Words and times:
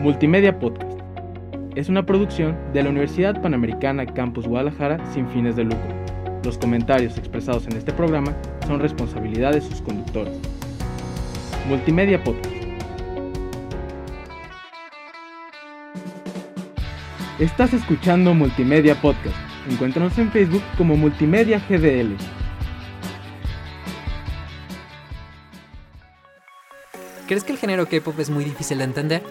Multimedia 0.00 0.58
Podcast. 0.58 0.98
Es 1.76 1.88
una 1.88 2.04
producción 2.04 2.56
de 2.72 2.82
la 2.82 2.90
Universidad 2.90 3.40
Panamericana 3.40 4.04
Campus 4.06 4.48
Guadalajara 4.48 4.98
sin 5.12 5.28
fines 5.28 5.54
de 5.54 5.64
lucro. 5.64 5.94
Los 6.44 6.58
comentarios 6.58 7.16
expresados 7.18 7.66
en 7.66 7.76
este 7.76 7.92
programa 7.92 8.34
son 8.66 8.80
responsabilidad 8.80 9.52
de 9.52 9.60
sus 9.60 9.80
conductores. 9.80 10.36
Multimedia 11.68 12.22
Podcast. 12.24 12.52
Estás 17.38 17.72
escuchando 17.72 18.34
Multimedia 18.34 19.00
Podcast. 19.00 19.36
Encuéntranos 19.70 20.18
en 20.18 20.30
Facebook 20.32 20.62
como 20.76 20.96
Multimedia 20.96 21.60
GDL. 21.68 22.16
¿Crees 27.28 27.44
que 27.44 27.52
el 27.52 27.58
género 27.58 27.86
K-pop 27.86 28.18
es 28.18 28.30
muy 28.30 28.44
difícil 28.44 28.78
de 28.78 28.84
entender? 28.84 29.22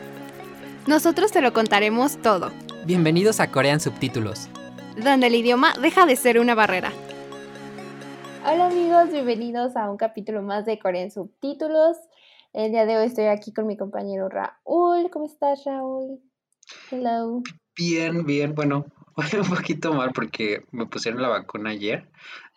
Nosotros 0.87 1.31
te 1.31 1.41
lo 1.41 1.53
contaremos 1.53 2.17
todo, 2.21 2.51
Bienvenidos 2.85 3.39
a 3.39 3.51
Corean 3.51 3.79
Subtítulos. 3.79 4.49
donde 4.97 5.27
el 5.27 5.35
idioma 5.35 5.73
deja 5.81 6.05
de 6.05 6.15
ser 6.15 6.39
una 6.39 6.55
barrera. 6.55 6.91
Hola 8.43 8.67
amigos, 8.67 9.11
bienvenidos 9.11 9.75
a 9.75 9.89
un 9.89 9.97
capítulo 9.97 10.41
más 10.41 10.65
de 10.65 10.79
Corea 10.79 11.03
en 11.03 11.11
Subtítulos. 11.11 11.97
El 12.53 12.71
día 12.71 12.85
de 12.85 12.97
hoy 12.97 13.05
estoy 13.05 13.25
aquí 13.25 13.53
con 13.53 13.67
mi 13.67 13.77
compañero 13.77 14.27
Raúl. 14.29 15.09
¿Cómo 15.11 15.25
estás, 15.27 15.63
Raúl? 15.65 16.19
Hello. 16.89 17.43
Bien, 17.77 18.25
bien, 18.25 18.55
bueno, 18.55 18.85
un 19.33 19.49
poquito 19.49 19.93
mal 19.93 20.11
porque 20.11 20.63
me 20.71 20.87
pusieron 20.87 21.21
la 21.21 21.29
vacuna 21.29 21.69
ayer. 21.69 22.09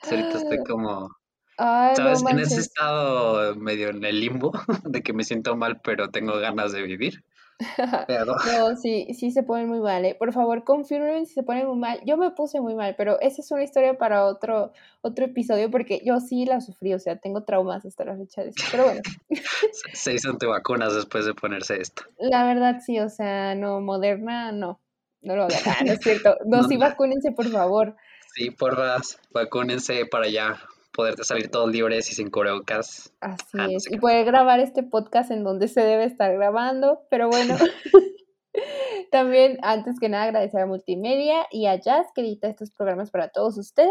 Entonces 0.03 0.25
ahorita 0.25 0.39
estoy 0.39 0.65
como, 0.65 1.11
Ay, 1.59 1.95
¿sabes? 1.97 2.23
no 2.23 2.31
En 2.31 2.39
ese 2.39 2.61
estado 2.61 3.55
medio 3.57 3.91
en 3.91 4.03
el 4.05 4.21
limbo 4.21 4.53
de 4.85 5.03
que 5.03 5.13
me 5.13 5.23
siento 5.25 5.55
mal, 5.55 5.81
pero 5.85 6.09
tengo 6.09 6.39
ganas 6.39 6.73
de 6.73 6.83
vivir. 6.83 7.23
Pero 8.07 8.35
No, 8.47 8.77
sí, 8.77 9.07
sí 9.15 9.31
se 9.31 9.43
ponen 9.43 9.69
muy 9.69 9.81
mal, 9.81 10.05
¿eh? 10.05 10.15
Por 10.15 10.33
favor, 10.33 10.65
confirmen 10.65 11.27
si 11.27 11.35
se 11.35 11.43
ponen 11.43 11.67
muy 11.67 11.77
mal. 11.77 12.01
Yo 12.05 12.17
me 12.17 12.31
puse 12.33 12.61
muy 12.61 12.75
mal, 12.75 12.95
pero 12.97 13.19
esa 13.21 13.41
es 13.41 13.51
una 13.51 13.63
historia 13.65 13.97
para 13.97 14.25
otro, 14.27 14.73
otro 15.03 15.25
episodio 15.25 15.71
porque 15.71 16.03
yo 16.05 16.21
sí 16.21 16.45
la 16.45 16.61
sufrí, 16.61 16.93
o 16.95 16.99
sea, 16.99 17.17
tengo 17.17 17.45
traumas 17.45 17.85
hasta 17.87 18.05
la 18.05 18.17
fecha 18.17 18.43
de 18.43 18.51
eso. 18.51 18.65
Pero 18.71 18.85
bueno, 18.85 19.01
se- 19.95 20.13
hizo 20.15 20.31
antivacunas 20.31 20.95
después 20.95 21.25
de 21.27 21.35
ponerse 21.35 21.81
esto. 21.81 22.03
la 22.19 22.45
verdad 22.45 22.81
sí, 22.85 22.99
o 23.01 23.09
sea, 23.09 23.55
no, 23.55 23.81
Moderna, 23.81 24.53
no. 24.53 24.81
No 25.23 25.37
lo 25.37 25.45
hagan. 25.45 25.61
Ah, 25.67 25.83
no 25.87 25.93
es 25.93 26.03
cierto. 26.03 26.37
No, 26.45 26.59
No, 26.59 26.69
sí, 26.69 26.77
vacúnense, 26.77 27.33
por 27.33 27.51
favor. 27.51 27.97
Sí, 28.35 28.51
porras, 28.51 29.19
vacúnense 29.31 30.05
para 30.05 30.29
ya 30.29 30.61
poderte 30.95 31.25
salir 31.25 31.51
todos 31.51 31.71
libres 31.71 32.11
y 32.11 32.15
sin 32.15 32.31
cubrebocas. 32.31 33.13
Así 33.21 33.59
Ah, 33.59 33.67
no 33.67 33.77
es. 33.77 33.91
Y 33.91 33.99
poder 33.99 34.25
grabar 34.25 34.61
este 34.61 34.83
podcast 34.83 35.31
en 35.31 35.45
donde 35.45 35.69
se 35.69 35.81
debe 35.83 36.05
estar 36.05 36.33
grabando. 36.33 37.03
Pero 37.11 37.29
bueno, 37.29 37.57
también 39.11 39.59
antes 39.63 39.99
que 40.01 40.09
nada 40.09 40.25
agradecer 40.25 40.61
a 40.61 40.67
Multimedia 40.67 41.47
y 41.51 41.67
a 41.67 41.77
Jazz 41.77 42.07
que 42.15 42.21
edita 42.23 42.49
estos 42.49 42.71
programas 42.71 43.11
para 43.11 43.29
todos 43.29 43.59
ustedes. 43.59 43.91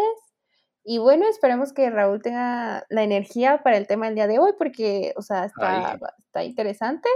Y 0.85 0.97
bueno, 0.97 1.27
esperemos 1.29 1.71
que 1.71 1.89
Raúl 1.89 2.21
tenga 2.21 2.85
la 2.89 3.03
energía 3.03 3.63
para 3.63 3.77
el 3.77 3.87
tema 3.87 4.07
del 4.07 4.15
día 4.15 4.27
de 4.27 4.39
hoy 4.39 4.51
porque, 4.57 5.13
o 5.15 5.21
sea, 5.21 5.45
está, 5.45 5.97
está 6.25 6.43
interesante. 6.43 7.07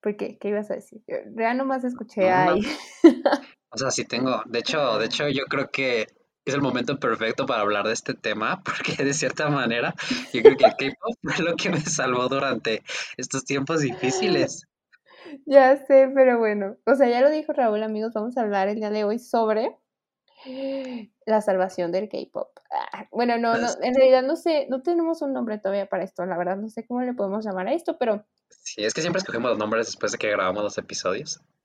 ¿Por 0.00 0.16
qué? 0.16 0.38
¿Qué 0.38 0.48
ibas 0.48 0.70
a 0.70 0.74
decir? 0.74 1.02
Ya 1.36 1.54
nomás 1.54 1.84
escuché 1.84 2.22
No, 2.22 2.44
no. 2.44 2.52
ahí. 2.52 2.60
O 3.72 3.78
sea, 3.78 3.92
sí 3.92 4.04
tengo. 4.04 4.42
De 4.46 4.58
hecho, 4.58 4.98
de 4.98 5.06
hecho, 5.06 5.28
yo 5.28 5.44
creo 5.44 5.70
que 5.70 6.08
es 6.44 6.54
el 6.54 6.62
momento 6.62 6.98
perfecto 6.98 7.46
para 7.46 7.60
hablar 7.60 7.86
de 7.86 7.92
este 7.92 8.14
tema, 8.14 8.62
porque 8.64 9.04
de 9.04 9.14
cierta 9.14 9.48
manera, 9.48 9.94
yo 10.32 10.42
creo 10.42 10.56
que 10.56 10.64
el 10.64 10.76
K-pop 10.76 11.16
fue 11.22 11.44
lo 11.44 11.56
que 11.56 11.70
me 11.70 11.80
salvó 11.80 12.28
durante 12.28 12.82
estos 13.16 13.44
tiempos 13.44 13.80
difíciles. 13.80 14.66
Ya 15.46 15.76
sé, 15.86 16.10
pero 16.14 16.38
bueno, 16.38 16.76
o 16.86 16.94
sea, 16.94 17.08
ya 17.08 17.20
lo 17.20 17.30
dijo 17.30 17.52
Raúl, 17.52 17.82
amigos, 17.82 18.12
vamos 18.14 18.36
a 18.36 18.42
hablar 18.42 18.68
el 18.68 18.76
día 18.76 18.90
de 18.90 19.04
hoy 19.04 19.18
sobre 19.18 19.76
la 21.26 21.40
salvación 21.40 21.92
del 21.92 22.08
K-pop. 22.08 22.48
Ah, 22.70 23.06
bueno, 23.10 23.38
no, 23.38 23.56
no, 23.56 23.68
en 23.82 23.94
realidad 23.94 24.22
no 24.22 24.36
sé, 24.36 24.66
no 24.70 24.82
tenemos 24.82 25.22
un 25.22 25.32
nombre 25.32 25.58
todavía 25.58 25.86
para 25.86 26.04
esto, 26.04 26.24
la 26.26 26.38
verdad, 26.38 26.56
no 26.56 26.68
sé 26.68 26.86
cómo 26.86 27.02
le 27.02 27.14
podemos 27.14 27.44
llamar 27.44 27.68
a 27.68 27.74
esto, 27.74 27.98
pero 27.98 28.24
Sí, 28.62 28.84
es 28.84 28.94
que 28.94 29.00
siempre 29.00 29.18
escogemos 29.20 29.50
los 29.50 29.58
nombres 29.58 29.86
después 29.86 30.12
de 30.12 30.18
que 30.18 30.30
grabamos 30.30 30.62
los 30.62 30.76
episodios. 30.78 31.40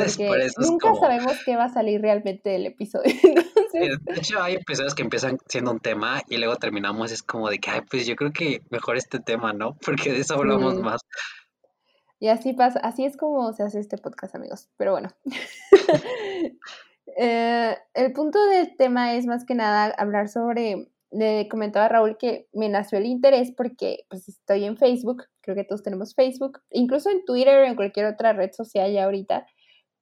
sí, 0.00 0.10
Entonces, 0.10 0.16
por 0.16 0.26
porque 0.28 0.46
eso 0.46 0.60
es 0.60 0.70
nunca 0.70 0.88
como. 0.88 1.00
sabemos 1.00 1.36
qué 1.44 1.56
va 1.56 1.64
a 1.64 1.68
salir 1.72 2.00
realmente 2.00 2.50
del 2.50 2.66
episodio. 2.66 3.12
Sí, 3.72 3.78
Entonces, 3.82 4.04
De 4.04 4.20
hecho, 4.20 4.40
hay 4.40 4.54
episodios 4.54 4.94
que 4.94 5.02
empiezan 5.02 5.38
siendo 5.48 5.70
un 5.72 5.80
tema 5.80 6.22
y 6.28 6.36
luego 6.38 6.56
terminamos, 6.56 7.12
es 7.12 7.22
como 7.22 7.50
de 7.50 7.58
que, 7.58 7.70
ay, 7.70 7.80
pues 7.90 8.06
yo 8.06 8.16
creo 8.16 8.32
que 8.32 8.62
mejor 8.70 8.96
este 8.96 9.18
tema, 9.18 9.52
¿no? 9.52 9.76
Porque 9.84 10.12
de 10.12 10.20
eso 10.20 10.34
hablamos 10.34 10.76
sí, 10.76 10.82
más. 10.82 11.00
y 12.20 12.28
así 12.28 12.52
pasa, 12.52 12.78
así 12.80 13.04
es 13.04 13.16
como 13.16 13.52
se 13.52 13.64
hace 13.64 13.80
este 13.80 13.98
podcast, 13.98 14.34
amigos, 14.34 14.68
pero 14.76 14.92
bueno. 14.92 15.10
Eh, 17.18 17.76
el 17.94 18.12
punto 18.12 18.44
del 18.46 18.76
tema 18.76 19.14
es 19.14 19.26
más 19.26 19.46
que 19.46 19.54
nada 19.54 19.86
hablar 19.96 20.28
sobre, 20.28 20.90
le 21.10 21.48
comentaba 21.48 21.88
Raúl 21.88 22.18
que 22.18 22.46
me 22.52 22.68
nació 22.68 22.98
el 22.98 23.06
interés 23.06 23.52
porque 23.56 24.04
pues 24.10 24.28
estoy 24.28 24.64
en 24.64 24.76
Facebook, 24.76 25.24
creo 25.40 25.56
que 25.56 25.64
todos 25.64 25.82
tenemos 25.82 26.14
Facebook, 26.14 26.60
incluso 26.70 27.08
en 27.10 27.24
Twitter 27.24 27.58
o 27.60 27.64
en 27.64 27.76
cualquier 27.76 28.06
otra 28.06 28.34
red 28.34 28.52
social 28.52 28.92
ya 28.92 29.04
ahorita, 29.04 29.46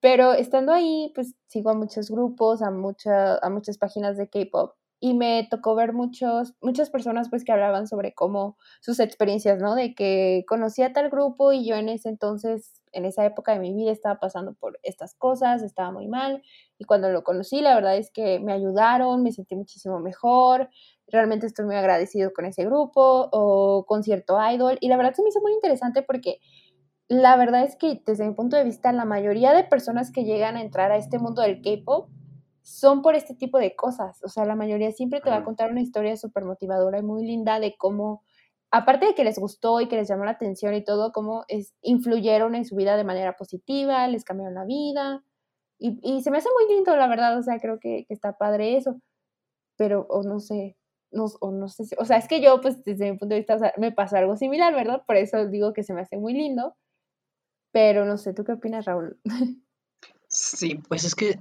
pero 0.01 0.33
estando 0.33 0.73
ahí 0.73 1.13
pues 1.15 1.35
sigo 1.47 1.71
a 1.71 1.75
muchos 1.75 2.11
grupos, 2.11 2.63
a, 2.63 2.71
mucha, 2.73 3.37
a 3.39 3.49
muchas 3.49 3.79
páginas 3.79 4.17
de 4.17 4.29
K-Pop 4.29 4.75
y 5.05 5.13
me 5.13 5.47
tocó 5.51 5.75
ver 5.75 5.93
muchos, 5.93 6.55
muchas 6.63 6.89
personas 6.89 7.29
pues 7.29 7.45
que 7.45 7.53
hablaban 7.53 7.87
sobre 7.87 8.15
cómo 8.15 8.57
sus 8.81 9.01
experiencias, 9.01 9.61
¿no? 9.61 9.75
De 9.75 9.95
que 9.95 10.47
conocía 10.49 10.95
tal 10.95 11.11
grupo 11.11 11.53
y 11.53 11.69
yo 11.69 11.77
en 11.77 11.91
ese 11.91 12.09
entonces, 12.09 12.81
en 12.91 13.05
esa 13.05 13.23
época 13.27 13.53
de 13.53 13.59
mi 13.59 13.75
vida 13.75 13.93
estaba 13.93 14.19
pasando 14.19 14.55
por 14.55 14.81
estas 14.83 15.15
cosas, 15.15 15.63
estaba 15.63 15.91
muy 15.91 16.09
mal 16.09 16.43
y 16.79 16.87
cuando 16.87 17.11
lo 17.11 17.23
conocí 17.23 17.61
la 17.61 17.75
verdad 17.75 17.99
es 17.99 18.11
que 18.11 18.41
me 18.41 18.55
ayudaron, 18.55 19.23
me 19.23 19.31
sentí 19.31 19.55
muchísimo 19.57 20.01
mejor, 20.01 20.71
realmente 21.07 21.45
estoy 21.45 21.67
muy 21.67 21.77
agradecido 21.77 22.33
con 22.33 22.47
ese 22.47 22.65
grupo 22.65 23.29
o 23.31 23.85
con 23.85 24.05
cierto 24.05 24.39
idol 24.51 24.79
y 24.81 24.89
la 24.89 24.97
verdad 24.97 25.13
se 25.13 25.23
me 25.23 25.29
hizo 25.29 25.43
muy 25.43 25.53
interesante 25.53 26.01
porque 26.01 26.41
la 27.09 27.37
verdad 27.37 27.65
es 27.65 27.77
que 27.77 28.01
desde 28.07 28.27
mi 28.27 28.33
punto 28.33 28.57
de 28.57 28.65
vista 28.65 28.91
la 28.91 29.05
mayoría 29.05 29.53
de 29.53 29.65
personas 29.65 30.11
que 30.11 30.25
llegan 30.25 30.57
a 30.57 30.63
entrar 30.63 30.91
a 30.93 30.97
este 30.97 31.19
mundo 31.19 31.43
del 31.43 31.61
K-pop 31.61 32.09
son 32.65 33.03
por 33.03 33.15
este 33.15 33.35
tipo 33.35 33.59
de 33.59 33.77
cosas. 33.77 34.19
O 34.25 34.29
sea, 34.29 34.47
la 34.47 34.57
mayoría 34.57 34.91
siempre 34.91 35.21
te 35.21 35.29
va 35.29 35.37
a 35.37 35.45
contar 35.45 35.71
una 35.71 35.83
historia 35.83 36.17
súper 36.17 36.45
motivadora 36.45 36.99
y 36.99 37.03
muy 37.03 37.23
linda 37.25 37.61
de 37.61 37.77
cómo, 37.77 38.25
aparte 38.71 39.05
de 39.07 39.15
que 39.15 39.23
les 39.23 39.39
gustó 39.39 39.83
y 39.83 39.87
que 39.87 39.97
les 39.97 40.09
llamó 40.09 40.25
la 40.25 40.31
atención 40.33 40.73
y 40.75 40.83
todo, 40.83 41.13
cómo 41.13 41.45
es, 41.49 41.75
influyeron 41.83 42.55
en 42.55 42.65
su 42.65 42.75
vida 42.75 42.97
de 42.97 43.05
manera 43.05 43.37
positiva, 43.37 44.09
les 44.09 44.25
cambiaron 44.25 44.55
la 44.55 44.65
vida. 44.65 45.23
Y, 45.79 46.01
y 46.03 46.23
se 46.23 46.31
me 46.31 46.39
hace 46.39 46.49
muy 46.59 46.75
lindo, 46.75 46.97
la 46.97 47.07
verdad. 47.07 47.39
O 47.39 47.43
sea, 47.43 47.59
creo 47.61 47.79
que, 47.79 48.07
que 48.09 48.15
está 48.15 48.39
padre 48.39 48.79
eso. 48.79 48.99
Pero, 49.77 50.07
o 50.09 50.23
no 50.23 50.41
sé, 50.41 50.79
no, 51.11 51.27
o 51.41 51.51
no 51.51 51.69
sé 51.69 51.85
si- 51.85 51.97
o 51.99 52.05
sea, 52.07 52.17
es 52.17 52.29
que 52.29 52.41
yo, 52.41 52.63
pues, 52.63 52.83
desde 52.85 53.13
mi 53.13 53.19
punto 53.19 53.35
de 53.35 53.41
vista, 53.41 53.57
o 53.57 53.59
sea, 53.59 53.75
me 53.77 53.93
pasó 53.93 54.17
algo 54.17 54.37
similar, 54.39 54.73
¿verdad? 54.75 55.03
Por 55.07 55.17
eso 55.17 55.47
digo 55.49 55.75
que 55.75 55.83
se 55.83 55.93
me 55.93 56.01
hace 56.01 56.17
muy 56.17 56.33
lindo. 56.33 56.75
Pero 57.73 58.07
no 58.07 58.17
sé, 58.17 58.33
¿tú 58.33 58.43
qué 58.45 58.53
opinas, 58.53 58.87
Raúl? 58.87 59.21
Sí, 60.29 60.77
pues 60.89 61.05
es 61.05 61.15
que 61.15 61.39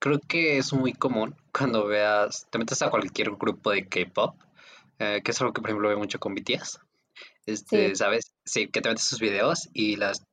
creo 0.00 0.18
que 0.18 0.58
es 0.58 0.72
muy 0.72 0.92
común 0.92 1.36
cuando 1.56 1.86
veas, 1.86 2.48
te 2.50 2.58
metes 2.58 2.82
a 2.82 2.90
cualquier 2.90 3.30
grupo 3.32 3.70
de 3.70 3.86
K-pop, 3.86 4.34
eh, 4.98 5.20
que 5.22 5.30
es 5.30 5.40
algo 5.40 5.52
que 5.52 5.60
por 5.60 5.70
ejemplo 5.70 5.88
veo 5.88 5.98
mucho 5.98 6.18
con 6.18 6.34
BTS. 6.34 6.80
Este, 7.46 7.90
Sí, 7.90 7.96
¿sabes? 7.96 8.32
Sí, 8.44 8.68
que 8.68 8.80
te 8.80 8.88
metes 8.88 9.04
sus 9.04 9.20
videos 9.20 9.68
y 9.72 9.96
las 9.96 10.24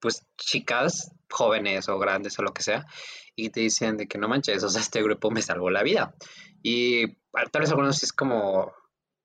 pues 0.00 0.26
chicas 0.36 1.12
jóvenes 1.30 1.88
o 1.88 1.98
grandes 1.98 2.38
o 2.38 2.42
lo 2.42 2.52
que 2.52 2.62
sea, 2.62 2.86
y 3.34 3.48
te 3.48 3.60
dicen 3.60 3.96
de 3.96 4.06
que 4.06 4.18
no 4.18 4.28
manches, 4.28 4.62
o 4.62 4.68
sea, 4.68 4.82
este 4.82 5.02
grupo 5.02 5.30
me 5.30 5.40
salvó 5.40 5.70
la 5.70 5.82
vida. 5.82 6.14
Y 6.62 7.04
ah, 7.32 7.46
tal 7.50 7.62
vez 7.62 7.70
algunos 7.70 8.02
es 8.02 8.12
como 8.12 8.72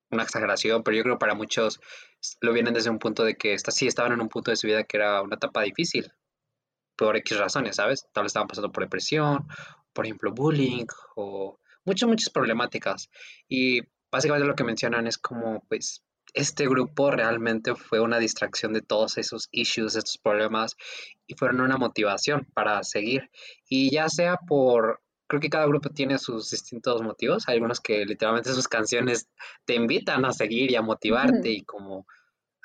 una 0.10 0.24
exageración, 0.24 0.84
pero 0.84 0.96
yo 0.96 1.04
creo 1.04 1.16
que 1.16 1.20
para 1.20 1.36
muchos 1.36 1.82
lo 2.42 2.54
vienen 2.54 2.74
desde 2.74 2.90
un 2.90 3.00
punto 3.00 3.24
de 3.24 3.36
que 3.36 3.54
está, 3.54 3.72
sí 3.72 3.88
estaban 3.88 4.14
en 4.14 4.22
un 4.22 4.30
punto 4.30 4.52
de 4.52 4.58
su 4.58 4.68
vida 4.68 4.84
que 4.86 4.98
era 4.98 5.22
una 5.22 5.36
etapa 5.36 5.62
difícil, 5.64 6.12
por 7.00 7.16
X 7.16 7.38
razones, 7.38 7.78
¿sabes? 7.78 8.06
Tal 8.14 8.24
vez 8.24 8.32
estaban 8.32 8.50
pasando 8.50 8.72
por 8.74 8.84
depresión, 8.84 9.48
por 9.94 10.06
ejemplo, 10.06 10.34
bullying 10.34 10.86
o 11.16 11.58
muchas, 11.86 12.10
muchas 12.10 12.30
problemáticas. 12.30 13.10
Y 13.48 13.80
básicamente 14.12 14.46
lo 14.48 14.56
que 14.56 14.66
mencionan 14.66 15.08
es 15.08 15.18
como, 15.18 15.64
pues, 15.70 16.04
este 16.34 16.68
grupo 16.68 17.10
realmente 17.10 17.74
fue 17.76 18.02
una 18.02 18.20
distracción 18.20 18.74
de 18.74 18.82
todos 18.82 19.18
esos 19.18 19.48
issues, 19.52 19.96
estos 19.96 20.18
problemas, 20.18 20.76
y 21.26 21.36
fueron 21.36 21.62
una 21.62 21.78
motivación 21.78 22.46
para 22.54 22.84
seguir. 22.84 23.32
Y 23.70 23.90
ya 23.92 24.10
sea 24.10 24.36
por, 24.36 25.02
creo 25.28 25.40
que 25.40 25.50
cada 25.50 25.66
grupo 25.68 25.90
tiene 25.90 26.20
sus 26.20 26.52
distintos 26.52 27.02
motivos. 27.02 27.48
Hay 27.48 27.56
algunos 27.56 27.80
que 27.80 28.06
literalmente 28.06 28.54
sus 28.54 28.68
canciones 28.68 29.30
te 29.66 29.74
invitan 29.76 30.26
a 30.26 30.34
seguir 30.34 30.70
y 30.72 30.76
a 30.76 30.82
motivarte 30.82 31.50
y 31.50 31.64
como, 31.64 32.06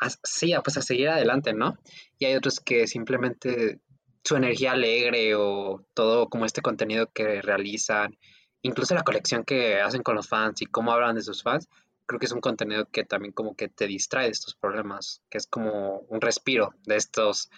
a- 0.00 0.10
sí, 0.24 0.52
a, 0.52 0.60
pues 0.60 0.76
a 0.76 0.82
seguir 0.82 1.08
adelante, 1.08 1.54
¿no? 1.54 1.78
Y 2.18 2.24
hay 2.26 2.34
otros 2.34 2.60
que 2.60 2.86
simplemente 2.86 3.80
su 4.24 4.36
energía 4.36 4.72
alegre 4.72 5.34
o 5.34 5.84
todo 5.94 6.28
como 6.28 6.46
este 6.46 6.62
contenido 6.62 7.10
que 7.12 7.42
realizan, 7.42 8.16
incluso 8.62 8.94
la 8.94 9.02
colección 9.02 9.44
que 9.44 9.80
hacen 9.80 10.02
con 10.02 10.16
los 10.16 10.28
fans 10.28 10.62
y 10.62 10.66
cómo 10.66 10.92
hablan 10.92 11.16
de 11.16 11.22
sus 11.22 11.42
fans, 11.42 11.68
creo 12.06 12.18
que 12.18 12.26
es 12.26 12.32
un 12.32 12.40
contenido 12.40 12.86
que 12.90 13.04
también 13.04 13.32
como 13.32 13.54
que 13.54 13.68
te 13.68 13.86
distrae 13.86 14.26
de 14.26 14.32
estos 14.32 14.54
problemas, 14.54 15.22
que 15.30 15.38
es 15.38 15.46
como 15.46 16.00
un 16.08 16.20
respiro 16.20 16.74
de 16.84 16.96
estos 16.96 17.50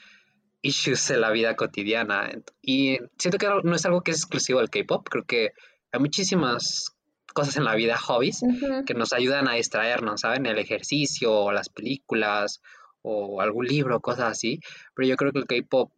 issues 0.62 1.08
de 1.08 1.18
la 1.18 1.30
vida 1.30 1.54
cotidiana. 1.54 2.30
Y 2.60 2.98
siento 3.18 3.38
que 3.38 3.48
no 3.62 3.74
es 3.74 3.86
algo 3.86 4.02
que 4.02 4.10
es 4.10 4.18
exclusivo 4.18 4.58
del 4.58 4.70
K-pop, 4.70 5.08
creo 5.08 5.24
que 5.24 5.52
hay 5.92 6.00
muchísimas 6.00 6.96
cosas 7.32 7.56
en 7.56 7.64
la 7.64 7.74
vida, 7.74 7.98
hobbies, 7.98 8.40
que 8.86 8.94
nos 8.94 9.12
ayudan 9.12 9.46
a 9.46 9.54
distraernos, 9.54 10.22
¿saben? 10.22 10.46
El 10.46 10.58
ejercicio, 10.58 11.32
o 11.32 11.52
las 11.52 11.68
películas, 11.68 12.62
o 13.02 13.40
algún 13.42 13.66
libro, 13.66 14.00
cosas 14.00 14.32
así. 14.32 14.60
Pero 14.94 15.08
yo 15.08 15.16
creo 15.16 15.32
que 15.32 15.40
el 15.40 15.46
K-pop, 15.46 15.92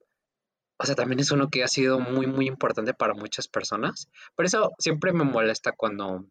o 0.79 0.87
sea, 0.87 0.95
también 0.95 1.21
es 1.21 1.31
uno 1.33 1.51
que 1.51 1.65
ha 1.65 1.69
sido 1.69 1.99
muy, 1.99 2.27
muy 2.27 2.47
importante 2.47 2.95
para 2.95 3.15
muchas 3.15 3.49
personas. 3.49 4.09
Por 4.37 4.45
eso 4.45 4.73
siempre 4.79 5.13
me 5.13 5.25
molesta 5.25 5.73
cuando 5.73 6.25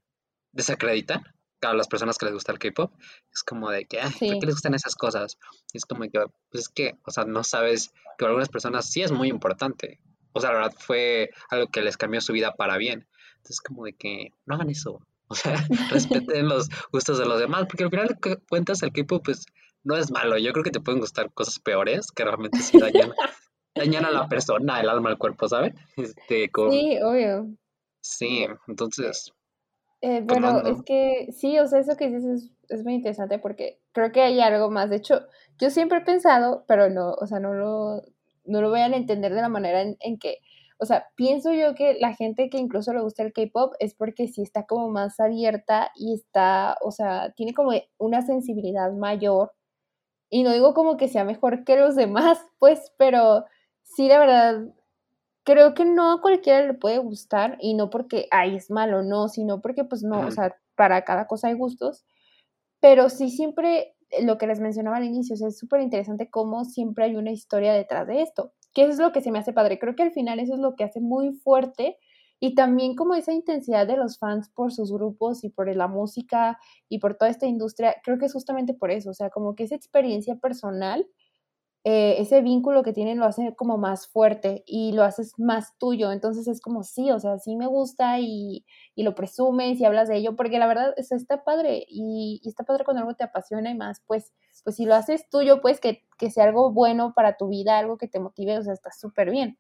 desacreditan 0.54 1.24
a 1.62 1.74
las 1.74 1.88
personas 1.88 2.18
que 2.18 2.26
les 2.26 2.34
gusta 2.34 2.54
el 2.54 2.60
K-pop. 2.60 2.94
Es 3.34 3.44
como 3.44 3.70
de 3.70 3.86
que, 3.86 4.00
ay, 4.00 4.12
¿por 4.12 4.40
qué 4.40 4.46
les 4.46 4.56
gustan 4.56 4.74
esas 4.74 4.96
cosas? 4.96 5.38
es 5.74 5.86
como 5.86 6.04
que, 6.04 6.26
pues 6.50 6.64
es 6.64 6.70
que, 6.70 6.98
o 7.06 7.12
sea, 7.12 7.26
no 7.26 7.44
sabes 7.44 7.90
que 7.90 8.20
para 8.20 8.30
algunas 8.30 8.50
personas 8.50 8.90
sí 8.90 9.02
es 9.02 9.12
muy 9.12 9.28
importante. 9.28 10.00
O 10.32 10.40
sea, 10.40 10.52
la 10.52 10.60
verdad 10.60 10.76
fue 10.78 11.32
algo 11.50 11.68
que 11.68 11.82
les 11.82 11.98
cambió 11.98 12.22
su 12.22 12.32
vida 12.32 12.54
para 12.54 12.78
bien. 12.78 13.08
Entonces, 13.38 13.60
como 13.60 13.86
de 13.86 13.94
que 13.94 14.34
no 14.46 14.56
hagan 14.56 14.70
eso. 14.70 15.02
O 15.28 15.36
sea, 15.36 15.56
respeten 15.92 16.48
los 16.48 16.70
gustos 16.92 17.18
de 17.18 17.26
los 17.26 17.40
demás, 17.40 17.66
porque 17.68 17.84
al 17.84 17.90
final 17.90 18.18
cuentas 18.48 18.82
el 18.84 18.94
K-pop 18.94 19.26
pues 19.26 19.46
no 19.84 19.98
es 19.98 20.12
malo. 20.12 20.38
Yo 20.38 20.54
creo 20.54 20.64
que 20.64 20.72
te 20.72 20.80
pueden 20.80 21.02
gustar 21.02 21.34
cosas 21.34 21.60
peores 21.60 22.12
que 22.12 22.24
realmente 22.24 22.60
sí 22.60 22.80
dañan, 22.80 23.14
dañan 23.78 24.06
a 24.06 24.12
la 24.12 24.28
persona, 24.28 24.80
el 24.80 24.90
alma, 24.90 25.10
el 25.10 25.18
cuerpo, 25.18 25.48
¿sabes? 25.48 25.74
Este, 25.96 26.50
Sí, 26.70 27.00
obvio. 27.02 27.48
Sí, 28.02 28.46
entonces. 28.68 29.34
Eh, 30.02 30.22
bueno, 30.24 30.62
es 30.62 30.84
que 30.84 31.30
sí, 31.32 31.58
o 31.60 31.68
sea, 31.68 31.80
eso 31.80 31.98
que 31.98 32.10
dices 32.10 32.52
es, 32.70 32.84
muy 32.84 32.94
interesante 32.94 33.40
porque 33.40 33.80
creo 33.92 34.12
que 34.12 34.22
hay 34.22 34.40
algo 34.40 34.70
más. 34.70 34.90
De 34.90 34.98
hecho, 34.98 35.22
yo 35.58 35.70
siempre 35.70 36.00
he 36.00 36.02
pensado, 36.02 36.66
pero 36.68 36.90
no, 36.90 37.14
o 37.14 37.26
sea, 37.26 37.40
no 37.40 37.54
lo, 37.54 38.02
no 38.46 38.62
lo 38.62 38.70
voy 38.70 38.82
a 38.82 38.88
entender 38.88 39.34
de 39.34 39.42
la 39.42 39.50
manera 39.50 39.82
en 39.82 40.20
que 40.20 40.40
o 40.80 40.86
sea, 40.86 41.08
pienso 41.16 41.54
yo 41.54 41.74
que 41.74 41.98
la 42.00 42.14
gente 42.14 42.50
que 42.50 42.60
incluso 42.60 42.94
le 42.94 43.02
gusta 43.02 43.24
el 43.24 43.34
K-pop 43.34 43.74
es 43.80 43.96
porque 43.96 44.28
sí 44.28 44.44
está 44.44 44.66
como 44.66 44.90
más 44.90 45.20
abierta 45.20 45.92
y 45.96 46.14
está, 46.14 46.78
o 46.82 46.92
sea, 46.92 47.34
tiene 47.36 47.54
como 47.54 47.72
una 47.98 48.22
sensibilidad 48.22 48.92
mayor. 48.94 49.52
Y 50.30 50.44
no 50.44 50.54
digo 50.54 50.74
como 50.74 50.98
que 50.98 51.08
sea 51.08 51.24
mejor 51.24 51.64
que 51.64 51.78
los 51.78 51.96
demás, 51.96 52.40
pues, 52.60 52.94
pero 52.98 53.46
sí, 53.96 54.08
de 54.08 54.18
verdad, 54.18 54.74
creo 55.44 55.74
que 55.74 55.86
no 55.86 56.12
a 56.14 56.22
cualquiera 56.22 56.66
le 56.66 56.74
puede 56.74 57.00
gustar 57.00 57.58
y 57.62 57.74
no 57.76 57.90
porque, 57.90 58.28
ay, 58.32 58.56
es 58.56 58.72
malo, 58.72 59.04
no, 59.04 59.30
sino 59.30 59.62
porque, 59.62 59.84
pues, 59.84 60.04
no, 60.04 60.22
o 60.28 60.32
sea, 60.32 60.56
para 60.76 61.04
cada 61.04 61.28
cosa 61.28 61.48
hay 61.48 61.56
gustos. 61.56 62.06
Pero 62.82 63.10
sí 63.10 63.30
siempre, 63.32 63.96
lo 64.24 64.38
que 64.38 64.48
les 64.48 64.60
mencionaba 64.60 64.98
al 64.98 65.06
inicio, 65.06 65.36
o 65.36 65.38
sea, 65.38 65.50
es 65.50 65.58
súper 65.60 65.82
interesante 65.82 66.30
cómo 66.30 66.66
siempre 66.66 67.06
hay 67.06 67.16
una 67.16 67.32
historia 67.32 67.74
detrás 67.74 68.08
de 68.08 68.22
esto 68.22 68.54
que 68.78 68.84
eso 68.84 68.92
es 68.92 69.00
lo 69.00 69.12
que 69.12 69.22
se 69.22 69.32
me 69.32 69.40
hace 69.40 69.54
padre. 69.54 69.80
Creo 69.80 69.96
que 69.96 70.04
al 70.04 70.12
final 70.12 70.40
eso 70.40 70.54
es 70.54 70.60
lo 70.60 70.76
que 70.76 70.84
hace 70.84 71.02
muy 71.02 71.32
fuerte 71.34 71.98
y 72.40 72.54
también 72.54 72.96
como 72.96 73.16
esa 73.16 73.34
intensidad 73.34 73.88
de 73.88 73.98
los 73.98 74.20
fans 74.20 74.52
por 74.54 74.72
sus 74.72 74.94
grupos 74.94 75.44
y 75.44 75.50
por 75.50 75.76
la 75.76 75.88
música 75.88 76.60
y 76.88 77.00
por 77.00 77.16
toda 77.16 77.32
esta 77.32 77.48
industria, 77.48 77.96
creo 78.04 78.20
que 78.20 78.26
es 78.28 78.34
justamente 78.34 78.76
por 78.76 78.92
eso, 78.92 79.10
o 79.10 79.14
sea, 79.16 79.32
como 79.32 79.56
que 79.56 79.64
esa 79.64 79.74
experiencia 79.74 80.36
personal 80.36 81.08
eh, 81.90 82.20
ese 82.20 82.42
vínculo 82.42 82.84
que 82.84 82.92
tienen 82.92 83.18
lo 83.18 83.24
hace 83.24 83.56
como 83.56 83.78
más 83.78 84.08
fuerte 84.10 84.62
y 84.68 84.92
lo 84.92 85.04
haces 85.04 85.32
más 85.38 85.78
tuyo. 85.78 86.12
Entonces 86.12 86.46
es 86.50 86.60
como, 86.60 86.84
sí, 86.84 87.12
o 87.12 87.20
sea, 87.22 87.40
sí 87.40 87.56
me 87.56 87.66
gusta 87.66 88.20
y, 88.20 88.66
y 88.94 89.04
lo 89.04 89.16
presumes 89.16 89.80
y 89.80 89.86
hablas 89.86 90.10
de 90.10 90.18
ello, 90.18 90.36
porque 90.36 90.60
la 90.60 90.68
verdad 90.68 90.94
es, 90.98 91.14
está 91.14 91.46
padre 91.46 91.86
y, 91.88 92.42
y, 92.44 92.50
está 92.50 92.66
padre 92.66 92.84
cuando 92.84 93.04
algo 93.04 93.14
te 93.16 93.24
apasiona 93.24 93.72
y 93.72 93.76
más, 93.76 94.02
pues, 94.06 94.34
pues 94.66 94.76
si 94.76 94.84
lo 94.84 94.96
haces 94.96 95.30
tuyo, 95.30 95.62
pues 95.62 95.80
que, 95.80 96.04
que 96.18 96.30
sea 96.30 96.44
algo 96.44 96.74
bueno 96.74 97.14
para 97.16 97.38
tu 97.38 97.48
vida, 97.48 97.78
algo 97.80 97.98
que 97.98 98.10
te 98.10 98.20
motive, 98.20 98.58
o 98.58 98.64
sea, 98.64 98.74
está 98.74 98.92
súper 98.92 99.32
bien. 99.32 99.58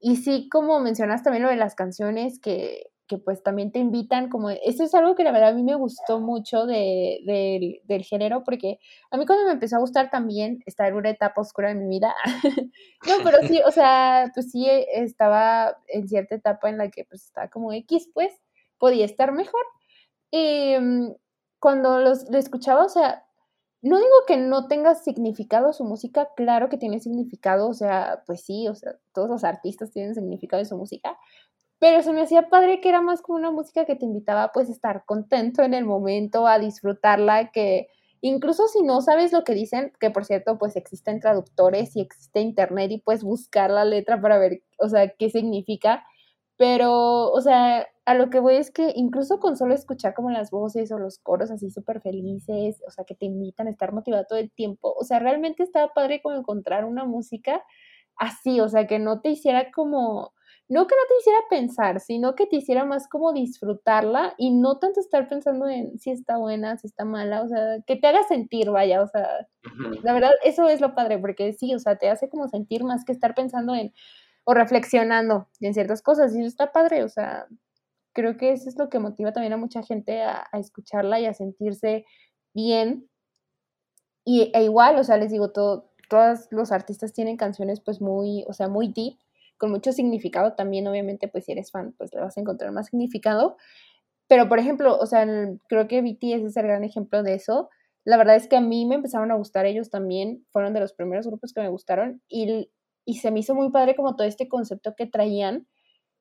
Y 0.00 0.16
sí, 0.16 0.48
como 0.50 0.80
mencionas 0.80 1.22
también 1.22 1.44
lo 1.44 1.48
de 1.48 1.54
las 1.54 1.76
canciones, 1.76 2.40
que, 2.40 2.90
que 3.12 3.18
pues 3.18 3.42
también 3.42 3.72
te 3.72 3.78
invitan, 3.78 4.30
como, 4.30 4.48
eso 4.48 4.84
es 4.84 4.94
algo 4.94 5.14
que 5.14 5.22
la 5.22 5.32
verdad 5.32 5.50
a 5.50 5.54
mí 5.54 5.62
me 5.62 5.74
gustó 5.74 6.18
mucho 6.18 6.64
de, 6.64 7.82
del 7.84 8.04
género, 8.04 8.42
porque 8.42 8.78
a 9.10 9.18
mí 9.18 9.26
cuando 9.26 9.44
me 9.44 9.52
empezó 9.52 9.76
a 9.76 9.80
gustar 9.80 10.08
también, 10.08 10.62
estaba 10.64 10.88
en 10.88 10.94
una 10.94 11.10
etapa 11.10 11.42
oscura 11.42 11.68
de 11.68 11.74
mi 11.74 11.86
vida, 11.90 12.14
no, 13.06 13.22
pero 13.22 13.46
sí, 13.46 13.60
o 13.66 13.70
sea, 13.70 14.30
pues 14.32 14.50
sí 14.50 14.66
estaba 14.66 15.76
en 15.88 16.08
cierta 16.08 16.36
etapa 16.36 16.70
en 16.70 16.78
la 16.78 16.88
que 16.88 17.04
pues 17.04 17.24
estaba 17.26 17.48
como 17.48 17.70
X, 17.74 18.08
pues, 18.14 18.32
podía 18.78 19.04
estar 19.04 19.30
mejor. 19.32 19.60
Y 20.30 20.74
mm, 20.80 21.12
cuando 21.60 21.98
los, 21.98 22.30
lo 22.30 22.38
escuchaba, 22.38 22.86
o 22.86 22.88
sea, 22.88 23.26
no 23.82 23.98
digo 23.98 24.14
que 24.26 24.38
no 24.38 24.68
tenga 24.68 24.94
significado 24.94 25.74
su 25.74 25.84
música, 25.84 26.30
claro 26.34 26.70
que 26.70 26.78
tiene 26.78 26.98
significado, 26.98 27.68
o 27.68 27.74
sea, 27.74 28.22
pues 28.26 28.40
sí, 28.42 28.68
o 28.68 28.74
sea, 28.74 28.94
todos 29.12 29.28
los 29.28 29.44
artistas 29.44 29.90
tienen 29.90 30.14
significado 30.14 30.62
en 30.62 30.66
su 30.66 30.78
música, 30.78 31.18
pero 31.82 32.00
se 32.00 32.12
me 32.12 32.22
hacía 32.22 32.48
padre 32.48 32.80
que 32.80 32.88
era 32.88 33.00
más 33.00 33.22
como 33.22 33.38
una 33.38 33.50
música 33.50 33.84
que 33.86 33.96
te 33.96 34.04
invitaba 34.04 34.52
pues 34.52 34.68
a 34.68 34.72
estar 34.72 35.04
contento 35.04 35.64
en 35.64 35.74
el 35.74 35.84
momento, 35.84 36.46
a 36.46 36.60
disfrutarla, 36.60 37.50
que 37.50 37.88
incluso 38.20 38.68
si 38.68 38.84
no 38.84 39.00
sabes 39.00 39.32
lo 39.32 39.42
que 39.42 39.52
dicen, 39.52 39.92
que 39.98 40.12
por 40.12 40.24
cierto 40.24 40.58
pues 40.58 40.76
existen 40.76 41.18
traductores 41.18 41.96
y 41.96 42.00
existe 42.02 42.40
internet 42.40 42.92
y 42.92 43.00
puedes 43.00 43.24
buscar 43.24 43.68
la 43.68 43.84
letra 43.84 44.20
para 44.20 44.38
ver, 44.38 44.62
o 44.78 44.88
sea, 44.88 45.08
qué 45.08 45.28
significa, 45.28 46.04
pero, 46.56 47.32
o 47.32 47.40
sea, 47.40 47.88
a 48.04 48.14
lo 48.14 48.30
que 48.30 48.38
voy 48.38 48.54
es 48.54 48.70
que 48.70 48.92
incluso 48.94 49.40
con 49.40 49.56
solo 49.56 49.74
escuchar 49.74 50.14
como 50.14 50.30
las 50.30 50.52
voces 50.52 50.92
o 50.92 51.00
los 51.00 51.18
coros 51.18 51.50
así 51.50 51.68
súper 51.68 52.00
felices, 52.00 52.80
o 52.86 52.92
sea, 52.92 53.04
que 53.04 53.16
te 53.16 53.26
invitan 53.26 53.66
a 53.66 53.70
estar 53.70 53.92
motivado 53.92 54.24
todo 54.28 54.38
el 54.38 54.52
tiempo, 54.52 54.94
o 54.96 55.02
sea, 55.02 55.18
realmente 55.18 55.64
estaba 55.64 55.92
padre 55.92 56.22
como 56.22 56.36
encontrar 56.36 56.84
una 56.84 57.04
música 57.04 57.60
así, 58.14 58.60
o 58.60 58.68
sea, 58.68 58.86
que 58.86 59.00
no 59.00 59.20
te 59.20 59.30
hiciera 59.30 59.72
como 59.72 60.32
no 60.72 60.86
que 60.86 60.94
no 60.94 61.02
te 61.06 61.18
hiciera 61.20 61.38
pensar, 61.50 62.00
sino 62.00 62.34
que 62.34 62.46
te 62.46 62.56
hiciera 62.56 62.86
más 62.86 63.06
como 63.06 63.34
disfrutarla 63.34 64.32
y 64.38 64.52
no 64.52 64.78
tanto 64.78 65.00
estar 65.00 65.28
pensando 65.28 65.68
en 65.68 65.98
si 65.98 66.10
está 66.10 66.38
buena, 66.38 66.78
si 66.78 66.86
está 66.86 67.04
mala, 67.04 67.42
o 67.42 67.48
sea, 67.48 67.82
que 67.86 67.96
te 67.96 68.06
haga 68.06 68.24
sentir, 68.24 68.70
vaya, 68.70 69.02
o 69.02 69.06
sea, 69.06 69.46
la 70.02 70.14
verdad, 70.14 70.30
eso 70.44 70.68
es 70.70 70.80
lo 70.80 70.94
padre, 70.94 71.18
porque 71.18 71.52
sí, 71.52 71.74
o 71.74 71.78
sea, 71.78 71.96
te 71.96 72.08
hace 72.08 72.30
como 72.30 72.48
sentir 72.48 72.84
más 72.84 73.04
que 73.04 73.12
estar 73.12 73.34
pensando 73.34 73.74
en 73.74 73.92
o 74.44 74.54
reflexionando 74.54 75.46
en 75.60 75.74
ciertas 75.74 76.00
cosas, 76.00 76.34
y 76.34 76.38
eso 76.38 76.48
está 76.48 76.72
padre, 76.72 77.04
o 77.04 77.08
sea, 77.10 77.46
creo 78.14 78.38
que 78.38 78.52
eso 78.52 78.70
es 78.70 78.78
lo 78.78 78.88
que 78.88 78.98
motiva 78.98 79.32
también 79.32 79.52
a 79.52 79.58
mucha 79.58 79.82
gente 79.82 80.22
a, 80.22 80.48
escucharla 80.54 81.20
y 81.20 81.26
a 81.26 81.34
sentirse 81.34 82.06
bien. 82.54 83.10
Y, 84.24 84.50
e 84.54 84.64
igual, 84.64 84.98
o 84.98 85.04
sea, 85.04 85.18
les 85.18 85.32
digo, 85.32 85.50
todo, 85.52 85.90
todos 86.08 86.48
los 86.50 86.72
artistas 86.72 87.12
tienen 87.12 87.36
canciones 87.36 87.80
pues 87.80 88.00
muy, 88.00 88.44
o 88.48 88.54
sea, 88.54 88.68
muy 88.68 88.88
deep, 88.88 89.18
con 89.58 89.70
mucho 89.70 89.92
significado 89.92 90.54
también, 90.54 90.86
obviamente, 90.86 91.28
pues 91.28 91.44
si 91.44 91.52
eres 91.52 91.70
fan, 91.70 91.94
pues 91.96 92.12
le 92.12 92.20
vas 92.20 92.36
a 92.36 92.40
encontrar 92.40 92.72
más 92.72 92.86
significado. 92.86 93.56
Pero, 94.28 94.48
por 94.48 94.58
ejemplo, 94.58 94.96
o 94.98 95.06
sea, 95.06 95.26
creo 95.68 95.88
que 95.88 96.00
BTS 96.00 96.44
es 96.46 96.56
el 96.56 96.66
gran 96.66 96.84
ejemplo 96.84 97.22
de 97.22 97.34
eso. 97.34 97.68
La 98.04 98.16
verdad 98.16 98.36
es 98.36 98.48
que 98.48 98.56
a 98.56 98.60
mí 98.60 98.86
me 98.86 98.96
empezaron 98.96 99.30
a 99.30 99.36
gustar 99.36 99.66
ellos 99.66 99.90
también, 99.90 100.44
fueron 100.50 100.72
de 100.74 100.80
los 100.80 100.92
primeros 100.92 101.26
grupos 101.26 101.52
que 101.52 101.60
me 101.60 101.68
gustaron 101.68 102.22
y, 102.28 102.70
y 103.04 103.14
se 103.16 103.30
me 103.30 103.40
hizo 103.40 103.54
muy 103.54 103.70
padre 103.70 103.94
como 103.94 104.16
todo 104.16 104.26
este 104.26 104.48
concepto 104.48 104.94
que 104.96 105.06
traían, 105.06 105.68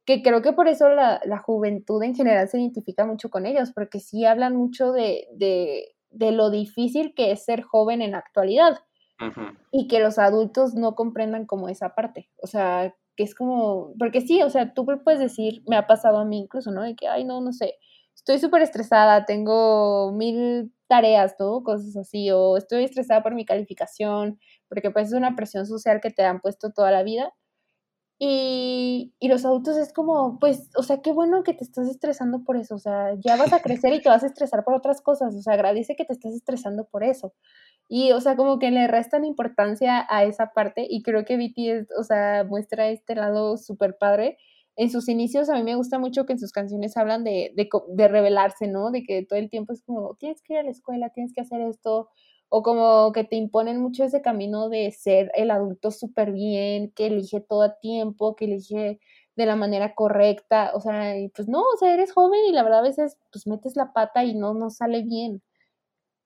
que 0.06 0.22
creo 0.22 0.42
que 0.42 0.54
por 0.54 0.68
eso 0.68 0.90
la, 0.90 1.22
la 1.26 1.40
juventud 1.40 2.04
en 2.04 2.16
general 2.16 2.48
se 2.50 2.60
identifica 2.60 3.06
mucho 3.06 3.30
con 3.30 3.46
ellos, 3.46 3.72
porque 3.74 4.00
sí 4.00 4.26
hablan 4.26 4.56
mucho 4.56 4.92
de, 4.92 5.28
de, 5.34 5.96
de 6.10 6.32
lo 6.32 6.50
difícil 6.50 7.14
que 7.16 7.32
es 7.32 7.46
ser 7.46 7.62
joven 7.62 8.02
en 8.02 8.12
la 8.12 8.20
actualidad. 8.20 8.80
Y 9.72 9.88
que 9.88 10.00
los 10.00 10.18
adultos 10.18 10.74
no 10.74 10.96
comprendan 10.96 11.46
como 11.46 11.70
esa 11.70 11.94
parte. 11.94 12.32
O 12.42 12.48
sea, 12.48 12.96
que 13.16 13.24
es 13.24 13.36
como, 13.36 13.94
porque 14.00 14.22
sí, 14.22 14.42
o 14.42 14.50
sea, 14.50 14.74
tú 14.74 14.86
puedes 15.04 15.20
decir, 15.20 15.64
me 15.68 15.76
ha 15.78 15.88
pasado 15.88 16.18
a 16.18 16.26
mí 16.26 16.40
incluso, 16.40 16.72
¿no? 16.72 16.84
De 16.84 16.96
que, 16.96 17.08
ay, 17.08 17.24
no, 17.24 17.42
no 17.42 17.54
sé, 17.54 17.76
estoy 18.16 18.40
súper 18.40 18.62
estresada, 18.62 19.26
tengo 19.26 20.12
mil 20.14 20.74
tareas, 20.88 21.38
todo, 21.38 21.64
cosas 21.64 21.96
así, 21.98 22.30
o 22.32 22.58
estoy 22.58 22.84
estresada 22.84 23.24
por 23.24 23.36
mi 23.36 23.46
calificación, 23.46 24.40
porque 24.70 24.92
pues 24.92 25.08
es 25.08 25.14
una 25.14 25.36
presión 25.36 25.66
social 25.66 26.02
que 26.02 26.12
te 26.12 26.24
han 26.24 26.42
puesto 26.42 26.72
toda 26.72 26.92
la 26.92 27.04
vida. 27.04 27.34
Y, 28.24 29.16
y, 29.20 29.30
los 29.30 29.46
adultos 29.46 29.78
es 29.78 29.92
como, 29.94 30.38
pues, 30.40 30.70
o 30.78 30.84
sea, 30.84 31.02
qué 31.02 31.12
bueno 31.12 31.44
que 31.44 31.56
te 31.56 31.64
estás 31.64 31.88
estresando 31.88 32.44
por 32.44 32.56
eso, 32.56 32.76
o 32.76 32.78
sea, 32.78 33.16
ya 33.20 33.36
vas 33.36 33.52
a 33.52 33.62
crecer 33.64 33.94
y 33.94 34.02
te 34.02 34.10
vas 34.10 34.22
a 34.22 34.28
estresar 34.28 34.64
por 34.64 34.76
otras 34.76 35.02
cosas, 35.02 35.34
o 35.36 35.42
sea, 35.42 35.54
agradece 35.54 35.96
que 35.96 36.06
te 36.06 36.14
estás 36.14 36.34
estresando 36.36 36.86
por 36.86 37.04
eso. 37.04 37.34
Y, 37.88 38.12
o 38.14 38.22
sea, 38.22 38.36
como 38.38 38.58
que 38.60 38.72
le 38.72 38.88
restan 38.88 39.26
importancia 39.26 40.06
a 40.10 40.24
esa 40.24 40.54
parte 40.54 40.86
y 40.90 41.04
creo 41.04 41.26
que 41.26 41.36
BTS, 41.38 41.88
o 42.00 42.04
sea, 42.04 42.44
muestra 42.46 42.90
este 42.90 43.16
lado 43.16 43.58
súper 43.58 43.98
padre. 43.98 44.38
En 44.78 44.90
sus 44.90 45.10
inicios 45.10 45.50
a 45.50 45.56
mí 45.56 45.64
me 45.64 45.76
gusta 45.76 46.00
mucho 46.00 46.26
que 46.26 46.34
en 46.34 46.40
sus 46.40 46.52
canciones 46.54 46.96
hablan 46.98 47.24
de, 47.26 47.52
de, 47.56 47.70
de 47.90 48.08
revelarse, 48.08 48.68
¿no? 48.68 48.92
De 48.92 49.04
que 49.04 49.26
todo 49.26 49.38
el 49.40 49.50
tiempo 49.50 49.74
es 49.74 49.84
como, 49.84 50.16
tienes 50.16 50.42
que 50.42 50.54
ir 50.54 50.60
a 50.60 50.64
la 50.64 50.72
escuela, 50.72 51.10
tienes 51.10 51.34
que 51.34 51.42
hacer 51.42 51.62
esto, 51.62 52.10
o 52.50 52.64
como 52.64 53.12
que 53.12 53.24
te 53.26 53.36
imponen 53.36 53.80
mucho 53.82 54.04
ese 54.06 54.22
camino 54.22 54.70
de 54.70 54.92
ser 54.92 55.32
el 55.36 55.52
adulto 55.52 55.92
súper 55.92 56.32
bien, 56.32 56.92
que 56.96 57.08
elige 57.08 57.42
todo 57.42 57.64
a 57.64 57.78
tiempo, 57.80 58.36
que 58.36 58.46
elige 58.46 59.00
de 59.36 59.46
la 59.46 59.56
manera 59.56 59.96
correcta, 59.96 60.72
o 60.76 60.82
sea, 60.82 61.18
y 61.18 61.30
pues 61.30 61.48
no, 61.48 61.62
o 61.62 61.78
sea, 61.80 61.94
eres 61.94 62.12
joven 62.14 62.40
y 62.50 62.52
la 62.54 62.64
verdad 62.64 62.80
a 62.80 62.84
veces 62.84 63.18
pues 63.32 63.48
metes 63.48 63.76
la 63.78 63.94
pata 63.94 64.24
y 64.26 64.36
no, 64.36 64.54
no 64.54 64.70
sale 64.70 65.04
bien. 65.04 65.42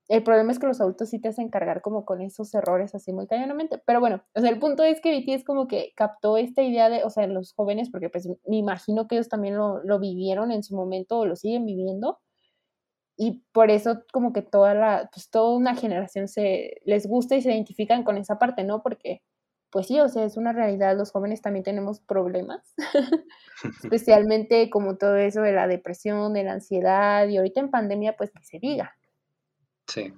El 0.08 0.24
problema 0.24 0.52
es 0.52 0.60
que 0.60 0.68
los 0.68 0.82
adultos 0.82 1.10
sí 1.10 1.20
te 1.20 1.30
hacen 1.30 1.50
cargar 1.50 1.82
como 1.82 2.06
con 2.06 2.22
esos 2.22 2.54
errores 2.54 2.94
así 2.94 3.12
muy 3.12 3.28
cañonamente. 3.28 3.82
Pero 3.86 4.00
bueno, 4.00 4.24
o 4.36 4.42
sea, 4.42 4.50
el 4.50 4.60
punto 4.60 4.84
es 4.84 5.02
que 5.02 5.20
BTS 5.20 5.44
como 5.44 5.68
que 5.68 5.94
captó 5.96 6.38
esta 6.38 6.62
idea 6.62 6.90
de, 6.90 7.04
o 7.04 7.10
sea, 7.10 7.26
los 7.28 7.54
jóvenes, 7.54 7.90
porque 7.90 8.10
pues 8.10 8.28
me 8.48 8.58
imagino 8.58 9.08
que 9.08 9.16
ellos 9.16 9.30
también 9.30 9.58
lo, 9.58 9.84
lo 9.84 10.00
vivieron 10.00 10.52
en 10.52 10.64
su 10.64 10.76
momento 10.76 11.20
o 11.20 11.26
lo 11.26 11.36
siguen 11.36 11.66
viviendo. 11.66 12.20
Y 13.18 13.44
por 13.54 13.72
eso 13.72 14.04
como 14.12 14.34
que 14.34 14.42
toda 14.42 14.74
la, 14.74 15.10
pues 15.14 15.30
toda 15.30 15.56
una 15.56 15.76
generación 15.76 16.28
se 16.28 16.82
les 16.86 17.08
gusta 17.08 17.36
y 17.36 17.42
se 17.42 17.52
identifican 17.54 18.04
con 18.04 18.18
esa 18.18 18.38
parte, 18.40 18.64
¿no? 18.64 18.84
Porque 18.84 19.22
pues 19.72 19.88
sí, 19.88 20.00
o 20.00 20.08
sea, 20.08 20.24
es 20.24 20.38
una 20.38 20.54
realidad, 20.54 20.96
los 20.98 21.12
jóvenes 21.12 21.42
también 21.42 21.64
tenemos 21.64 22.00
problemas, 22.00 22.74
especialmente 23.84 24.70
como 24.70 24.98
todo 24.98 25.18
eso 25.18 25.42
de 25.42 25.54
la 25.54 25.68
depresión, 25.68 26.34
de 26.34 26.44
la 26.44 26.54
ansiedad 26.54 27.28
y 27.28 27.38
ahorita 27.38 27.60
en 27.62 27.72
pandemia 27.72 28.16
pues 28.16 28.32
que 28.32 28.44
se 28.44 28.60
diga. 28.60 28.96
Sí. 29.88 30.14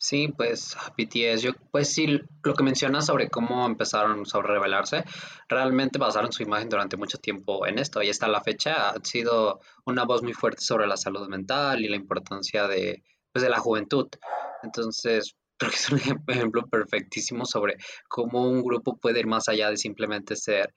Sí, 0.00 0.28
pues 0.36 0.76
BTS, 0.96 1.42
yo, 1.42 1.52
pues 1.72 1.92
sí, 1.92 2.20
lo 2.44 2.54
que 2.54 2.62
mencionas 2.62 3.06
sobre 3.06 3.28
cómo 3.28 3.66
empezaron 3.66 4.24
sobre 4.26 4.48
revelarse, 4.48 5.04
realmente 5.48 5.98
basaron 5.98 6.32
su 6.32 6.44
imagen 6.44 6.68
durante 6.68 6.96
mucho 6.96 7.18
tiempo 7.18 7.66
en 7.66 7.80
esto 7.80 8.00
y 8.02 8.08
hasta 8.08 8.28
la 8.28 8.40
fecha 8.40 8.90
ha 8.90 9.04
sido 9.04 9.60
una 9.86 10.04
voz 10.04 10.22
muy 10.22 10.34
fuerte 10.34 10.62
sobre 10.62 10.86
la 10.86 10.96
salud 10.96 11.28
mental 11.28 11.84
y 11.84 11.88
la 11.88 11.96
importancia 11.96 12.68
de, 12.68 13.02
pues, 13.32 13.42
de 13.42 13.50
la 13.50 13.58
juventud. 13.58 14.06
Entonces, 14.62 15.34
creo 15.58 15.70
que 15.72 15.76
es 15.76 15.90
un 15.90 15.98
ejemplo 16.30 16.62
perfectísimo 16.68 17.44
sobre 17.44 17.76
cómo 18.08 18.48
un 18.48 18.62
grupo 18.62 18.96
puede 18.98 19.18
ir 19.20 19.26
más 19.26 19.48
allá 19.48 19.68
de 19.70 19.76
simplemente 19.76 20.36
ser 20.36 20.74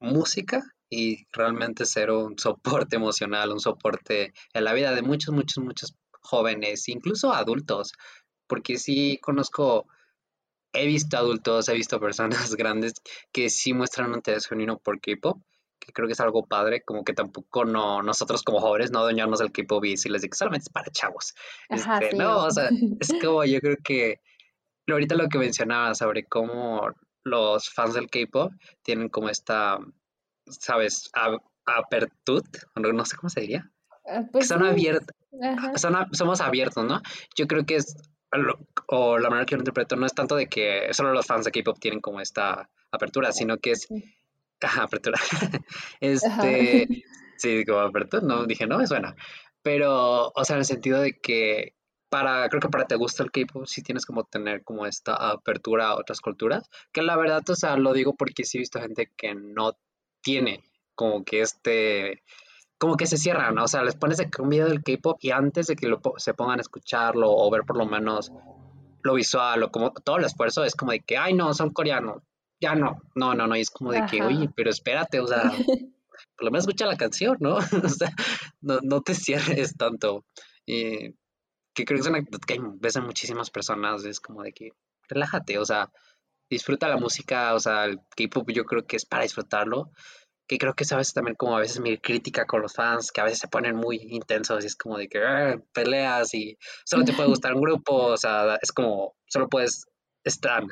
música 0.00 0.62
y 0.88 1.26
realmente 1.32 1.84
ser 1.84 2.10
un 2.10 2.38
soporte 2.38 2.96
emocional, 2.96 3.52
un 3.52 3.60
soporte 3.60 4.32
en 4.54 4.64
la 4.64 4.72
vida 4.72 4.94
de 4.94 5.02
muchos, 5.02 5.34
muchos, 5.34 5.62
muchos 5.62 5.94
jóvenes, 6.20 6.88
incluso 6.88 7.32
adultos, 7.32 7.92
porque 8.46 8.78
sí 8.78 9.18
conozco, 9.22 9.86
he 10.72 10.86
visto 10.86 11.16
adultos, 11.16 11.68
he 11.68 11.74
visto 11.74 12.00
personas 12.00 12.54
grandes 12.56 12.94
que 13.32 13.50
sí 13.50 13.74
muestran 13.74 14.10
un 14.10 14.16
interés 14.16 14.46
genuino 14.46 14.78
por 14.78 15.00
K-pop, 15.00 15.42
que 15.78 15.92
creo 15.92 16.06
que 16.06 16.12
es 16.12 16.20
algo 16.20 16.46
padre, 16.46 16.82
como 16.82 17.04
que 17.04 17.14
tampoco 17.14 17.64
no, 17.64 18.02
nosotros 18.02 18.42
como 18.42 18.60
jóvenes 18.60 18.90
no 18.90 19.02
doñarnos 19.02 19.40
el 19.40 19.52
K-pop 19.52 19.84
y 19.84 19.96
les 19.96 20.22
digo 20.22 20.34
solamente 20.34 20.64
es 20.64 20.72
para 20.72 20.90
chavos. 20.90 21.34
Este, 21.68 22.14
no, 22.16 22.44
o 22.44 22.50
sea, 22.50 22.68
es 23.00 23.14
como 23.20 23.44
yo 23.44 23.60
creo 23.60 23.76
que 23.82 24.20
ahorita 24.88 25.14
lo 25.14 25.28
que 25.28 25.38
mencionaba 25.38 25.94
sobre 25.94 26.24
cómo 26.24 26.90
los 27.24 27.70
fans 27.70 27.94
del 27.94 28.10
K-pop 28.10 28.52
tienen 28.82 29.08
como 29.08 29.28
esta, 29.28 29.78
¿sabes? 30.46 31.10
apertud, 31.66 32.44
no 32.74 33.04
sé 33.04 33.16
cómo 33.16 33.30
se 33.30 33.40
diría. 33.42 33.70
Ah, 34.10 34.24
pues 34.30 34.48
son 34.48 34.64
abiertos, 34.64 35.14
somos 36.12 36.40
abiertos, 36.40 36.84
¿no? 36.84 37.00
Yo 37.36 37.46
creo 37.46 37.64
que 37.64 37.76
es, 37.76 37.96
o 38.88 39.18
la 39.18 39.30
manera 39.30 39.46
que 39.46 39.52
yo 39.52 39.58
lo 39.58 39.62
interpreto, 39.62 39.94
no 39.94 40.06
es 40.06 40.14
tanto 40.14 40.34
de 40.34 40.48
que 40.48 40.88
solo 40.92 41.12
los 41.12 41.26
fans 41.26 41.44
de 41.44 41.52
K-pop 41.52 41.78
tienen 41.78 42.00
como 42.00 42.20
esta 42.20 42.68
apertura, 42.90 43.30
sino 43.32 43.58
que 43.58 43.72
es, 43.72 43.86
ajá, 44.60 44.82
apertura, 44.82 45.18
este, 46.00 46.88
sí, 47.36 47.64
como 47.64 47.78
apertura, 47.78 48.22
no, 48.22 48.46
dije, 48.46 48.66
no, 48.66 48.80
es 48.80 48.90
buena, 48.90 49.14
pero, 49.62 50.32
o 50.34 50.44
sea, 50.44 50.56
en 50.56 50.60
el 50.60 50.66
sentido 50.66 51.00
de 51.00 51.20
que 51.20 51.74
para, 52.08 52.48
creo 52.48 52.60
que 52.60 52.68
para 52.68 52.86
te 52.86 52.96
gusta 52.96 53.22
el 53.22 53.30
K-pop, 53.30 53.66
sí 53.66 53.82
tienes 53.82 54.04
como 54.04 54.24
tener 54.24 54.64
como 54.64 54.86
esta 54.86 55.14
apertura 55.14 55.88
a 55.88 55.96
otras 55.96 56.20
culturas, 56.20 56.68
que 56.90 57.02
la 57.02 57.16
verdad, 57.16 57.48
o 57.48 57.54
sea, 57.54 57.76
lo 57.76 57.92
digo 57.92 58.16
porque 58.16 58.44
sí 58.44 58.58
he 58.58 58.60
visto 58.60 58.80
gente 58.80 59.12
que 59.16 59.36
no 59.36 59.76
tiene 60.20 60.64
como 60.96 61.24
que 61.24 61.42
este 61.42 62.24
como 62.80 62.96
que 62.96 63.06
se 63.06 63.18
cierran, 63.18 63.58
o 63.58 63.68
sea, 63.68 63.84
les 63.84 63.94
pones 63.94 64.18
un 64.38 64.48
video 64.48 64.66
del 64.66 64.82
K-pop 64.82 65.18
y 65.20 65.32
antes 65.32 65.66
de 65.66 65.76
que 65.76 65.86
lo, 65.86 66.00
se 66.16 66.32
pongan 66.32 66.60
a 66.60 66.62
escucharlo 66.62 67.30
o 67.30 67.50
ver 67.50 67.64
por 67.64 67.76
lo 67.76 67.84
menos 67.84 68.32
lo 69.02 69.14
visual 69.14 69.62
o 69.62 69.70
como 69.70 69.92
todo 69.92 70.16
el 70.16 70.24
esfuerzo 70.24 70.64
es 70.64 70.74
como 70.74 70.92
de 70.92 71.00
que, 71.00 71.18
ay, 71.18 71.34
no, 71.34 71.52
son 71.52 71.74
coreanos, 71.74 72.22
ya 72.58 72.74
no, 72.74 73.02
no, 73.14 73.34
no, 73.34 73.46
no, 73.46 73.54
y 73.54 73.60
es 73.60 73.68
como 73.70 73.92
de 73.92 74.06
que, 74.06 74.22
oye, 74.22 74.48
pero 74.56 74.70
espérate, 74.70 75.20
o 75.20 75.26
sea, 75.26 75.42
por 76.36 76.44
lo 76.44 76.50
menos 76.50 76.64
escucha 76.64 76.86
la 76.86 76.96
canción, 76.96 77.36
¿no? 77.38 77.56
o 77.84 77.88
sea, 77.90 78.14
no, 78.62 78.78
no 78.82 79.02
te 79.02 79.14
cierres 79.14 79.76
tanto. 79.76 80.24
Y 80.64 81.14
que 81.74 81.84
creo 81.84 81.98
que 81.98 82.00
es 82.00 82.06
una 82.06 82.24
que 82.24 82.58
ves 82.80 82.96
en 82.96 83.04
muchísimas 83.04 83.50
personas, 83.50 84.06
es 84.06 84.20
como 84.20 84.42
de 84.42 84.52
que, 84.52 84.70
relájate, 85.06 85.58
o 85.58 85.66
sea, 85.66 85.90
disfruta 86.48 86.88
la 86.88 86.96
música, 86.96 87.52
o 87.52 87.60
sea, 87.60 87.84
el 87.84 88.00
K-pop 88.16 88.50
yo 88.52 88.64
creo 88.64 88.86
que 88.86 88.96
es 88.96 89.04
para 89.04 89.24
disfrutarlo 89.24 89.92
que 90.50 90.58
creo 90.58 90.74
que 90.74 90.84
sabes 90.84 91.12
también 91.12 91.36
como 91.36 91.56
a 91.56 91.60
veces 91.60 91.78
mi 91.78 91.96
crítica 91.96 92.44
con 92.44 92.60
los 92.60 92.74
fans, 92.74 93.12
que 93.12 93.20
a 93.20 93.24
veces 93.24 93.38
se 93.38 93.46
ponen 93.46 93.76
muy 93.76 93.98
intensos 94.10 94.64
y 94.64 94.66
es 94.66 94.74
como 94.74 94.98
de 94.98 95.08
que 95.08 95.22
ah, 95.24 95.62
peleas 95.72 96.34
y 96.34 96.58
solo 96.84 97.04
te 97.04 97.12
puede 97.12 97.28
gustar 97.38 97.54
un 97.54 97.60
grupo, 97.60 97.94
o 97.94 98.16
sea, 98.16 98.58
es 98.60 98.72
como, 98.72 99.14
solo 99.28 99.48
puedes 99.48 99.86
estar 100.24 100.64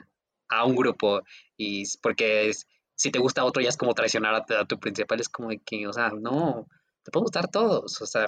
a 0.49 0.65
un 0.65 0.75
grupo 0.75 1.21
y 1.57 1.85
porque 2.03 2.51
si 2.97 3.13
te 3.13 3.21
gusta 3.21 3.45
otro 3.45 3.63
ya 3.63 3.69
es 3.69 3.77
como 3.77 3.95
traicionar 3.95 4.35
a, 4.35 4.65
tu 4.65 4.81
principal, 4.81 5.21
es 5.21 5.29
como 5.29 5.51
de 5.51 5.61
que, 5.61 5.87
o 5.87 5.93
sea, 5.93 6.11
no, 6.11 6.67
te 7.05 7.13
pueden 7.13 7.27
gustar 7.27 7.49
todos, 7.49 8.03
o 8.03 8.07
sea, 8.07 8.27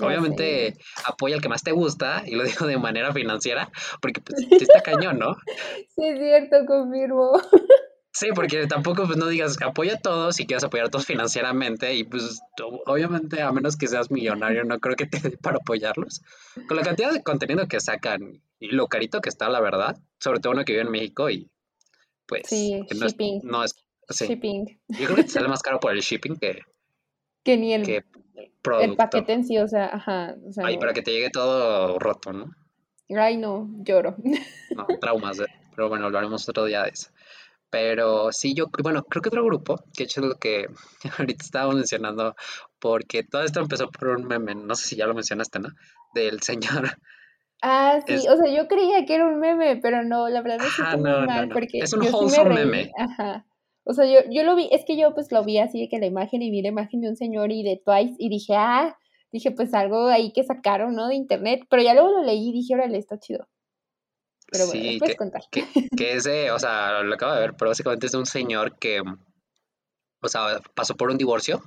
obviamente 0.00 0.76
apoya 1.04 1.34
al 1.34 1.42
que 1.42 1.48
más 1.48 1.64
te 1.64 1.72
gusta 1.72 2.22
y 2.24 2.36
lo 2.36 2.44
digo 2.44 2.68
de 2.68 2.78
manera 2.78 3.12
financiera 3.12 3.68
porque 4.00 4.20
pues 4.20 4.46
está 4.48 4.80
cañón, 4.84 5.18
¿no? 5.18 5.34
Sí, 5.88 6.06
es 6.06 6.20
cierto, 6.20 6.64
confirmo. 6.68 7.32
Sí, 8.12 8.28
porque 8.34 8.66
tampoco 8.66 9.06
pues 9.06 9.16
no 9.16 9.26
digas 9.26 9.56
apoya 9.62 9.94
a 9.94 9.98
todos 9.98 10.38
y 10.38 10.46
quieras 10.46 10.64
apoyar 10.64 10.86
a 10.86 10.90
todos 10.90 11.06
financieramente 11.06 11.94
y 11.94 12.04
pues 12.04 12.42
obviamente 12.86 13.40
a 13.40 13.50
menos 13.52 13.76
que 13.76 13.88
seas 13.88 14.10
millonario 14.10 14.64
no 14.64 14.78
creo 14.80 14.96
que 14.96 15.06
te 15.06 15.18
dé 15.18 15.36
para 15.38 15.56
apoyarlos. 15.56 16.20
Con 16.68 16.76
la 16.76 16.82
cantidad 16.82 17.10
de 17.10 17.22
contenido 17.22 17.66
que 17.68 17.80
sacan 17.80 18.42
y 18.58 18.68
lo 18.68 18.86
carito 18.88 19.22
que 19.22 19.30
está 19.30 19.48
la 19.48 19.60
verdad, 19.60 19.96
sobre 20.20 20.40
todo 20.40 20.52
uno 20.52 20.64
que 20.64 20.72
vive 20.72 20.84
en 20.84 20.90
México 20.90 21.30
y 21.30 21.50
pues 22.26 22.42
sí, 22.46 22.82
shipping. 22.90 23.40
no 23.44 23.64
es 23.64 23.74
shipping. 24.10 24.78
Yo 24.88 25.04
creo 25.06 25.16
que 25.16 25.24
te 25.24 25.30
sale 25.30 25.48
más 25.48 25.62
caro 25.62 25.80
por 25.80 25.92
el 25.92 26.00
shipping 26.00 26.36
que 26.36 26.60
que 27.44 27.56
ni 27.56 27.72
el, 27.72 27.88
el 27.88 28.96
paquete 28.96 29.32
en 29.32 29.44
sí, 29.44 29.58
o 29.58 29.66
sea, 29.66 29.86
ajá, 29.86 30.36
o 30.46 30.52
sea, 30.52 30.66
Ay, 30.66 30.78
para 30.78 30.92
que 30.92 31.02
te 31.02 31.10
llegue 31.12 31.30
todo 31.30 31.98
roto, 31.98 32.32
¿no? 32.32 32.52
Ay, 33.08 33.36
no, 33.36 33.68
lloro. 33.82 34.16
No, 34.76 34.86
traumas, 35.00 35.40
¿eh? 35.40 35.46
pero 35.74 35.88
bueno, 35.88 36.06
hablaremos 36.06 36.48
otro 36.48 36.64
día 36.64 36.82
de 36.84 36.90
eso. 36.90 37.10
Pero 37.72 38.32
sí, 38.32 38.52
yo, 38.52 38.66
bueno, 38.82 39.02
creo 39.04 39.22
que 39.22 39.30
otro 39.30 39.46
grupo, 39.46 39.82
que 39.96 40.02
hecho 40.02 40.20
es 40.20 40.26
lo 40.26 40.34
que 40.34 40.66
ahorita 41.18 41.42
estaba 41.42 41.72
mencionando, 41.72 42.36
porque 42.78 43.22
todo 43.24 43.42
esto 43.42 43.60
empezó 43.60 43.90
por 43.90 44.08
un 44.08 44.26
meme, 44.26 44.54
no 44.54 44.74
sé 44.74 44.88
si 44.88 44.96
ya 44.96 45.06
lo 45.06 45.14
mencionaste, 45.14 45.58
¿no? 45.58 45.70
Del 46.14 46.42
señor. 46.42 46.98
Ah, 47.62 48.00
sí, 48.06 48.28
o 48.28 48.36
sea, 48.36 48.54
yo 48.54 48.68
creía 48.68 49.06
que 49.06 49.14
era 49.14 49.26
un 49.26 49.40
meme, 49.40 49.78
pero 49.80 50.04
no, 50.04 50.28
la 50.28 50.42
verdad 50.42 50.66
es 50.66 50.76
que 50.76 50.82
ah, 50.84 50.96
no, 50.96 51.24
mal, 51.24 51.48
porque 51.48 51.78
es 51.78 51.94
un 51.94 52.02
wholesome 52.02 52.56
meme. 52.56 52.90
Ajá. 52.98 53.46
O 53.84 53.94
sea, 53.94 54.04
yo, 54.04 54.20
yo 54.30 54.42
lo 54.42 54.54
vi, 54.54 54.68
es 54.70 54.84
que 54.84 54.98
yo 54.98 55.14
pues 55.14 55.32
lo 55.32 55.42
vi 55.42 55.58
así 55.58 55.80
de 55.80 55.88
que 55.88 55.98
la 55.98 56.06
imagen 56.06 56.42
y 56.42 56.50
vi 56.50 56.60
la 56.60 56.68
imagen 56.68 57.00
de 57.00 57.08
un 57.08 57.16
señor 57.16 57.52
y 57.52 57.62
de 57.62 57.80
Twice 57.82 58.16
y 58.18 58.28
dije, 58.28 58.54
ah, 58.54 58.98
dije 59.32 59.50
pues 59.50 59.72
algo 59.72 60.08
ahí 60.08 60.30
que 60.34 60.44
sacaron, 60.44 60.94
¿no? 60.94 61.08
De 61.08 61.14
internet, 61.14 61.62
pero 61.70 61.82
ya 61.82 61.94
luego 61.94 62.10
lo 62.10 62.22
leí 62.22 62.50
y 62.50 62.52
dije, 62.52 62.74
órale, 62.74 62.98
está 62.98 63.18
chido. 63.18 63.48
Pero 64.52 64.66
bueno, 64.66 64.82
sí, 64.82 65.00
que, 65.00 65.16
contar. 65.16 65.42
Que, 65.50 65.64
es 66.16 66.24
de, 66.24 66.50
o 66.50 66.58
sea, 66.58 67.02
lo 67.02 67.14
acabo 67.14 67.34
de 67.34 67.40
ver, 67.40 67.54
pero 67.54 67.70
básicamente 67.70 68.06
es 68.06 68.12
de 68.12 68.18
un 68.18 68.26
señor 68.26 68.78
que, 68.78 69.00
o 69.00 70.28
sea, 70.28 70.60
pasó 70.74 70.94
por 70.94 71.10
un 71.10 71.16
divorcio 71.16 71.62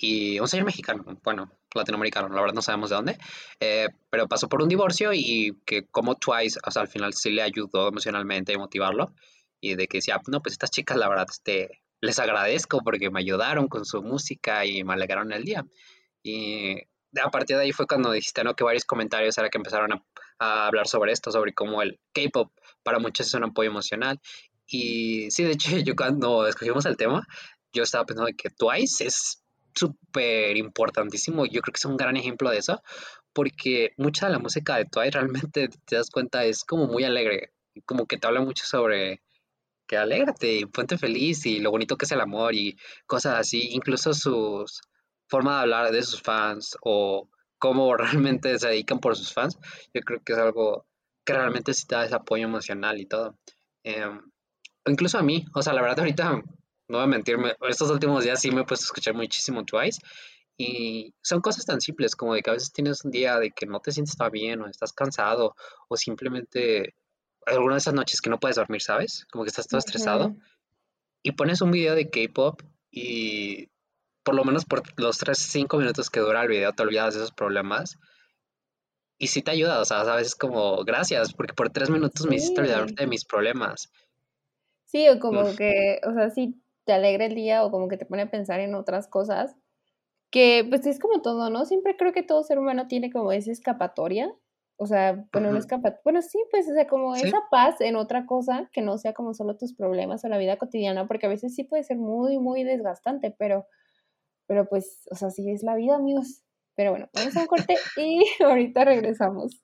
y 0.00 0.40
un 0.40 0.48
señor 0.48 0.66
mexicano, 0.66 1.04
bueno, 1.22 1.52
latinoamericano, 1.74 2.28
la 2.28 2.40
verdad 2.40 2.54
no 2.54 2.62
sabemos 2.62 2.90
de 2.90 2.96
dónde, 2.96 3.18
eh, 3.60 3.88
pero 4.10 4.26
pasó 4.26 4.48
por 4.48 4.62
un 4.62 4.68
divorcio 4.68 5.12
y 5.12 5.60
que 5.66 5.86
como 5.86 6.16
Twice, 6.16 6.58
o 6.66 6.70
sea, 6.70 6.82
al 6.82 6.88
final 6.88 7.12
sí 7.12 7.30
le 7.30 7.42
ayudó 7.42 7.88
emocionalmente 7.88 8.54
a 8.54 8.58
motivarlo 8.58 9.12
y 9.60 9.74
de 9.76 9.86
que 9.86 9.98
decía, 9.98 10.20
no, 10.26 10.40
pues 10.40 10.54
estas 10.54 10.70
chicas, 10.70 10.96
la 10.96 11.08
verdad, 11.08 11.26
este, 11.30 11.82
les 12.00 12.18
agradezco 12.18 12.80
porque 12.82 13.10
me 13.10 13.20
ayudaron 13.20 13.68
con 13.68 13.84
su 13.84 14.02
música 14.02 14.64
y 14.64 14.82
me 14.82 14.94
alegraron 14.94 15.32
el 15.32 15.44
día. 15.44 15.64
Y 16.22 16.76
a 17.22 17.30
partir 17.30 17.56
de 17.56 17.64
ahí 17.64 17.72
fue 17.72 17.86
cuando 17.86 18.12
dijiste, 18.12 18.44
¿no? 18.44 18.54
Que 18.54 18.64
varios 18.64 18.84
comentarios 18.84 19.36
era 19.38 19.48
que 19.48 19.58
empezaron 19.58 19.92
a, 19.92 20.02
hablar 20.38 20.86
sobre 20.86 21.12
esto, 21.12 21.30
sobre 21.30 21.54
cómo 21.54 21.82
el 21.82 21.98
K-pop 22.12 22.52
para 22.82 22.98
muchos 22.98 23.26
es 23.26 23.34
un 23.34 23.44
apoyo 23.44 23.70
emocional. 23.70 24.20
Y 24.66 25.30
sí, 25.30 25.44
de 25.44 25.52
hecho, 25.52 25.70
yo 25.84 25.94
cuando 25.96 26.46
escogimos 26.46 26.86
el 26.86 26.96
tema, 26.96 27.26
yo 27.72 27.82
estaba 27.82 28.04
pensando 28.04 28.30
que 28.36 28.50
Twice 28.50 29.06
es 29.06 29.42
súper 29.74 30.56
importantísimo. 30.56 31.46
Yo 31.46 31.60
creo 31.60 31.72
que 31.72 31.78
es 31.78 31.84
un 31.84 31.96
gran 31.96 32.16
ejemplo 32.16 32.50
de 32.50 32.58
eso, 32.58 32.82
porque 33.32 33.92
mucha 33.96 34.26
de 34.26 34.32
la 34.32 34.38
música 34.38 34.76
de 34.76 34.86
Twice 34.86 35.12
realmente 35.12 35.68
te 35.86 35.96
das 35.96 36.10
cuenta 36.10 36.44
es 36.44 36.64
como 36.64 36.86
muy 36.86 37.04
alegre, 37.04 37.52
como 37.84 38.06
que 38.06 38.18
te 38.18 38.26
habla 38.26 38.40
mucho 38.40 38.64
sobre 38.64 39.22
que 39.86 39.98
alégrate, 39.98 40.66
ponte 40.68 40.96
feliz 40.96 41.44
y 41.44 41.60
lo 41.60 41.70
bonito 41.70 41.96
que 41.96 42.06
es 42.06 42.12
el 42.12 42.20
amor 42.20 42.54
y 42.54 42.78
cosas 43.06 43.38
así. 43.38 43.70
Incluso 43.72 44.14
sus 44.14 44.80
forma 45.28 45.56
de 45.56 45.62
hablar 45.62 45.90
de 45.90 46.02
sus 46.02 46.22
fans 46.22 46.76
o 46.82 47.28
cómo 47.64 47.96
realmente 47.96 48.58
se 48.58 48.68
dedican 48.68 48.98
por 49.00 49.16
sus 49.16 49.32
fans, 49.32 49.58
yo 49.94 50.02
creo 50.02 50.22
que 50.22 50.34
es 50.34 50.38
algo 50.38 50.86
que 51.24 51.32
realmente 51.32 51.72
sí 51.72 51.86
da 51.88 52.04
ese 52.04 52.14
apoyo 52.14 52.44
emocional 52.44 53.00
y 53.00 53.06
todo. 53.06 53.38
Em, 53.82 54.20
incluso 54.84 55.16
a 55.16 55.22
mí, 55.22 55.46
o 55.54 55.62
sea, 55.62 55.72
la 55.72 55.80
verdad 55.80 56.00
ahorita, 56.00 56.32
no 56.88 56.98
voy 56.98 57.04
a 57.04 57.06
mentirme, 57.06 57.54
estos 57.66 57.90
últimos 57.90 58.22
días 58.22 58.42
sí 58.42 58.50
me 58.50 58.60
he 58.60 58.64
puesto 58.64 58.84
a 58.84 58.88
escuchar 58.88 59.14
muchísimo 59.14 59.64
Twice 59.64 59.98
Y 60.58 61.14
son 61.22 61.40
cosas 61.40 61.64
tan 61.64 61.80
simples 61.80 62.14
como 62.14 62.34
de 62.34 62.42
que 62.42 62.50
a 62.50 62.52
veces 62.52 62.70
tienes 62.70 63.02
un 63.02 63.10
día 63.10 63.38
de 63.38 63.50
que 63.50 63.64
no 63.64 63.80
te 63.80 63.92
sientes 63.92 64.14
tan 64.18 64.30
bien 64.30 64.60
o 64.60 64.66
estás 64.66 64.92
cansado 64.92 65.54
o 65.88 65.96
simplemente 65.96 66.94
alguna 67.46 67.76
de 67.76 67.78
esas 67.78 67.94
noches 67.94 68.20
que 68.20 68.28
no 68.28 68.38
puedes 68.38 68.56
dormir, 68.56 68.82
¿sabes? 68.82 69.24
Como 69.32 69.44
que 69.44 69.48
estás 69.48 69.68
todo 69.68 69.78
estresado. 69.78 70.26
Ujú. 70.26 70.38
Y 71.22 71.32
pones 71.32 71.62
un 71.62 71.70
video 71.70 71.94
de 71.94 72.10
K-pop 72.10 72.60
y 72.90 73.70
por 74.24 74.34
lo 74.34 74.44
menos 74.44 74.64
por 74.64 74.82
los 75.00 75.18
3, 75.18 75.38
5 75.38 75.78
minutos 75.78 76.10
que 76.10 76.20
dura 76.20 76.42
el 76.42 76.48
video 76.48 76.72
te 76.72 76.82
olvidas 76.82 77.14
de 77.14 77.20
esos 77.20 77.32
problemas. 77.32 77.98
Y 79.18 79.26
sí 79.26 79.42
te 79.42 79.50
ayuda, 79.50 79.80
o 79.80 79.84
sea, 79.84 80.02
a 80.02 80.14
veces 80.14 80.36
como 80.36 80.84
gracias, 80.84 81.32
porque 81.34 81.52
por 81.52 81.70
3 81.70 81.90
minutos 81.90 82.26
me 82.26 82.36
hiciste 82.36 82.60
olvidar 82.60 82.86
Sí. 82.86 82.96
de 82.96 83.08
mis 83.08 83.24
problemas. 83.24 83.88
Sí, 84.84 85.08
o 85.08 85.18
como 85.18 85.42
Mm, 85.42 85.56
que, 85.56 86.00
o 86.06 86.12
sea, 86.12 86.30
sí 86.30 86.62
te 86.84 86.92
alegra 86.92 87.24
el 87.26 87.34
día 87.34 87.64
o 87.64 87.70
como 87.70 87.88
que 87.88 87.96
te 87.96 88.06
pone 88.06 88.22
a 88.22 88.30
pensar 88.30 88.60
en 88.60 88.74
otras 88.74 89.08
cosas, 89.08 89.56
que 90.30 90.66
pues 90.68 90.86
es 90.86 91.00
como 91.00 91.22
todo, 91.22 91.50
¿no? 91.50 91.66
Siempre 91.66 91.96
creo 91.96 92.12
que 92.12 92.22
todo 92.22 92.44
ser 92.44 92.58
humano 92.58 92.88
tiene 92.88 93.12
como 93.12 93.32
esa 93.32 93.52
escapatoria, 93.52 94.34
o 94.78 94.86
sea, 94.86 95.26
bueno, 95.32 95.52
no 95.52 95.58
ujú, 95.58 95.60
escapa, 95.60 96.00
bueno, 96.04 96.22
sí, 96.22 96.38
pues, 96.50 96.68
o 96.70 96.74
sea, 96.74 96.86
como 96.88 97.16
Sí, 97.20 97.32
esa 97.32 97.38
paz 97.50 97.80
en 97.80 97.96
otra 97.96 98.26
cosa 98.26 98.70
que 98.72 98.82
no 98.82 98.98
sea 98.98 99.14
como 99.14 99.34
solo 99.34 99.56
tus 99.56 99.74
problemas 99.74 100.24
o 100.24 100.28
la 100.28 100.38
vida 100.38 100.58
cotidiana, 100.58 101.06
porque 101.08 101.26
a 101.26 101.30
veces 101.30 101.54
sí 101.54 101.64
puede 101.64 101.84
ser 101.84 101.98
muy, 101.98 102.38
muy 102.38 102.64
desgastante, 102.64 103.34
pero, 103.38 103.66
pero 104.46 104.68
pues, 104.68 105.02
o 105.10 105.16
sea, 105.16 105.30
sí 105.30 105.50
es 105.50 105.62
la 105.62 105.74
vida, 105.74 105.96
amigos. 105.96 106.42
Pero 106.76 106.90
bueno, 106.90 107.08
vamos 107.12 107.36
a 107.36 107.40
un 107.40 107.46
corte 107.46 107.76
y 107.96 108.22
ahorita 108.42 108.84
regresamos. 108.84 109.62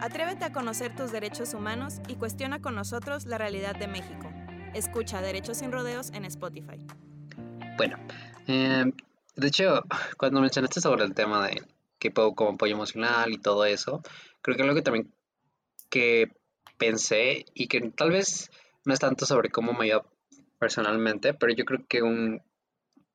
Atrévete 0.00 0.44
a 0.44 0.52
conocer 0.52 0.96
tus 0.96 1.12
derechos 1.12 1.54
humanos 1.54 2.00
y 2.08 2.16
cuestiona 2.16 2.60
con 2.60 2.74
nosotros 2.74 3.26
la 3.26 3.38
realidad 3.38 3.76
de 3.76 3.86
México. 3.86 4.28
Escucha 4.74 5.20
Derechos 5.20 5.58
sin 5.58 5.70
Rodeos 5.70 6.10
en 6.10 6.24
Spotify. 6.24 6.84
bueno. 7.76 7.98
em, 8.46 8.92
de 9.36 9.46
hecho, 9.46 9.82
cuando 10.18 10.40
mencionaste 10.40 10.80
sobre 10.80 11.04
el 11.04 11.14
tema 11.14 11.46
de 11.46 11.62
K-pop 12.00 12.34
como 12.34 12.50
apoyo 12.52 12.74
emocional 12.74 13.30
y 13.32 13.38
todo 13.38 13.64
eso, 13.64 14.02
creo 14.40 14.56
que 14.56 14.62
algo 14.62 14.74
que 14.74 14.82
también 14.82 15.12
que 15.88 16.32
pensé 16.78 17.44
y 17.54 17.68
que 17.68 17.80
tal 17.90 18.10
vez 18.10 18.50
no 18.84 18.92
es 18.92 18.98
tanto 18.98 19.24
sobre 19.26 19.50
cómo 19.50 19.72
me 19.72 19.84
ayuda 19.84 20.04
personalmente, 20.58 21.34
pero 21.34 21.52
yo 21.54 21.64
creo 21.64 21.86
que 21.86 22.02
un, 22.02 22.42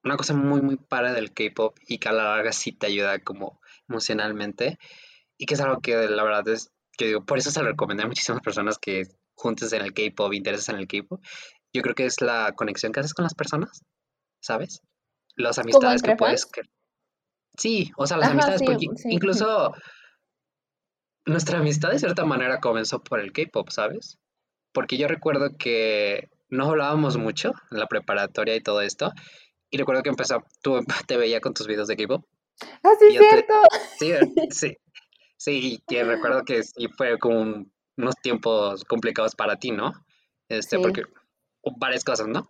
una 0.03 0.17
cosa 0.17 0.33
muy, 0.33 0.61
muy 0.61 0.77
para 0.77 1.13
del 1.13 1.33
K-pop 1.33 1.77
y 1.87 1.97
que 1.97 2.09
a 2.09 2.13
la 2.13 2.23
larga 2.23 2.51
sí 2.51 2.71
te 2.71 2.87
ayuda 2.87 3.19
como 3.19 3.59
emocionalmente 3.89 4.77
y 5.37 5.45
que 5.45 5.53
es 5.55 5.61
algo 5.61 5.81
que 5.81 5.95
la 6.07 6.23
verdad 6.23 6.47
es, 6.47 6.71
yo 6.99 7.07
digo, 7.07 7.25
por 7.25 7.37
eso 7.37 7.51
se 7.51 7.61
lo 7.61 7.69
recomendé 7.69 8.03
a 8.03 8.07
muchísimas 8.07 8.41
personas 8.41 8.77
que 8.77 9.03
juntes 9.35 9.71
en 9.73 9.81
el 9.81 9.93
K-pop, 9.93 10.33
intereses 10.33 10.69
en 10.69 10.77
el 10.77 10.87
K-pop. 10.87 11.21
Yo 11.73 11.81
creo 11.81 11.95
que 11.95 12.05
es 12.05 12.21
la 12.21 12.53
conexión 12.55 12.91
que 12.91 13.01
haces 13.01 13.13
con 13.13 13.23
las 13.23 13.35
personas, 13.35 13.83
¿sabes? 14.41 14.81
Las 15.35 15.57
¿Como 15.57 15.65
amistades 15.65 16.01
que 16.01 16.15
puedes... 16.15 16.49
cre- 16.49 16.69
Sí, 17.55 17.91
o 17.97 18.05
sea, 18.05 18.17
las 18.17 18.27
Ajá, 18.27 18.33
amistades, 18.33 18.61
sí, 18.61 18.65
porque 18.65 18.85
sí. 18.97 19.09
incluso 19.09 19.73
nuestra 21.25 21.59
amistad 21.59 21.91
de 21.91 21.99
cierta 21.99 22.25
manera 22.25 22.59
comenzó 22.59 23.03
por 23.03 23.19
el 23.19 23.31
K-pop, 23.31 23.69
¿sabes? 23.69 24.17
Porque 24.71 24.97
yo 24.97 25.07
recuerdo 25.07 25.57
que 25.57 26.29
no 26.49 26.69
hablábamos 26.69 27.17
mucho 27.17 27.51
en 27.71 27.79
la 27.79 27.87
preparatoria 27.87 28.55
y 28.55 28.61
todo 28.61 28.81
esto, 28.81 29.11
y 29.69 29.77
recuerdo 29.77 30.03
que 30.03 30.09
empezó, 30.09 30.43
tú 30.61 30.79
te 31.07 31.17
veía 31.17 31.41
con 31.41 31.53
tus 31.53 31.67
videos 31.67 31.87
de 31.87 31.97
K-pop, 31.97 32.25
Ah, 32.83 32.91
sí, 32.99 33.05
y 33.09 33.13
yo 33.13 33.19
te, 33.21 33.29
cierto. 33.29 33.53
sí, 33.99 34.11
eh, 34.11 34.19
sí, 34.49 34.77
sí, 35.37 35.73
y 35.73 35.77
que 35.87 36.03
recuerdo 36.03 36.43
que 36.43 36.63
sí 36.63 36.87
fue 36.97 37.17
como 37.19 37.39
un- 37.41 37.71
unos 37.97 38.15
tiempos 38.21 38.83
complicados 38.85 39.35
para 39.35 39.57
ti, 39.57 39.71
¿no? 39.71 39.93
Este, 40.49 40.77
Sí. 40.77 40.81
porque 40.81 41.03
varias 41.77 42.03
cosas, 42.03 42.27
¿no? 42.27 42.47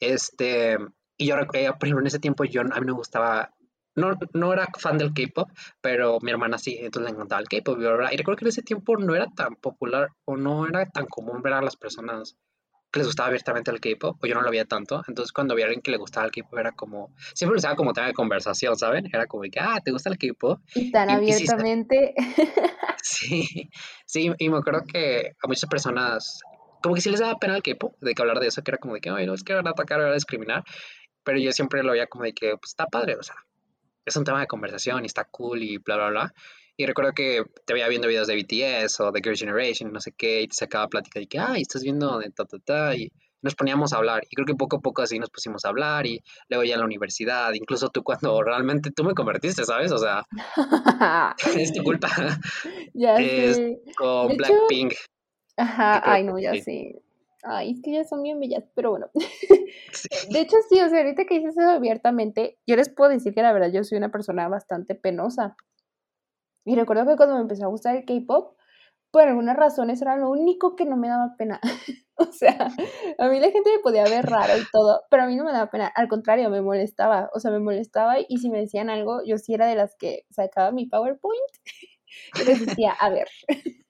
Este, 0.00 0.76
y 1.16 1.26
yo 1.26 1.36
recuerdo, 1.36 1.72
por 1.78 1.86
ejemplo, 1.88 2.00
en 2.02 2.06
ese 2.08 2.18
tiempo 2.18 2.44
yo, 2.44 2.60
a 2.62 2.64
mí 2.64 2.86
me 2.86 2.92
gustaba, 2.92 3.50
no, 3.94 4.12
no 4.34 4.52
era 4.52 4.68
fan 4.78 4.98
del 4.98 5.14
K-pop, 5.14 5.48
pero 5.80 6.18
mi 6.20 6.30
hermana 6.30 6.58
sí, 6.58 6.76
entonces 6.80 7.10
le 7.10 7.14
encantaba 7.16 7.40
el 7.40 7.48
K-pop. 7.48 7.78
Y 7.78 8.16
recuerdo 8.16 8.36
que 8.38 8.44
en 8.44 8.48
ese 8.48 8.62
tiempo 8.62 8.96
no 8.98 9.14
era 9.14 9.26
tan 9.34 9.56
popular 9.56 10.08
o 10.26 10.36
no 10.36 10.66
era 10.66 10.84
tan 10.90 11.06
común 11.06 11.40
ver 11.42 11.54
a 11.54 11.62
las 11.62 11.76
personas 11.76 12.36
que 12.90 13.00
les 13.00 13.06
gustaba 13.06 13.28
abiertamente 13.28 13.70
el 13.70 13.80
K-pop, 13.80 14.22
o 14.22 14.26
yo 14.26 14.34
no 14.34 14.42
lo 14.42 14.50
veía 14.50 14.64
tanto. 14.64 15.02
Entonces, 15.08 15.32
cuando 15.32 15.54
vi 15.54 15.62
a 15.62 15.66
alguien 15.66 15.82
que 15.82 15.90
le 15.90 15.96
gustaba 15.96 16.26
el 16.26 16.32
K-pop, 16.32 16.58
era 16.58 16.72
como, 16.72 17.14
siempre 17.34 17.54
lo 17.54 17.58
usaba 17.58 17.76
como 17.76 17.92
tema 17.92 18.06
de 18.06 18.14
conversación, 18.14 18.76
¿saben? 18.76 19.06
Era 19.12 19.26
como 19.26 19.42
que, 19.42 19.60
ah, 19.60 19.80
¿te 19.84 19.90
gusta 19.90 20.10
el 20.10 20.18
K-pop? 20.18 20.60
Y 20.74 20.90
tan 20.90 21.10
Y, 21.10 21.28
y 21.28 21.32
sí, 21.32 21.44
abiertamente. 21.44 22.14
sí, 23.02 23.70
sí, 24.06 24.32
y 24.38 24.48
me 24.48 24.58
acuerdo 24.58 24.82
que 24.86 25.32
a 25.42 25.48
muchas 25.48 25.68
personas, 25.68 26.40
como 26.82 26.94
que 26.94 27.00
sí 27.00 27.10
les 27.10 27.20
daba 27.20 27.38
pena 27.38 27.56
el 27.56 27.62
K-pop, 27.62 27.94
de 28.00 28.14
que 28.14 28.22
hablar 28.22 28.40
de 28.40 28.48
eso, 28.48 28.62
que 28.62 28.70
era 28.70 28.78
como 28.78 28.94
de 28.94 29.00
que, 29.00 29.10
ay, 29.10 29.26
no, 29.26 29.34
es 29.34 29.42
que 29.42 29.54
van 29.54 29.66
a 29.66 29.70
atacar, 29.70 29.98
van 30.00 30.10
a 30.10 30.14
discriminar, 30.14 30.64
pero 31.24 31.38
yo 31.38 31.52
siempre 31.52 31.82
lo 31.82 31.92
veía 31.92 32.06
como 32.06 32.24
de 32.24 32.32
que, 32.32 32.56
pues, 32.56 32.70
está 32.70 32.86
padre, 32.86 33.16
o 33.16 33.22
sea, 33.22 33.36
es 34.04 34.16
un 34.16 34.24
tema 34.24 34.40
de 34.40 34.46
conversación 34.46 35.02
y 35.02 35.06
está 35.06 35.24
cool 35.24 35.62
y 35.62 35.78
bla, 35.78 35.96
bla, 35.96 36.08
bla. 36.10 36.34
Y 36.76 36.86
recuerdo 36.86 37.12
que 37.12 37.42
te 37.64 37.72
veía 37.72 37.88
viendo 37.88 38.08
videos 38.08 38.26
de 38.26 38.36
BTS 38.36 39.00
o 39.00 39.10
de 39.12 39.20
Girls' 39.22 39.40
Generation, 39.40 39.92
no 39.92 40.00
sé 40.00 40.12
qué, 40.12 40.42
y 40.42 40.48
te 40.48 40.54
sacaba 40.54 40.88
plática 40.88 41.20
de 41.20 41.26
que, 41.26 41.38
ay, 41.38 41.62
estás 41.62 41.82
viendo 41.82 42.18
de 42.18 42.30
ta, 42.30 42.44
ta, 42.44 42.58
ta, 42.58 42.94
y 42.94 43.10
nos 43.42 43.54
poníamos 43.54 43.92
a 43.92 43.96
hablar. 43.96 44.22
Y 44.28 44.34
creo 44.34 44.44
que 44.44 44.54
poco 44.54 44.76
a 44.76 44.80
poco 44.80 45.02
así 45.02 45.18
nos 45.18 45.30
pusimos 45.30 45.64
a 45.64 45.68
hablar, 45.68 46.06
y 46.06 46.22
luego 46.48 46.64
ya 46.64 46.74
en 46.74 46.80
la 46.80 46.86
universidad, 46.86 47.52
incluso 47.54 47.88
tú 47.88 48.02
cuando 48.02 48.42
realmente 48.42 48.90
tú 48.90 49.04
me 49.04 49.14
convertiste, 49.14 49.64
¿sabes? 49.64 49.90
O 49.92 49.98
sea, 49.98 50.24
es 51.56 51.72
tu 51.72 51.82
culpa. 51.82 52.08
Ya 52.94 53.16
Es 53.16 53.56
sé. 53.56 53.78
con 53.96 54.36
Blackpink, 54.36 54.94
ajá, 55.56 56.02
ay 56.04 56.24
no, 56.24 56.38
ya 56.38 56.54
sí. 56.54 56.94
Ay, 57.42 57.72
es 57.72 57.80
que 57.82 57.92
ya 57.92 58.04
son 58.04 58.22
bien 58.22 58.40
bellas, 58.40 58.64
pero 58.74 58.90
bueno. 58.90 59.08
Sí. 59.92 60.08
De 60.30 60.40
hecho, 60.40 60.56
sí, 60.68 60.80
o 60.80 60.88
sea, 60.88 60.98
ahorita 60.98 61.26
que 61.26 61.38
dices 61.38 61.56
eso 61.56 61.70
abiertamente, 61.70 62.58
yo 62.66 62.74
les 62.74 62.88
puedo 62.88 63.10
decir 63.10 63.34
que 63.34 63.42
la 63.42 63.52
verdad 63.52 63.70
yo 63.72 63.84
soy 63.84 63.98
una 63.98 64.10
persona 64.10 64.48
bastante 64.48 64.94
penosa. 64.96 65.56
Y 66.66 66.74
recuerdo 66.74 67.06
que 67.06 67.16
cuando 67.16 67.36
me 67.36 67.42
empezó 67.42 67.64
a 67.64 67.68
gustar 67.68 67.96
el 67.96 68.04
K-pop, 68.04 68.56
por 69.12 69.22
algunas 69.22 69.56
razones 69.56 70.02
era 70.02 70.16
lo 70.16 70.28
único 70.30 70.76
que 70.76 70.84
no 70.84 70.96
me 70.96 71.08
daba 71.08 71.34
pena. 71.38 71.60
O 72.18 72.32
sea, 72.32 72.68
a 73.18 73.28
mí 73.28 73.40
la 73.40 73.50
gente 73.50 73.70
me 73.76 73.78
podía 73.82 74.04
ver 74.04 74.24
raro 74.24 74.56
y 74.56 74.64
todo, 74.72 75.02
pero 75.10 75.24
a 75.24 75.26
mí 75.26 75.36
no 75.36 75.44
me 75.44 75.52
daba 75.52 75.70
pena. 75.70 75.86
Al 75.94 76.08
contrario, 76.08 76.48
me 76.48 76.62
molestaba. 76.62 77.28
O 77.34 77.40
sea, 77.40 77.50
me 77.50 77.58
molestaba 77.58 78.16
y 78.26 78.38
si 78.38 78.48
me 78.48 78.58
decían 78.58 78.88
algo, 78.88 79.22
yo 79.26 79.36
sí 79.36 79.52
era 79.52 79.66
de 79.66 79.74
las 79.74 79.96
que 79.96 80.24
sacaba 80.30 80.72
mi 80.72 80.86
PowerPoint 80.86 81.42
y 82.40 82.44
les 82.46 82.66
decía, 82.66 82.92
a 82.92 83.10
ver. 83.10 83.28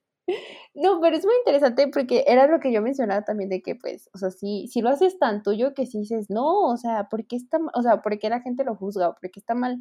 No, 0.74 1.00
pero 1.00 1.16
es 1.16 1.24
muy 1.24 1.34
interesante 1.36 1.88
porque 1.88 2.24
era 2.26 2.46
lo 2.48 2.60
que 2.60 2.72
yo 2.72 2.82
mencionaba 2.82 3.22
también 3.22 3.48
de 3.48 3.62
que, 3.62 3.76
pues, 3.76 4.10
o 4.12 4.18
sea, 4.18 4.30
si, 4.30 4.66
si 4.68 4.82
lo 4.82 4.90
haces 4.90 5.18
tan 5.18 5.42
tuyo 5.42 5.72
que 5.72 5.86
si 5.86 6.00
dices, 6.00 6.26
no, 6.30 6.62
o 6.68 6.76
sea, 6.76 7.08
¿por 7.08 7.26
qué 7.26 7.36
está, 7.36 7.58
o 7.74 7.82
sea, 7.82 8.02
por 8.02 8.18
qué 8.18 8.28
la 8.28 8.40
gente 8.40 8.64
lo 8.64 8.74
juzga 8.76 9.08
o 9.08 9.14
por 9.14 9.30
qué 9.30 9.40
está 9.40 9.54
mal? 9.54 9.78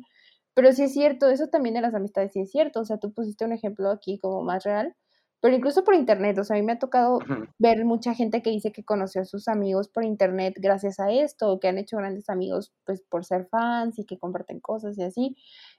Pero 0.55 0.71
sí 0.73 0.83
es 0.83 0.93
cierto, 0.93 1.29
eso 1.29 1.47
también 1.49 1.75
de 1.75 1.81
las 1.81 1.93
amistades 1.95 2.33
sí 2.33 2.41
es 2.41 2.51
cierto, 2.51 2.81
o 2.81 2.85
sea, 2.85 2.97
tú 2.97 3.13
pusiste 3.13 3.45
un 3.45 3.53
ejemplo 3.53 3.91
aquí 3.91 4.19
como 4.19 4.41
más 4.43 4.63
real, 4.63 4.95
pero 5.41 5.55
incluso 5.55 5.83
por 5.83 5.95
internet, 5.95 6.37
o 6.39 6.43
sea, 6.45 6.55
a 6.57 6.59
mí 6.59 6.65
me 6.65 6.73
ha 6.73 6.79
tocado 6.79 7.27
ver 7.59 7.85
mucha 7.85 8.13
gente 8.15 8.41
que 8.41 8.49
dice 8.51 8.71
que 8.71 8.83
conoció 8.85 9.21
a 9.21 9.25
sus 9.25 9.47
amigos 9.47 9.89
por 9.89 10.03
internet 10.05 10.55
gracias 10.59 10.99
a 10.99 11.11
esto, 11.11 11.51
o 11.51 11.59
que 11.59 11.67
han 11.69 11.77
hecho 11.77 11.97
grandes 11.97 12.29
amigos, 12.29 12.73
pues, 12.85 13.01
por 13.09 13.25
ser 13.25 13.47
fans 13.47 13.99
y 13.99 14.05
que 14.05 14.17
comparten 14.19 14.59
cosas 14.61 14.97
y 14.97 15.03
así. 15.03 15.35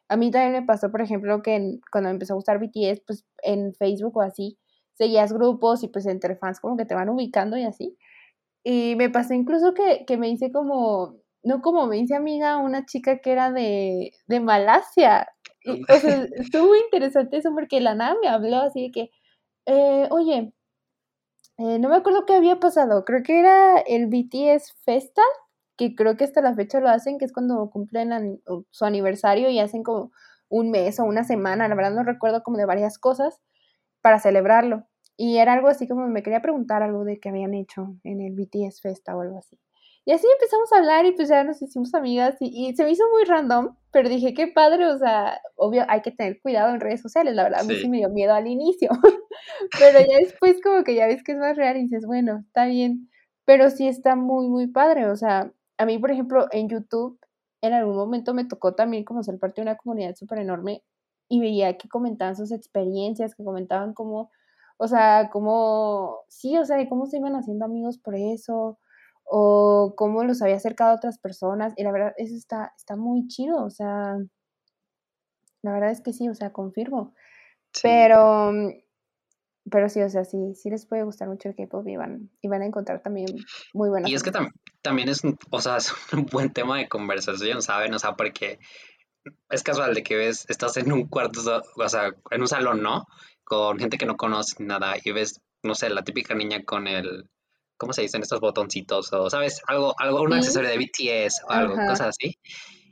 A 0.08 0.16
mí 0.16 0.30
también 0.30 0.52
me 0.52 0.62
pasó, 0.66 0.90
por 0.90 1.00
ejemplo, 1.02 1.42
que 1.42 1.54
en- 1.56 1.80
cuando 1.92 2.08
me 2.08 2.12
empezó 2.14 2.34
a 2.34 2.36
gustar 2.36 2.58
BTS, 2.60 3.02
pues, 3.06 3.26
en 3.42 3.74
Facebook 3.74 4.16
o 4.16 4.22
así, 4.22 4.58
seguías 4.94 5.32
grupos 5.32 5.82
y 5.82 5.88
pues 5.88 6.06
entre 6.06 6.36
fans 6.36 6.60
como 6.60 6.76
que 6.76 6.86
te 6.86 6.94
van 6.94 7.08
ubicando 7.10 7.56
y 7.58 7.64
así. 7.64 7.96
Y 8.64 8.96
me 8.96 9.10
pasó 9.10 9.34
incluso 9.34 9.74
que, 9.74 10.04
que 10.06 10.16
me 10.18 10.28
hice 10.28 10.50
como, 10.52 11.16
no 11.42 11.62
como 11.62 11.86
me 11.86 11.98
hice 11.98 12.14
amiga 12.16 12.58
una 12.58 12.86
chica 12.86 13.18
que 13.18 13.32
era 13.32 13.52
de, 13.52 14.12
de 14.26 14.40
Malasia. 14.40 15.28
Y, 15.64 15.84
o 15.92 16.00
sea, 16.00 16.24
estuvo 16.38 16.68
muy 16.68 16.78
interesante 16.80 17.38
eso 17.38 17.52
porque 17.54 17.80
la 17.80 17.94
nada 17.94 18.16
me 18.22 18.28
habló 18.28 18.58
así 18.62 18.84
de 18.88 18.92
que, 18.92 19.10
eh, 19.66 20.08
oye, 20.10 20.52
eh, 21.58 21.78
no 21.78 21.88
me 21.88 21.96
acuerdo 21.96 22.26
qué 22.26 22.34
había 22.34 22.60
pasado, 22.60 23.04
creo 23.04 23.22
que 23.22 23.38
era 23.40 23.78
el 23.80 24.06
BTS 24.08 24.72
Festa, 24.84 25.22
que 25.76 25.94
creo 25.94 26.16
que 26.16 26.24
hasta 26.24 26.40
la 26.42 26.54
fecha 26.54 26.80
lo 26.80 26.88
hacen, 26.88 27.18
que 27.18 27.24
es 27.26 27.32
cuando 27.32 27.70
cumplen 27.70 28.12
an- 28.12 28.40
su 28.70 28.84
aniversario 28.84 29.50
y 29.50 29.58
hacen 29.60 29.82
como 29.82 30.12
un 30.48 30.70
mes 30.70 31.00
o 31.00 31.04
una 31.04 31.24
semana, 31.24 31.68
la 31.68 31.74
verdad 31.74 31.92
no 31.92 32.02
recuerdo 32.04 32.42
como 32.42 32.56
de 32.58 32.66
varias 32.66 32.98
cosas 32.98 33.40
para 34.02 34.20
celebrarlo. 34.20 34.86
Y 35.16 35.38
era 35.38 35.54
algo 35.54 35.68
así 35.68 35.88
como 35.88 36.08
me 36.08 36.22
quería 36.22 36.42
preguntar 36.42 36.82
algo 36.82 37.04
de 37.04 37.20
que 37.20 37.30
habían 37.30 37.54
hecho 37.54 37.96
en 38.04 38.20
el 38.22 38.34
BTS 38.34 38.80
Festa 38.82 39.16
o 39.16 39.22
algo 39.22 39.38
así. 39.38 39.58
Y 40.08 40.12
así 40.12 40.24
empezamos 40.32 40.72
a 40.72 40.78
hablar 40.78 41.04
y 41.04 41.12
pues 41.12 41.28
ya 41.28 41.42
nos 41.42 41.60
hicimos 41.60 41.92
amigas 41.92 42.36
y, 42.38 42.68
y 42.68 42.76
se 42.76 42.84
me 42.84 42.92
hizo 42.92 43.02
muy 43.12 43.24
random, 43.24 43.74
pero 43.90 44.08
dije, 44.08 44.34
qué 44.34 44.46
padre, 44.46 44.86
o 44.86 44.96
sea, 44.96 45.40
obvio 45.56 45.84
hay 45.88 46.00
que 46.00 46.12
tener 46.12 46.40
cuidado 46.40 46.72
en 46.72 46.80
redes 46.80 47.02
sociales, 47.02 47.34
la 47.34 47.42
verdad, 47.42 47.62
a 47.62 47.64
mí 47.64 47.74
sí. 47.74 47.88
me 47.88 47.98
dio 47.98 48.08
miedo 48.08 48.32
al 48.32 48.46
inicio, 48.46 48.88
pero 49.80 49.98
ya 49.98 50.18
después 50.18 50.60
como 50.62 50.84
que 50.84 50.94
ya 50.94 51.08
ves 51.08 51.24
que 51.24 51.32
es 51.32 51.38
más 51.38 51.56
real 51.56 51.76
y 51.76 51.82
dices, 51.82 52.06
bueno, 52.06 52.44
está 52.46 52.66
bien, 52.66 53.10
pero 53.44 53.68
sí 53.68 53.88
está 53.88 54.14
muy, 54.14 54.46
muy 54.48 54.68
padre, 54.68 55.06
o 55.10 55.16
sea, 55.16 55.52
a 55.76 55.86
mí, 55.86 55.98
por 55.98 56.12
ejemplo, 56.12 56.46
en 56.52 56.68
YouTube, 56.68 57.18
en 57.60 57.72
algún 57.72 57.96
momento 57.96 58.32
me 58.32 58.44
tocó 58.44 58.76
también 58.76 59.02
como 59.04 59.24
ser 59.24 59.40
parte 59.40 59.60
de 59.60 59.62
una 59.62 59.76
comunidad 59.76 60.14
súper 60.14 60.38
enorme 60.38 60.84
y 61.28 61.40
veía 61.40 61.76
que 61.76 61.88
comentaban 61.88 62.36
sus 62.36 62.52
experiencias, 62.52 63.34
que 63.34 63.42
comentaban 63.42 63.92
cómo, 63.92 64.30
o 64.76 64.86
sea, 64.86 65.30
cómo, 65.32 66.20
sí, 66.28 66.56
o 66.58 66.64
sea, 66.64 66.88
cómo 66.88 67.06
se 67.06 67.16
iban 67.16 67.34
haciendo 67.34 67.64
amigos 67.64 67.98
por 67.98 68.14
eso, 68.14 68.78
o 69.26 69.94
cómo 69.96 70.24
los 70.24 70.40
había 70.42 70.56
acercado 70.56 70.92
a 70.92 70.96
otras 70.96 71.18
personas. 71.18 71.74
Y 71.76 71.82
la 71.84 71.92
verdad, 71.92 72.14
eso 72.16 72.34
está, 72.34 72.72
está 72.76 72.96
muy 72.96 73.26
chido, 73.28 73.64
o 73.64 73.70
sea, 73.70 74.16
la 75.62 75.72
verdad 75.72 75.90
es 75.90 76.00
que 76.00 76.12
sí, 76.12 76.28
o 76.28 76.34
sea, 76.34 76.52
confirmo. 76.52 77.14
Sí. 77.72 77.82
Pero, 77.82 78.52
pero 79.70 79.88
sí, 79.88 80.00
o 80.00 80.08
sea, 80.08 80.24
sí, 80.24 80.54
sí 80.54 80.70
les 80.70 80.86
puede 80.86 81.02
gustar 81.02 81.28
mucho 81.28 81.48
el 81.48 81.56
K-pop 81.56 81.86
y 81.88 81.96
van, 81.96 82.30
y 82.40 82.48
van 82.48 82.62
a 82.62 82.66
encontrar 82.66 83.02
también 83.02 83.26
muy 83.74 83.88
buenas 83.88 84.10
Y 84.10 84.14
es 84.14 84.22
que 84.22 84.30
tam- 84.32 84.52
también 84.82 85.08
es, 85.08 85.22
o 85.50 85.60
sea, 85.60 85.76
es 85.78 85.92
un 86.12 86.26
buen 86.26 86.52
tema 86.52 86.78
de 86.78 86.88
conversación, 86.88 87.62
¿saben? 87.62 87.92
O 87.94 87.98
sea, 87.98 88.14
porque 88.14 88.58
es 89.50 89.62
casual 89.64 89.94
de 89.94 90.04
que 90.04 90.16
ves, 90.16 90.46
estás 90.48 90.76
en 90.76 90.92
un 90.92 91.08
cuarto, 91.08 91.40
o 91.76 91.88
sea, 91.88 92.12
en 92.30 92.40
un 92.40 92.48
salón, 92.48 92.82
¿no? 92.82 93.06
Con 93.42 93.78
gente 93.78 93.98
que 93.98 94.06
no 94.06 94.16
conoce 94.16 94.62
nada 94.62 94.94
y 95.02 95.10
ves, 95.10 95.40
no 95.64 95.74
sé, 95.74 95.90
la 95.90 96.02
típica 96.04 96.34
niña 96.34 96.62
con 96.64 96.86
el, 96.86 97.28
¿cómo 97.76 97.92
se 97.92 98.02
dicen 98.02 98.22
estos 98.22 98.40
botoncitos? 98.40 99.12
O, 99.12 99.30
¿sabes? 99.30 99.60
Algo, 99.66 99.94
algo, 99.98 100.22
un 100.22 100.32
Sí. 100.32 100.38
accesorio 100.38 100.70
de 100.70 100.78
BTS 100.78 101.42
o 101.48 101.50
algo, 101.52 101.74
Ajá. 101.74 101.86
cosas 101.86 102.08
así. 102.08 102.38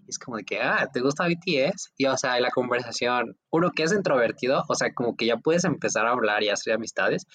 Y 0.06 0.10
es 0.10 0.18
como 0.18 0.36
de 0.36 0.44
que, 0.44 0.60
ah, 0.60 0.88
¿te 0.92 1.00
gusta 1.00 1.26
BTS? 1.26 1.92
Y, 1.96 2.06
o 2.06 2.16
sea, 2.16 2.38
la 2.40 2.50
conversación, 2.50 3.38
uno 3.50 3.70
que 3.70 3.84
es 3.84 3.92
introvertido, 3.92 4.62
o 4.68 4.74
sea, 4.74 4.92
como 4.92 5.16
que 5.16 5.26
ya 5.26 5.36
puedes 5.38 5.64
empezar 5.64 6.06
a 6.06 6.10
hablar 6.12 6.42
y 6.42 6.50
hacer 6.50 6.74
amistades, 6.74 7.26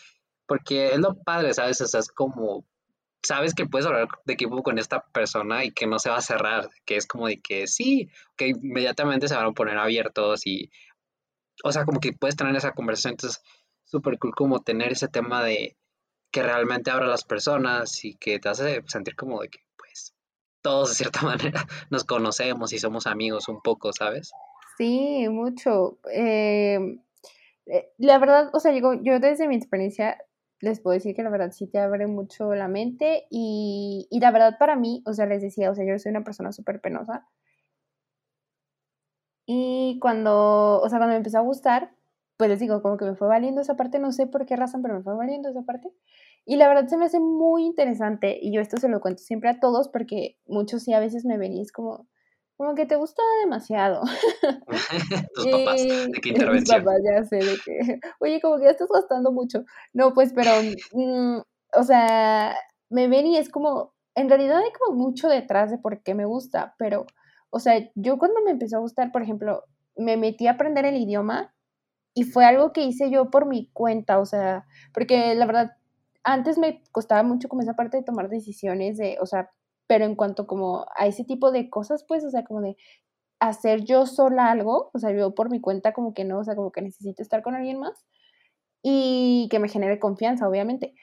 porque 0.47 0.89
es 0.93 0.99
lo 0.99 1.15
padre, 1.23 1.53
¿sabes? 1.53 1.81
O 1.81 1.87
sea, 1.87 1.99
es 1.99 2.09
como, 2.09 2.65
sabes 3.23 3.53
que 3.55 3.65
puedes 3.65 3.87
hablar 3.87 4.07
de 4.25 4.33
equipo 4.33 4.61
con 4.63 4.77
esta 4.77 5.03
persona 5.13 5.65
y 5.65 5.71
que 5.71 5.87
no 5.87 5.97
se 5.99 6.09
va 6.09 6.17
a 6.17 6.21
cerrar, 6.21 6.69
que 6.85 6.95
es 6.95 7.07
como 7.07 7.27
de 7.27 7.41
que 7.41 7.65
sí, 7.67 8.07
que 8.37 8.49
inmediatamente 8.49 9.27
se 9.27 9.35
van 9.35 9.47
a 9.47 9.51
poner 9.51 9.77
abiertos 9.77 10.45
y, 10.45 10.69
o 11.63 11.71
sea, 11.71 11.85
como 11.85 11.99
que 11.99 12.13
puedes 12.13 12.35
tener 12.35 12.55
esa 12.55 12.71
conversación, 12.73 13.13
entonces, 13.13 13.41
súper 13.83 14.19
cool 14.19 14.33
como 14.35 14.61
tener 14.61 14.91
ese 14.91 15.07
tema 15.07 15.43
de 15.43 15.75
que 16.31 16.43
realmente 16.43 16.91
abra 16.91 17.05
a 17.05 17.09
las 17.09 17.23
personas 17.23 18.03
y 18.05 18.15
que 18.15 18.39
te 18.39 18.49
hace 18.49 18.83
sentir 18.87 19.15
como 19.15 19.41
de 19.41 19.49
que, 19.49 19.59
pues, 19.77 20.13
todos 20.61 20.89
de 20.89 20.95
cierta 20.95 21.21
manera 21.25 21.65
nos 21.89 22.03
conocemos 22.03 22.73
y 22.73 22.79
somos 22.79 23.07
amigos 23.07 23.47
un 23.47 23.61
poco, 23.61 23.91
¿sabes? 23.93 24.31
Sí, 24.77 25.27
mucho. 25.29 25.99
em, 26.11 27.01
eh, 27.65 27.91
la 27.97 28.17
verdad, 28.17 28.49
o 28.53 28.59
sea, 28.59 28.71
digo, 28.71 28.93
yo 29.01 29.19
desde 29.19 29.47
mi 29.47 29.55
experiencia 29.55 30.17
les 30.61 30.81
puedo 30.81 30.93
decir 30.93 31.15
que 31.15 31.23
la 31.23 31.29
verdad 31.29 31.51
sí 31.51 31.67
te 31.67 31.79
abre 31.79 32.07
mucho 32.07 32.53
la 32.53 32.67
mente 32.67 33.25
y, 33.29 34.07
y 34.09 34.19
la 34.19 34.31
verdad 34.31 34.57
para 34.59 34.75
mí, 34.75 35.01
o 35.05 35.13
sea, 35.13 35.25
les 35.25 35.41
decía, 35.41 35.71
o 35.71 35.75
sea, 35.75 35.85
yo 35.85 35.97
soy 35.99 36.11
una 36.11 36.23
persona 36.23 36.51
súper 36.51 36.81
penosa 36.81 37.27
y 39.51 39.97
cuando, 39.99 40.79
o 40.79 40.87
sea, 40.89 40.99
cuando 40.99 41.13
me 41.13 41.17
empezó 41.17 41.39
a 41.39 41.41
gustar, 41.41 41.91
pues 42.39 42.49
les 42.49 42.59
digo, 42.61 42.81
como 42.81 42.95
que 42.95 43.03
me 43.03 43.15
fue 43.17 43.27
valiendo 43.27 43.59
esa 43.59 43.75
parte, 43.75 43.99
no 43.99 44.13
sé 44.13 44.25
por 44.25 44.45
qué 44.45 44.55
razón, 44.55 44.81
pero 44.81 44.93
me 44.95 45.03
fue 45.03 45.13
valiendo 45.13 45.49
esa 45.49 45.63
parte. 45.63 45.91
Y 46.45 46.55
la 46.55 46.69
verdad 46.69 46.87
se 46.87 46.95
me 46.95 47.03
hace 47.03 47.19
muy 47.19 47.65
interesante 47.65 48.39
y 48.41 48.53
yo 48.53 48.61
esto 48.61 48.77
se 48.77 48.87
lo 48.87 49.01
cuento 49.01 49.21
siempre 49.21 49.49
a 49.49 49.59
todos 49.59 49.89
porque 49.89 50.37
muchos 50.47 50.83
sí 50.83 50.93
a 50.93 51.01
veces 51.01 51.25
me 51.25 51.37
ven 51.37 51.51
y 51.51 51.59
es 51.59 51.73
como, 51.73 52.07
como 52.55 52.75
que 52.75 52.85
te 52.85 52.95
gusta 52.95 53.21
demasiado. 53.43 54.03
Tus 55.35 55.47
papás, 55.47 55.83
de 55.83 56.11
qué 56.23 56.29
intervención. 56.29 56.81
papás 56.81 57.01
ya 57.03 57.25
sé 57.25 57.35
de 57.39 57.57
que, 57.65 57.99
oye, 58.21 58.39
como 58.39 58.57
que 58.57 58.63
ya 58.63 58.71
estás 58.71 58.87
gastando 58.87 59.33
mucho. 59.33 59.65
No, 59.91 60.13
pues, 60.13 60.31
pero, 60.33 60.51
mm, 60.93 61.41
o 61.73 61.83
sea, 61.83 62.55
me 62.89 63.09
ven 63.09 63.27
y 63.27 63.35
es 63.35 63.49
como, 63.49 63.93
en 64.15 64.29
realidad 64.29 64.59
hay 64.59 64.71
como 64.79 64.97
mucho 64.97 65.27
detrás 65.27 65.71
de 65.71 65.77
por 65.77 66.03
qué 66.03 66.15
me 66.15 66.23
gusta, 66.23 66.73
pero, 66.79 67.05
o 67.49 67.59
sea, 67.59 67.85
yo 67.95 68.17
cuando 68.17 68.41
me 68.45 68.51
empezó 68.51 68.77
a 68.77 68.79
gustar, 68.79 69.11
por 69.11 69.23
ejemplo, 69.23 69.65
me 69.97 70.15
metí 70.15 70.47
a 70.47 70.51
aprender 70.51 70.85
el 70.85 70.95
idioma 70.95 71.53
y 72.19 72.23
fue 72.23 72.45
algo 72.45 72.73
que 72.73 72.81
hice 72.83 73.09
yo 73.09 73.29
por 73.31 73.45
mi 73.45 73.69
cuenta, 73.71 74.19
o 74.19 74.25
sea, 74.25 74.65
porque 74.93 75.33
la 75.35 75.45
verdad, 75.45 75.71
antes 76.23 76.57
me 76.57 76.83
costaba 76.91 77.23
mucho 77.23 77.47
como 77.47 77.61
esa 77.61 77.75
parte 77.75 77.95
de 77.97 78.03
tomar 78.03 78.27
decisiones 78.29 78.97
de, 78.97 79.17
o 79.21 79.25
sea, 79.25 79.51
pero 79.87 80.03
en 80.05 80.15
cuanto 80.15 80.45
como 80.45 80.85
a 80.97 81.07
ese 81.07 81.23
tipo 81.23 81.51
de 81.51 81.69
cosas, 81.69 82.03
pues, 82.07 82.25
o 82.25 82.29
sea, 82.29 82.43
como 82.43 82.59
de 82.61 82.75
hacer 83.39 83.85
yo 83.85 84.05
sola 84.05 84.51
algo, 84.51 84.91
o 84.93 84.99
sea, 84.99 85.11
yo 85.11 85.33
por 85.35 85.49
mi 85.49 85.61
cuenta 85.61 85.93
como 85.93 86.13
que 86.13 86.25
no, 86.25 86.39
o 86.39 86.43
sea, 86.43 86.55
como 86.55 86.71
que 86.73 86.81
necesito 86.81 87.21
estar 87.23 87.41
con 87.43 87.55
alguien 87.55 87.79
más 87.79 88.05
y 88.83 89.47
que 89.51 89.59
me 89.59 89.69
genere 89.69 89.99
confianza, 89.99 90.47
obviamente. 90.47 90.95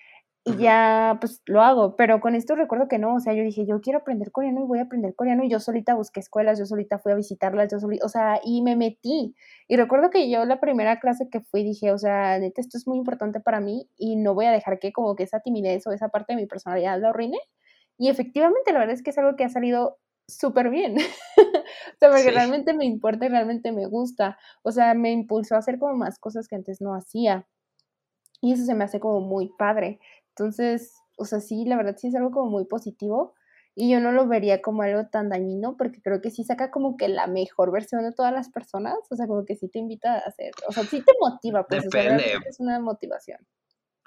Y 0.49 0.59
ya, 0.59 1.19
pues 1.21 1.43
lo 1.47 1.61
hago, 1.61 1.97
pero 1.97 2.21
con 2.21 2.37
esto 2.37 2.55
recuerdo 2.55 2.87
que 2.87 2.99
no, 2.99 3.17
o 3.17 3.19
sea, 3.21 3.33
yo 3.35 3.43
dije, 3.43 3.67
yo 3.67 3.81
quiero 3.81 3.99
aprender 3.99 4.31
coreano 4.31 4.61
y 4.61 4.65
voy 4.65 4.79
a 4.79 4.83
aprender 4.83 5.13
coreano 5.17 5.43
y 5.43 5.49
yo 5.51 5.59
solita 5.59 5.95
busqué 5.97 6.21
escuelas, 6.21 6.57
yo 6.57 6.67
solita 6.67 7.01
fui 7.01 7.11
a 7.11 7.17
visitarlas, 7.17 7.69
yo 7.69 7.81
solita, 7.81 8.07
o 8.07 8.09
sea, 8.09 8.39
y 8.45 8.63
me 8.63 8.77
metí. 8.77 9.35
Y 9.67 9.77
recuerdo 9.77 10.09
que 10.09 10.31
yo 10.31 10.45
la 10.45 10.61
primera 10.61 11.01
clase 11.01 11.29
que 11.31 11.41
fui 11.41 11.65
dije, 11.65 11.91
o 11.91 11.99
sea, 11.99 12.39
neta, 12.39 12.61
esto 12.61 12.79
es 12.79 12.87
muy 12.87 12.97
importante 12.99 13.41
para 13.41 13.59
mí 13.61 13.89
y 13.97 14.15
no 14.15 14.35
voy 14.35 14.45
a 14.47 14.53
dejar 14.53 14.79
que 14.79 14.93
como 14.93 15.17
que 15.17 15.25
esa 15.25 15.41
timidez 15.41 15.85
o 15.89 15.91
esa 15.93 16.11
parte 16.11 16.35
de 16.35 16.37
mi 16.43 16.47
personalidad 16.47 17.01
lo 17.01 17.09
arruine. 17.09 17.39
Y 17.99 18.09
efectivamente, 18.09 18.73
la 18.73 18.79
verdad 18.79 18.95
es 18.95 19.03
que 19.03 19.11
es 19.11 19.19
algo 19.19 19.35
que 19.37 19.43
ha 19.45 19.49
salido 19.49 19.99
súper 20.29 20.71
bien. 20.71 20.97
o 21.39 21.99
sea, 21.99 22.11
porque 22.11 22.23
Sí. 22.23 22.31
realmente 22.31 22.73
me 22.73 22.85
importa 22.85 23.27
y 23.27 23.31
realmente 23.31 23.73
me 23.73 23.87
gusta. 23.87 24.39
O 24.63 24.71
sea, 24.71 24.95
me 24.95 25.11
impulsó 25.11 25.57
a 25.57 25.59
hacer 25.59 25.79
como 25.81 25.95
más 25.97 26.19
cosas 26.21 26.47
que 26.49 26.55
antes 26.57 26.81
no 26.81 26.95
hacía. 26.95 27.49
Y 28.43 28.53
eso 28.53 28.65
se 28.65 28.75
me 28.75 28.85
hace 28.85 29.01
como 29.01 29.21
muy 29.21 29.51
padre. 29.59 29.99
Entonces, 30.39 30.95
o 31.17 31.25
sea, 31.25 31.41
sí, 31.41 31.65
la 31.65 31.77
verdad 31.77 31.97
sí 31.99 32.09
es 32.09 32.15
algo 32.15 32.31
como 32.31 32.51
muy 32.51 32.67
positivo. 32.67 33.35
Y 33.75 33.91
yo 33.91 34.01
no 34.01 34.11
lo 34.13 34.27
vería 34.27 34.63
como 34.63 34.83
algo 34.83 35.07
tan 35.09 35.29
dañino 35.29 35.77
porque 35.77 36.01
creo 36.01 36.21
que 36.23 36.31
sí 36.31 36.45
saca 36.45 36.71
como 36.71 36.97
que 36.97 37.09
la 37.09 37.27
mejor 37.27 37.71
versión 37.73 38.03
de 38.03 38.13
todas 38.13 38.33
las 38.33 38.49
personas. 38.51 38.95
O 39.11 39.17
sea, 39.17 39.27
como 39.27 39.45
que 39.45 39.55
sí 39.57 39.69
te 39.69 39.79
invita 39.79 40.15
a 40.15 40.19
hacer, 40.21 40.53
o 40.69 40.73
sea, 40.73 40.85
sí 40.85 41.03
te 41.03 41.13
motiva, 41.21 41.67
pues, 41.67 41.87
o 41.87 41.91
sea, 41.91 42.03
Depende. 42.03 42.39
es 42.49 42.59
una 42.61 42.81
motivación. 42.81 43.39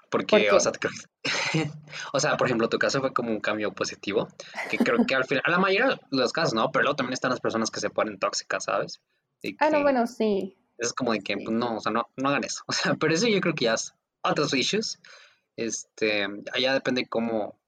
¿Por 0.10 0.22
Porque, 0.22 0.46
qué? 0.46 0.52
o 0.52 0.60
sea, 0.60 0.72
creo 0.72 0.92
que- 0.92 1.70
o 2.14 2.20
sea, 2.20 2.36
por 2.38 2.48
ejemplo, 2.48 2.68
tu 2.68 2.80
caso 2.80 3.00
fue 3.00 3.14
como 3.14 3.30
un 3.30 3.40
cambio 3.40 3.72
positivo, 3.74 4.28
que 4.72 4.78
creo 4.80 5.06
que 5.06 5.14
al 5.14 5.26
final, 5.26 5.44
a 5.46 5.52
la 5.52 5.60
mayoría 5.60 5.88
de 5.90 5.98
los 6.18 6.32
casos, 6.34 6.56
¿no? 6.56 6.72
Pero 6.72 6.84
luego 6.84 6.96
también 6.96 7.14
están 7.14 7.30
las 7.30 7.40
personas 7.40 7.70
que 7.70 7.80
se 7.80 7.92
ponen 7.92 8.18
tóxicas, 8.18 8.64
¿sabes? 8.64 9.02
Ah, 9.60 9.70
no, 9.70 9.84
bueno, 9.84 10.08
sí. 10.08 10.58
es 10.80 10.94
como 10.94 11.12
de 11.12 11.20
que, 11.20 11.36
Sí. 11.36 11.44
pues, 11.46 11.56
no, 11.56 11.76
o 11.78 11.80
sea, 11.80 11.92
no, 11.92 12.08
no 12.18 12.30
hagan 12.30 12.44
eso. 12.44 12.64
O 12.68 12.72
sea, 12.72 12.96
pero 12.96 13.14
eso 13.14 13.28
yo 13.28 13.40
creo 13.40 13.54
que 13.54 13.66
ya 13.66 13.76
es 13.76 13.94
otros 14.24 14.52
issues. 14.56 15.00
Este, 15.60 16.26
allá 16.54 16.74
depende 16.74 17.08
cómo 17.08 17.60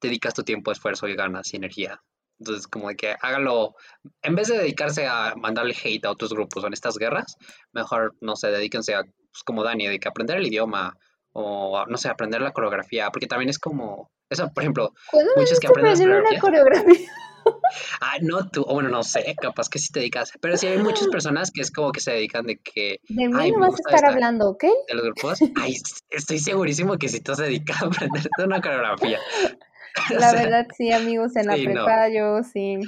dedicas 0.00 0.34
tu 0.34 0.44
tiempo, 0.44 0.70
esfuerzo 0.70 1.08
y 1.08 1.16
ganas 1.16 1.52
y 1.52 1.56
energía. 1.56 2.00
Entonces, 2.38 2.68
como 2.68 2.88
de 2.88 2.94
que 2.94 3.16
hágalo, 3.20 3.74
en 4.22 4.36
vez 4.36 4.46
de 4.46 4.58
dedicarse 4.58 5.06
a 5.08 5.34
mandarle 5.36 5.74
hate 5.74 6.04
a 6.04 6.12
otros 6.12 6.32
grupos 6.32 6.62
en 6.62 6.72
estas 6.72 6.96
guerras, 6.96 7.36
mejor, 7.72 8.14
no 8.20 8.36
sé, 8.36 8.48
dedíquense 8.48 8.94
a, 8.94 9.02
pues, 9.02 9.42
como 9.44 9.64
Dani, 9.64 9.88
de 9.88 9.98
que 9.98 10.08
aprender 10.08 10.36
el 10.36 10.46
idioma 10.46 10.96
o, 11.32 11.84
no 11.86 11.96
sé, 11.96 12.08
aprender 12.08 12.40
la 12.40 12.52
coreografía, 12.52 13.10
porque 13.10 13.26
también 13.26 13.48
es 13.48 13.58
como, 13.58 14.12
eso, 14.30 14.48
por 14.54 14.62
ejemplo, 14.62 14.92
¿Cuándo 15.10 15.32
me 15.34 15.42
muchos 15.42 15.58
que 15.58 15.66
aprenden 15.66 16.08
una 16.08 16.22
coreografías. 16.40 16.40
coreografía? 16.40 17.10
Ah, 18.00 18.16
no, 18.20 18.48
tú, 18.48 18.64
o 18.66 18.74
bueno, 18.74 18.88
no 18.88 19.02
sé, 19.02 19.34
capaz 19.40 19.68
que 19.68 19.78
sí 19.78 19.92
te 19.92 20.00
dedicas, 20.00 20.32
pero 20.40 20.56
sí 20.56 20.66
hay 20.66 20.78
muchas 20.78 21.08
personas 21.12 21.50
que 21.50 21.60
es 21.60 21.70
como 21.70 21.92
que 21.92 22.00
se 22.00 22.12
dedican 22.12 22.46
de 22.46 22.58
que, 22.58 23.00
De 23.08 23.28
mí 23.28 23.50
no 23.50 23.60
vas 23.60 23.74
a 23.74 23.76
estar 23.76 23.94
esta, 23.96 24.08
hablando, 24.08 24.50
¿ok? 24.50 24.62
de 24.62 24.94
los 24.94 25.04
grupos, 25.04 25.38
ay, 25.56 25.76
estoy 26.10 26.38
segurísimo 26.38 26.96
que 26.98 27.08
si 27.08 27.20
te 27.20 27.32
has 27.32 27.38
dedicado 27.38 27.86
a 27.86 27.88
aprenderte 27.88 28.28
una 28.44 28.60
coreografía. 28.60 29.18
O 30.10 30.14
La 30.14 30.30
sea, 30.30 30.42
verdad, 30.42 30.66
sí, 30.76 30.92
amigos, 30.92 31.34
en 31.34 31.46
la 31.46 31.56
sí, 31.56 31.66
no, 31.66 31.72
prepa 31.72 32.08
yo 32.08 32.42
sí, 32.44 32.78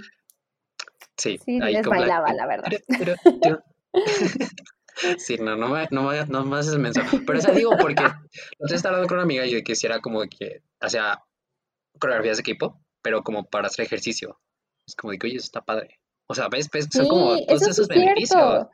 sí, 1.16 1.38
sí 1.44 1.58
ahí 1.60 1.72
les 1.72 1.86
bailaba, 1.86 2.32
la 2.32 2.46
verdad. 2.46 2.70
Sí, 5.18 5.36
no, 5.38 5.56
no 5.56 5.68
me, 5.68 5.88
no 5.90 6.02
me, 6.02 6.26
no 6.26 6.44
me 6.44 6.58
haces 6.58 6.76
menso. 6.76 7.00
Pero 7.26 7.38
o 7.38 7.42
sea, 7.42 7.54
digo, 7.54 7.72
porque 7.80 8.04
otra 8.58 8.76
estaba 8.76 8.96
hablando 8.96 9.08
con 9.08 9.16
una 9.16 9.24
amiga 9.24 9.46
y 9.46 9.50
yo 9.50 9.62
quisiera 9.62 10.00
como 10.00 10.20
que 10.22 10.62
hacía 10.80 11.22
coreografías 11.98 12.36
de 12.36 12.40
equipo, 12.42 12.80
pero 13.02 13.22
como 13.22 13.48
para 13.48 13.68
hacer 13.68 13.84
ejercicio. 13.86 14.38
Es 14.90 14.96
como 14.96 15.12
de 15.12 15.18
que, 15.18 15.28
oye, 15.28 15.36
eso 15.36 15.46
está 15.46 15.62
padre. 15.64 16.00
O 16.26 16.34
sea, 16.34 16.48
ves, 16.48 16.68
ves, 16.72 16.88
son 16.90 17.08
como 17.08 17.36
todos 17.46 17.62
eso 17.62 17.70
esos 17.70 17.78
es 17.80 17.88
beneficios. 17.88 18.66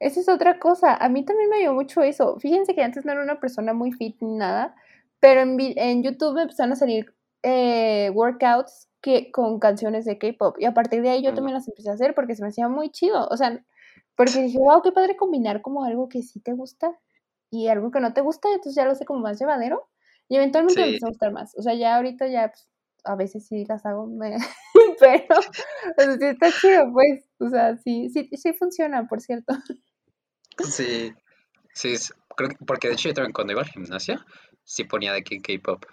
Esa 0.00 0.20
es 0.20 0.28
otra 0.28 0.58
cosa. 0.58 0.94
A 0.94 1.08
mí 1.08 1.24
también 1.24 1.48
me 1.50 1.56
ayudó 1.56 1.74
mucho 1.74 2.02
eso. 2.02 2.38
Fíjense 2.40 2.74
que 2.74 2.82
antes 2.82 3.04
no 3.04 3.12
era 3.12 3.22
una 3.22 3.40
persona 3.40 3.72
muy 3.74 3.92
fit 3.92 4.16
ni 4.20 4.36
nada, 4.36 4.74
pero 5.20 5.42
en, 5.42 5.56
en 5.60 6.02
YouTube 6.02 6.34
me 6.34 6.42
empezaron 6.42 6.72
a 6.72 6.76
salir 6.76 7.14
eh, 7.42 8.10
workouts 8.14 8.88
que, 9.00 9.30
con 9.32 9.58
canciones 9.60 10.04
de 10.04 10.18
K-pop. 10.18 10.56
Y 10.58 10.64
a 10.66 10.74
partir 10.74 11.02
de 11.02 11.10
ahí 11.10 11.22
yo 11.22 11.32
Mm, 11.32 11.34
también 11.34 11.54
las 11.54 11.68
empecé 11.68 11.90
a 11.90 11.94
hacer 11.94 12.14
porque 12.14 12.34
se 12.34 12.42
me 12.42 12.48
hacía 12.48 12.68
muy 12.68 12.90
chido. 12.90 13.26
O 13.30 13.36
sea, 13.36 13.62
porque 14.16 14.42
dije, 14.42 14.58
wow, 14.58 14.82
qué 14.82 14.92
padre 14.92 15.16
combinar 15.16 15.62
como 15.62 15.84
algo 15.84 16.08
que 16.08 16.22
sí 16.22 16.40
te 16.40 16.52
gusta 16.52 16.98
y 17.50 17.68
algo 17.68 17.90
que 17.90 18.00
no 18.00 18.12
te 18.14 18.20
gusta, 18.22 18.48
entonces 18.50 18.74
ya 18.76 18.84
lo 18.86 18.94
sé 18.94 19.04
como 19.04 19.20
más 19.20 19.38
llevadero. 19.40 19.88
Y 20.28 20.36
eventualmente 20.36 20.80
me 20.82 20.86
Sí, 20.86 20.94
empezó 20.94 21.06
a 21.06 21.10
gustar 21.10 21.32
más. 21.32 21.54
O 21.58 21.62
sea, 21.62 21.74
ya 21.74 21.96
ahorita 21.96 22.28
ya 22.28 22.48
pues, 22.50 22.69
a 23.04 23.16
veces 23.16 23.46
sí 23.46 23.64
las 23.66 23.84
hago, 23.86 24.06
me- 24.06 24.36
pero 25.00 25.38
o 25.38 26.02
sea, 26.02 26.16
sí 26.18 26.24
está 26.24 26.50
chido, 26.52 26.92
pues. 26.92 27.24
O 27.38 27.48
sea, 27.48 27.76
sí, 27.78 28.10
sí, 28.10 28.28
sí 28.36 28.52
funciona, 28.52 29.06
por 29.08 29.20
cierto. 29.20 29.54
sí, 30.58 31.12
sí, 31.72 31.94
creo 32.36 32.50
que, 32.50 32.56
porque 32.66 32.88
de 32.88 32.94
hecho 32.94 33.08
yo 33.08 33.14
también 33.14 33.32
cuando 33.32 33.52
iba 33.52 33.62
al 33.62 33.68
gimnasio, 33.68 34.24
sí 34.64 34.84
ponía 34.84 35.12
de 35.12 35.22
que 35.22 35.40
K-pop 35.40 35.84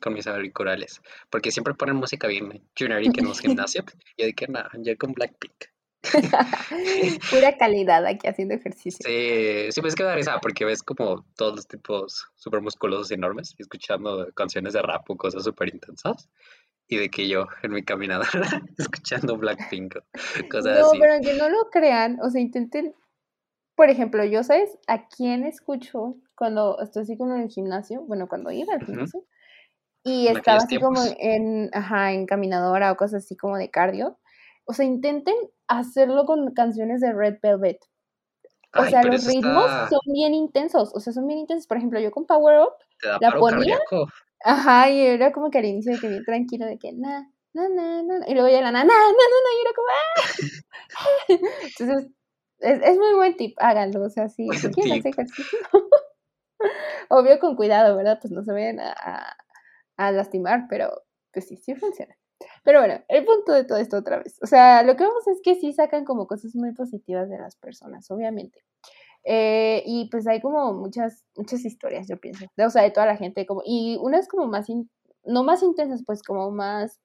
con 0.00 0.14
mis 0.14 0.26
auriculares, 0.26 1.00
porque 1.30 1.50
siempre 1.50 1.74
ponen 1.74 1.96
música 1.96 2.28
bien 2.28 2.62
generic 2.74 3.18
en 3.18 3.24
los 3.26 3.40
gimnasios, 3.40 3.84
y 4.16 4.22
yo 4.22 4.26
de 4.26 4.34
que 4.34 4.48
nada, 4.48 4.70
yo 4.78 4.96
con 4.98 5.12
Blackpink. 5.12 5.75
Pura 7.30 7.56
calidad 7.58 8.04
aquí 8.06 8.26
haciendo 8.28 8.54
ejercicio. 8.54 9.06
Sí, 9.06 9.70
sí, 9.70 9.80
pues 9.80 9.94
que 9.94 10.02
da 10.04 10.14
risa 10.14 10.38
porque 10.40 10.64
ves 10.64 10.82
como 10.82 11.24
todos 11.36 11.56
los 11.56 11.66
tipos 11.68 12.26
súper 12.36 12.60
musculosos 12.60 13.10
y 13.10 13.14
enormes 13.14 13.54
y 13.58 13.62
escuchando 13.62 14.32
canciones 14.34 14.72
de 14.74 14.82
rap 14.82 15.08
o 15.10 15.16
cosas 15.16 15.44
súper 15.44 15.72
intensas. 15.72 16.28
y 16.88 16.96
de 16.98 17.08
que 17.10 17.28
yo 17.28 17.46
en 17.62 17.72
mi 17.72 17.82
caminadora 17.84 18.26
escuchando 18.78 19.36
Blackpink, 19.36 19.96
cosas 20.50 20.78
No, 20.78 20.86
así. 20.88 20.98
pero 21.00 21.20
que 21.20 21.34
no 21.34 21.48
lo 21.48 21.68
crean, 21.70 22.18
o 22.22 22.30
sea, 22.30 22.40
intenten, 22.40 22.94
por 23.74 23.90
ejemplo, 23.90 24.24
yo, 24.24 24.42
¿sabes? 24.44 24.78
¿A 24.86 25.08
quién 25.08 25.44
escucho 25.44 26.16
cuando 26.36 26.78
estoy 26.80 27.02
así 27.02 27.16
como 27.16 27.34
en 27.34 27.42
el 27.42 27.48
gimnasio? 27.50 28.02
Bueno, 28.02 28.28
cuando 28.28 28.50
iba 28.52 28.72
al 28.74 28.84
gimnasio. 28.84 29.24
Y 30.04 30.28
En 30.28 30.36
estaba 30.36 30.58
aquellos 30.58 30.64
así 30.64 30.78
como 30.78 31.02
tiempos. 31.02 31.16
en, 31.20 31.70
ajá, 31.72 32.12
en 32.12 32.26
caminadora 32.26 32.92
o 32.92 32.96
cosas 32.96 33.24
así 33.24 33.36
como 33.36 33.56
de 33.58 33.70
cardio. 33.70 34.18
O 34.66 34.72
sea, 34.72 34.84
intenten 34.84 35.34
hacerlo 35.68 36.26
con 36.26 36.52
canciones 36.52 37.00
de 37.00 37.12
Red 37.12 37.38
Velvet. 37.42 37.78
O 38.74 38.82
Ay, 38.82 38.90
sea, 38.90 39.02
los 39.04 39.24
ritmos 39.26 39.64
está, 39.64 39.88
son 39.88 40.00
bien 40.12 40.34
intensos, 40.34 40.92
o 40.94 41.00
sea, 41.00 41.12
son 41.12 41.26
bien 41.26 41.38
intensos. 41.40 41.66
Por 41.66 41.78
ejemplo, 41.78 41.98
yo 41.98 42.10
con 42.10 42.26
Power 42.26 42.60
Up 42.60 42.72
te 43.00 43.08
da 43.08 43.14
la 43.20 43.28
paro 43.30 43.40
ponía 43.40 43.78
cardíaco. 43.78 44.12
Ajá, 44.44 44.90
y 44.90 45.00
era 45.00 45.32
como 45.32 45.50
que 45.50 45.58
al 45.58 45.64
inicio 45.64 45.92
de 45.94 45.98
que 46.00 46.08
bien 46.08 46.24
tranquilo, 46.24 46.66
de 46.66 46.78
que 46.78 46.92
na, 46.92 47.30
na, 47.54 47.68
na, 47.70 48.02
na, 48.02 48.28
y 48.28 48.34
luego 48.34 48.48
ya 48.48 48.60
la 48.60 48.70
na, 48.72 48.84
na, 48.84 48.92
na, 48.92 49.00
na, 49.08 49.38
na, 49.44 49.50
y 49.56 49.60
era 49.62 49.72
como 49.74 49.88
¡ah! 49.88 50.26
Entonces, 51.62 52.10
es, 52.58 52.82
es 52.82 52.98
muy 52.98 53.14
buen 53.14 53.36
tip, 53.36 53.56
háganlo, 53.58 54.02
o 54.04 54.10
sea, 54.10 54.28
si, 54.28 54.46
si 54.48 54.70
quieren 54.72 54.98
hacer 54.98 55.12
ejercicio, 55.12 55.58
obvio 57.08 57.38
con 57.38 57.56
cuidado, 57.56 57.96
¿verdad? 57.96 58.18
Pues 58.20 58.32
no 58.32 58.42
se 58.44 58.52
vayan 58.52 58.80
a, 58.80 58.92
a- 58.92 59.36
a 59.98 60.12
lastimar, 60.12 60.66
pero 60.68 61.04
pues 61.32 61.48
sí, 61.48 61.56
sí 61.56 61.74
funciona. 61.74 62.14
Pero 62.64 62.80
bueno, 62.80 63.00
el 63.08 63.24
punto 63.24 63.52
de 63.52 63.64
todo 63.64 63.78
esto 63.78 63.96
otra 63.98 64.18
vez, 64.18 64.38
o 64.42 64.46
sea, 64.46 64.82
lo 64.82 64.96
que 64.96 65.04
vemos 65.04 65.26
es 65.28 65.40
que 65.42 65.54
sí 65.54 65.72
sacan 65.72 66.04
como 66.04 66.26
cosas 66.26 66.54
muy 66.54 66.72
positivas 66.72 67.28
de 67.30 67.38
las 67.38 67.56
personas, 67.56 68.10
obviamente. 68.10 68.62
Eh, 69.24 69.82
y 69.86 70.08
pues 70.10 70.26
hay 70.26 70.40
como 70.40 70.72
muchas, 70.74 71.24
muchas 71.36 71.64
historias, 71.64 72.08
yo 72.08 72.18
pienso, 72.18 72.46
de, 72.56 72.66
o 72.66 72.70
sea, 72.70 72.82
de 72.82 72.90
toda 72.92 73.06
la 73.06 73.16
gente, 73.16 73.46
como, 73.46 73.62
y 73.64 73.98
unas 74.00 74.28
como 74.28 74.46
más, 74.46 74.68
in- 74.68 74.90
no 75.24 75.44
más 75.44 75.62
intensas, 75.62 76.02
pues 76.06 76.22
como 76.22 76.50
más 76.52 77.00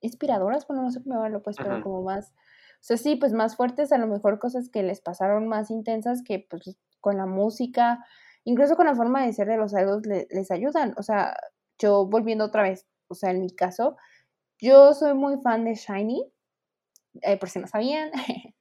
inspiradoras, 0.00 0.66
bueno, 0.66 0.82
no 0.82 0.90
sé 0.90 1.02
cómo 1.02 1.14
llamarlo, 1.14 1.42
pues, 1.42 1.56
pero 1.56 1.82
como 1.82 2.02
más, 2.02 2.30
o 2.30 2.82
sea, 2.82 2.96
sí, 2.96 3.16
pues 3.16 3.32
más 3.32 3.56
fuertes, 3.56 3.92
a 3.92 3.98
lo 3.98 4.06
mejor 4.06 4.38
cosas 4.38 4.68
que 4.68 4.82
les 4.82 5.00
pasaron 5.00 5.48
más 5.48 5.70
intensas 5.70 6.22
que 6.22 6.46
pues 6.48 6.76
con 7.00 7.16
la 7.16 7.26
música, 7.26 8.04
incluso 8.44 8.76
con 8.76 8.86
la 8.86 8.94
forma 8.94 9.24
de 9.24 9.32
ser 9.32 9.48
de 9.48 9.56
los 9.56 9.72
idols 9.72 10.06
le- 10.06 10.26
les 10.30 10.50
ayudan, 10.50 10.94
o 10.98 11.02
sea, 11.02 11.36
yo 11.78 12.06
volviendo 12.06 12.44
otra 12.44 12.62
vez, 12.62 12.86
o 13.08 13.14
sea, 13.14 13.30
en 13.30 13.40
mi 13.40 13.50
caso, 13.54 13.96
yo 14.60 14.94
soy 14.94 15.14
muy 15.14 15.38
fan 15.42 15.64
de 15.64 15.74
Shiny, 15.74 16.24
eh, 17.22 17.36
por 17.38 17.48
si 17.48 17.58
no 17.60 17.66
sabían, 17.66 18.10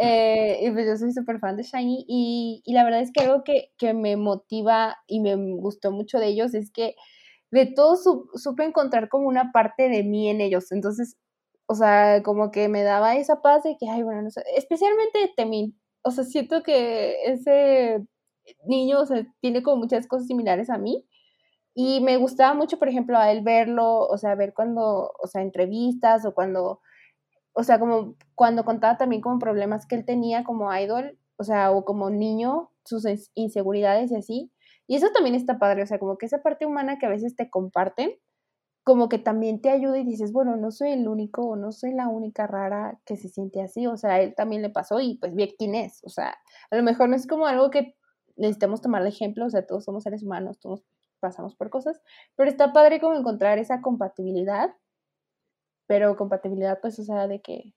eh, 0.00 0.70
pues 0.72 0.86
yo 0.86 0.96
soy 0.96 1.12
súper 1.12 1.38
fan 1.38 1.56
de 1.56 1.62
Shiny 1.64 2.04
y, 2.08 2.62
la 2.66 2.84
verdad 2.84 3.00
es 3.00 3.12
que 3.12 3.22
algo 3.24 3.44
que, 3.44 3.72
que 3.78 3.94
me 3.94 4.16
motiva 4.16 4.96
y 5.06 5.20
me 5.20 5.36
gustó 5.56 5.92
mucho 5.92 6.18
de 6.18 6.28
ellos 6.28 6.54
es 6.54 6.70
que 6.72 6.94
de 7.50 7.66
todos 7.66 8.04
su- 8.04 8.28
supe 8.34 8.64
encontrar 8.64 9.08
como 9.08 9.28
una 9.28 9.52
parte 9.52 9.88
de 9.88 10.04
mí 10.04 10.28
en 10.30 10.40
ellos, 10.40 10.72
entonces, 10.72 11.16
o 11.66 11.74
sea, 11.74 12.22
como 12.24 12.50
que 12.50 12.68
me 12.68 12.82
daba 12.84 13.16
esa 13.16 13.42
paz 13.42 13.64
de 13.64 13.76
que, 13.78 13.88
ay, 13.88 14.02
bueno, 14.02 14.22
no 14.22 14.30
sé, 14.30 14.42
especialmente 14.56 15.32
Temin, 15.36 15.78
o 16.02 16.10
sea, 16.12 16.24
siento 16.24 16.62
que 16.62 17.16
ese 17.24 18.00
niño, 18.66 19.00
o 19.00 19.06
sea, 19.06 19.26
tiene 19.40 19.62
como 19.62 19.78
muchas 19.78 20.06
cosas 20.06 20.26
similares 20.26 20.70
a 20.70 20.78
mí, 20.78 21.06
y 21.74 22.00
me 22.00 22.16
gustaba 22.16 22.54
mucho, 22.54 22.78
por 22.78 22.88
ejemplo, 22.88 23.18
a 23.18 23.30
él 23.32 23.42
verlo, 23.42 24.06
o 24.06 24.18
sea, 24.18 24.34
ver 24.34 24.54
cuando, 24.54 25.12
o 25.22 25.26
sea, 25.28 25.42
entrevistas 25.42 26.24
o 26.26 26.34
cuando, 26.34 26.80
o 27.52 27.62
sea, 27.64 27.78
como 27.80 28.16
cuando 28.34 28.64
contaba 28.64 28.96
también 28.98 29.22
como 29.22 29.38
problemas 29.38 29.86
que 29.86 29.96
él 29.96 30.04
tenía 30.04 30.44
como 30.44 30.74
idol, 30.76 31.18
o 31.36 31.44
sea, 31.44 31.70
o 31.72 31.84
como 31.84 32.10
niño, 32.10 32.70
sus 32.84 33.04
ins- 33.04 33.30
inseguridades 33.34 34.10
y 34.12 34.16
así. 34.16 34.52
Y 34.86 34.96
eso 34.96 35.08
también 35.14 35.34
está 35.36 35.58
padre, 35.58 35.82
o 35.82 35.86
sea, 35.86 35.98
como 35.98 36.18
que 36.18 36.26
esa 36.26 36.42
parte 36.42 36.66
humana 36.66 36.98
que 36.98 37.06
a 37.06 37.10
veces 37.10 37.36
te 37.36 37.50
comparten, 37.50 38.12
como 38.84 39.08
que 39.08 39.18
también 39.18 39.60
te 39.60 39.70
ayuda 39.70 39.98
y 39.98 40.04
dices, 40.04 40.32
bueno, 40.32 40.56
no 40.56 40.70
soy 40.70 40.90
el 40.92 41.06
único 41.08 41.44
o 41.46 41.56
no 41.56 41.70
soy 41.72 41.92
la 41.92 42.08
única 42.08 42.46
rara 42.46 42.98
que 43.04 43.16
se 43.16 43.28
siente 43.28 43.60
así, 43.62 43.86
o 43.86 43.96
sea, 43.96 44.20
él 44.20 44.34
también 44.34 44.62
le 44.62 44.70
pasó 44.70 45.00
y 45.00 45.16
pues 45.18 45.34
ve 45.34 45.54
quién 45.58 45.74
es, 45.74 46.00
o 46.04 46.08
sea, 46.08 46.34
a 46.70 46.76
lo 46.76 46.82
mejor 46.82 47.08
no 47.08 47.16
es 47.16 47.26
como 47.26 47.46
algo 47.46 47.70
que 47.70 47.94
necesitamos 48.36 48.80
tomar 48.80 49.02
de 49.02 49.10
ejemplo, 49.10 49.46
o 49.46 49.50
sea, 49.50 49.66
todos 49.66 49.84
somos 49.84 50.02
seres 50.04 50.22
humanos, 50.22 50.58
todos 50.60 50.82
pasamos 51.20 51.54
por 51.54 51.70
cosas, 51.70 52.00
pero 52.34 52.50
está 52.50 52.72
padre 52.72 53.00
como 53.00 53.16
encontrar 53.16 53.58
esa 53.58 53.80
compatibilidad, 53.80 54.74
pero 55.86 56.16
compatibilidad 56.16 56.80
pues, 56.80 56.98
o 56.98 57.04
sea, 57.04 57.28
de 57.28 57.40
que 57.40 57.74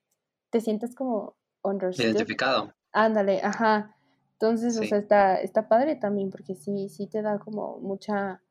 te 0.50 0.60
sientas 0.60 0.94
como 0.94 1.36
understood, 1.62 2.06
Identificado. 2.06 2.72
ándale, 2.92 3.40
ajá, 3.42 3.96
entonces, 4.34 4.78
o 4.78 4.84
sea, 4.84 4.98
está, 4.98 5.40
está 5.40 5.68
padre 5.68 5.96
también, 5.96 6.30
porque 6.30 6.54
sí, 6.54 6.88
sí 6.88 7.06
te 7.06 7.22
da 7.22 7.38
como 7.38 7.78
mucha, 7.78 8.42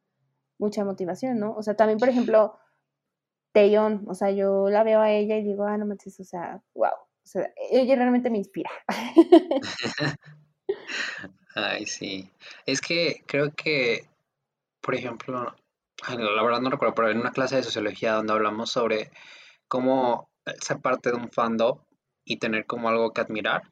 mucha 0.58 0.86
motivación, 0.86 1.40
¿no? 1.40 1.54
O 1.56 1.62
sea, 1.62 1.76
también, 1.76 2.00
por 2.00 2.10
ejemplo, 2.10 2.58
Taeyeon, 3.52 4.06
o 4.08 4.16
sea, 4.16 4.32
yo 4.32 4.70
la 4.70 4.84
veo 4.84 5.02
a 5.02 5.12
ella 5.12 5.38
y 5.38 5.44
digo, 5.44 5.66
ah, 5.66 5.78
no 5.78 5.86
manches, 5.86 6.20
o 6.20 6.24
sea, 6.24 6.64
wow, 6.74 6.94
o 6.94 7.26
sea, 7.28 7.52
ella 7.70 7.96
realmente 7.96 8.30
me 8.30 8.38
inspira. 8.38 8.72
Ay, 11.56 11.86
sí. 11.86 12.32
Es 12.66 12.82
que 12.82 13.24
creo 13.28 13.54
que, 13.54 14.10
por 14.84 14.96
ejemplo, 14.96 15.56
la 16.10 16.44
verdad 16.44 16.60
no 16.60 16.70
recuerdo, 16.70 16.94
pero 16.94 17.10
en 17.10 17.20
una 17.20 17.32
clase 17.32 17.56
de 17.56 17.64
sociología 17.64 18.14
donde 18.14 18.34
hablamos 18.34 18.70
sobre 18.70 19.12
cómo 19.70 20.30
ser 20.62 20.82
parte 20.82 21.10
de 21.10 21.16
un 21.16 21.32
fandom 21.32 21.80
y 22.26 22.38
tener 22.38 22.66
como 22.66 22.90
algo 22.90 23.14
que 23.14 23.22
admirar, 23.22 23.64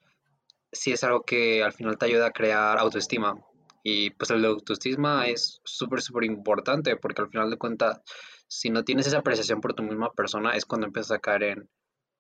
sí 0.72 0.94
es 0.94 1.04
algo 1.04 1.24
que 1.24 1.64
al 1.64 1.74
final 1.74 1.98
te 1.98 2.06
ayuda 2.06 2.28
a 2.28 2.32
crear 2.32 2.80
autoestima. 2.80 3.36
Y 3.84 4.12
pues 4.12 4.32
el 4.32 4.46
autoestima 4.46 5.28
es 5.28 5.60
súper, 5.66 6.02
súper 6.02 6.24
importante 6.24 6.96
porque 6.96 7.22
al 7.22 7.30
final 7.30 7.50
de 7.50 7.58
cuentas, 7.58 8.02
si 8.48 8.70
no 8.70 8.86
tienes 8.86 9.08
esa 9.08 9.18
apreciación 9.18 9.60
por 9.60 9.74
tu 9.74 9.84
misma 9.84 10.14
persona, 10.14 10.52
es 10.52 10.66
cuando 10.66 10.88
empiezas 10.88 11.12
a 11.12 11.20
caer 11.20 11.44
en 11.44 11.70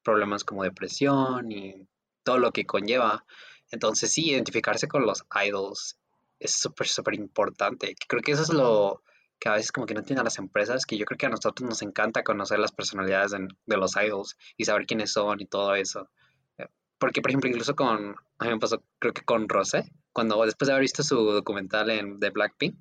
problemas 0.04 0.43
como 0.43 0.63
depresión 0.63 1.49
y 1.49 1.88
todo 2.23 2.39
lo 2.39 2.51
que 2.51 2.65
conlleva. 2.65 3.23
Entonces 3.71 4.12
sí, 4.12 4.32
identificarse 4.32 4.89
con 4.89 5.06
los 5.06 5.23
idols 5.45 6.00
es 6.41 6.60
súper, 6.60 6.88
súper 6.88 7.13
importante. 7.13 7.95
Creo 8.08 8.21
que 8.21 8.32
eso 8.32 8.41
es 8.41 8.49
lo 8.49 9.04
que 9.39 9.49
a 9.49 9.54
veces 9.54 9.71
como 9.71 9.86
que 9.86 9.93
no 9.93 10.01
entienden 10.01 10.25
las 10.25 10.38
empresas, 10.38 10.86
que 10.86 10.97
yo 10.97 11.06
creo 11.06 11.17
que 11.17 11.25
a 11.27 11.30
nosotros 11.30 11.67
nos 11.67 11.82
encanta 11.82 12.23
conocer 12.23 12.60
las 12.60 12.71
personalidades 12.71 13.32
de, 13.32 13.47
de 13.65 13.77
los 13.77 13.95
idols 13.95 14.38
y 14.58 14.65
saber 14.65 14.86
quiénes 14.86 15.13
son 15.13 15.39
y 15.39 15.45
todo 15.45 15.73
eso. 15.75 16.10
Eh, 16.58 16.67
Porque, 16.99 17.21
por 17.21 17.32
ejemplo, 17.32 17.49
incluso 17.49 17.75
con, 17.75 18.15
a 18.39 18.45
mí 18.45 18.51
me 18.51 18.60
pasó, 18.60 18.84
creo 18.99 19.13
que 19.13 19.23
con 19.23 19.47
Rosé, 19.47 19.91
cuando 20.13 20.43
después 20.45 20.67
de 20.67 20.73
haber 20.73 20.82
visto 20.82 21.04
su 21.04 21.15
documental 21.15 21.89
en, 21.89 22.19
de 22.19 22.30
Blackpink, 22.30 22.75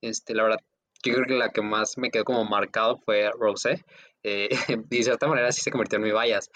este, 0.00 0.34
la 0.34 0.44
verdad, 0.44 0.60
yo 1.02 1.14
creo 1.14 1.26
que 1.26 1.34
la 1.34 1.50
que 1.50 1.62
más 1.62 1.98
me 1.98 2.10
quedó 2.10 2.24
como 2.24 2.44
marcado 2.44 2.98
fue 2.98 3.30
Rosé. 3.38 3.84
Eh, 4.22 4.48
y 4.90 4.96
de 4.96 5.02
cierta 5.02 5.28
manera 5.28 5.52
sí 5.52 5.62
se 5.62 5.70
convirtió 5.70 5.96
en 5.96 6.04
mi 6.04 6.12
bias, 6.12 6.50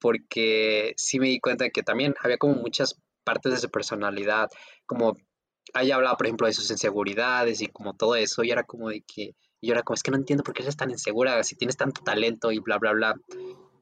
porque 0.00 0.94
sí 0.96 1.18
me 1.18 1.28
di 1.28 1.40
cuenta 1.40 1.64
de 1.64 1.70
que 1.70 1.82
también 1.82 2.14
había 2.20 2.38
como 2.38 2.54
muchas 2.54 3.00
partes 3.24 3.52
de 3.52 3.58
su 3.58 3.70
personalidad, 3.70 4.48
como 4.86 5.16
ella 5.74 5.96
hablaba, 5.96 6.16
por 6.16 6.26
ejemplo, 6.26 6.46
de 6.46 6.52
sus 6.52 6.70
inseguridades 6.70 7.60
y 7.60 7.66
como 7.66 7.94
todo 7.94 8.16
eso, 8.16 8.42
y 8.42 8.50
era 8.50 8.64
como 8.64 8.88
de 8.88 9.02
que, 9.02 9.34
y 9.60 9.66
yo 9.68 9.72
era 9.72 9.82
como, 9.82 9.94
es 9.94 10.02
que 10.02 10.10
no 10.10 10.16
entiendo 10.16 10.42
por 10.42 10.54
qué 10.54 10.62
eres 10.62 10.76
tan 10.76 10.90
insegura 10.90 11.42
si 11.44 11.56
tienes 11.56 11.76
tanto 11.76 12.02
talento 12.02 12.52
y 12.52 12.58
bla, 12.58 12.78
bla, 12.78 12.92
bla. 12.92 13.14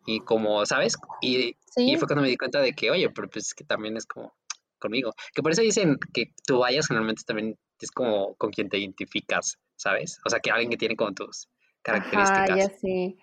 Y 0.07 0.21
como, 0.21 0.65
¿sabes? 0.65 0.97
Y, 1.21 1.37
y 1.37 1.57
Sí, 1.71 1.97
fue 1.97 2.09
cuando 2.09 2.23
me 2.23 2.29
di 2.29 2.37
cuenta 2.37 2.61
de 2.61 2.73
que, 2.73 2.91
oye, 2.91 3.09
pero 3.11 3.29
pues 3.29 3.49
es 3.49 3.55
que 3.55 3.65
también 3.65 3.97
es 3.97 4.07
como 4.07 4.35
conmigo. 4.79 5.13
Que 5.35 5.43
por 5.43 5.53
eso 5.53 5.63
dicen 5.63 5.99
que 6.13 6.33
tú 6.47 6.59
vayas 6.59 6.87
generalmente 6.87 7.23
también 7.27 7.57
es 7.81 7.91
como 7.91 8.35
con 8.35 8.51
quien 8.51 8.69
te 8.69 8.79
identificas, 8.79 9.59
¿sabes? 9.77 10.19
O 10.25 10.31
sea, 10.31 10.41
que 10.41 10.51
alguien 10.51 10.71
que 10.71 10.77
tiene 10.77 10.97
como 10.97 11.13
tus 11.13 11.49
ajá, 11.85 11.99
ya 12.03 12.11
características. 12.11 12.81
sé. 12.81 13.17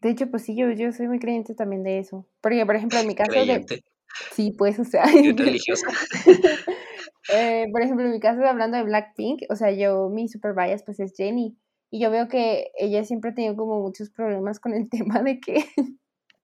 De 0.00 0.10
hecho, 0.10 0.30
pues 0.30 0.44
sí, 0.44 0.56
yo, 0.56 0.70
yo 0.70 0.92
soy 0.92 1.08
muy 1.08 1.18
creyente 1.18 1.54
también 1.54 1.82
de 1.82 1.98
eso. 1.98 2.26
Porque, 2.40 2.64
por 2.64 2.76
ejemplo, 2.76 2.98
en 2.98 3.06
mi 3.06 3.14
caso 3.14 3.32
de, 3.32 3.38
Creyente, 3.38 3.84
sí, 4.32 4.52
pues, 4.56 4.78
o 4.78 4.84
sea, 4.84 5.04
religiosa. 5.36 5.86
eh, 7.32 7.66
por 7.72 7.82
ejemplo, 7.82 8.04
en 8.06 8.12
mi 8.12 8.20
caso, 8.20 8.44
hablando 8.44 8.76
de 8.76 8.84
Blackpink, 8.84 9.42
o 9.50 9.56
sea, 9.56 9.70
yo, 9.70 10.08
mi 10.08 10.28
super 10.28 10.54
bias, 10.54 10.82
pues 10.82 11.00
es 11.00 11.14
Jenny. 11.16 11.56
Y 11.90 12.00
yo 12.00 12.10
veo 12.10 12.28
que 12.28 12.70
ella 12.78 13.04
siempre 13.04 13.30
ha 13.30 13.34
tenido 13.34 13.56
como 13.56 13.80
muchos 13.80 14.10
problemas 14.10 14.58
con 14.60 14.74
el 14.74 14.88
tema 14.90 15.22
de 15.22 15.40
que, 15.40 15.64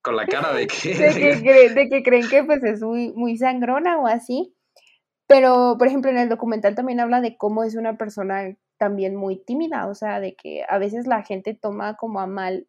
Con 0.02 0.16
la 0.16 0.26
cara 0.26 0.52
de 0.52 0.60
de 0.62 0.66
que... 0.66 0.92
que, 0.94 1.34
cre- 1.42 1.74
de 1.74 1.88
que 1.88 2.02
creen 2.02 2.28
que 2.28 2.44
pues 2.44 2.62
es 2.64 2.82
muy, 2.82 3.12
muy 3.12 3.36
sangrona 3.36 3.98
o 3.98 4.06
así. 4.06 4.54
Pero, 5.26 5.76
por 5.78 5.86
ejemplo, 5.86 6.10
en 6.10 6.18
el 6.18 6.28
documental 6.28 6.74
también 6.74 6.98
habla 7.00 7.20
de 7.20 7.36
cómo 7.36 7.62
es 7.62 7.76
una 7.76 7.96
persona 7.96 8.56
también 8.78 9.14
muy 9.14 9.36
tímida, 9.36 9.86
o 9.86 9.94
sea, 9.94 10.18
de 10.18 10.34
que 10.34 10.64
a 10.68 10.78
veces 10.78 11.06
la 11.06 11.22
gente 11.22 11.54
toma 11.54 11.96
como 11.96 12.18
a 12.20 12.26
mal 12.26 12.66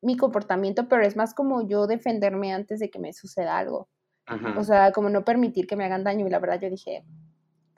mi 0.00 0.16
comportamiento, 0.16 0.88
pero 0.88 1.02
es 1.02 1.16
más 1.16 1.34
como 1.34 1.68
yo 1.68 1.86
defenderme 1.86 2.52
antes 2.54 2.78
de 2.78 2.88
que 2.88 2.98
me 2.98 3.12
suceda 3.12 3.58
algo. 3.58 3.88
O 4.56 4.62
sea, 4.62 4.92
como 4.92 5.08
no 5.10 5.24
permitir 5.24 5.66
que 5.66 5.74
me 5.76 5.84
hagan 5.84 6.04
daño. 6.04 6.26
Y 6.26 6.30
la 6.30 6.38
verdad 6.38 6.60
yo 6.60 6.70
dije, 6.70 7.02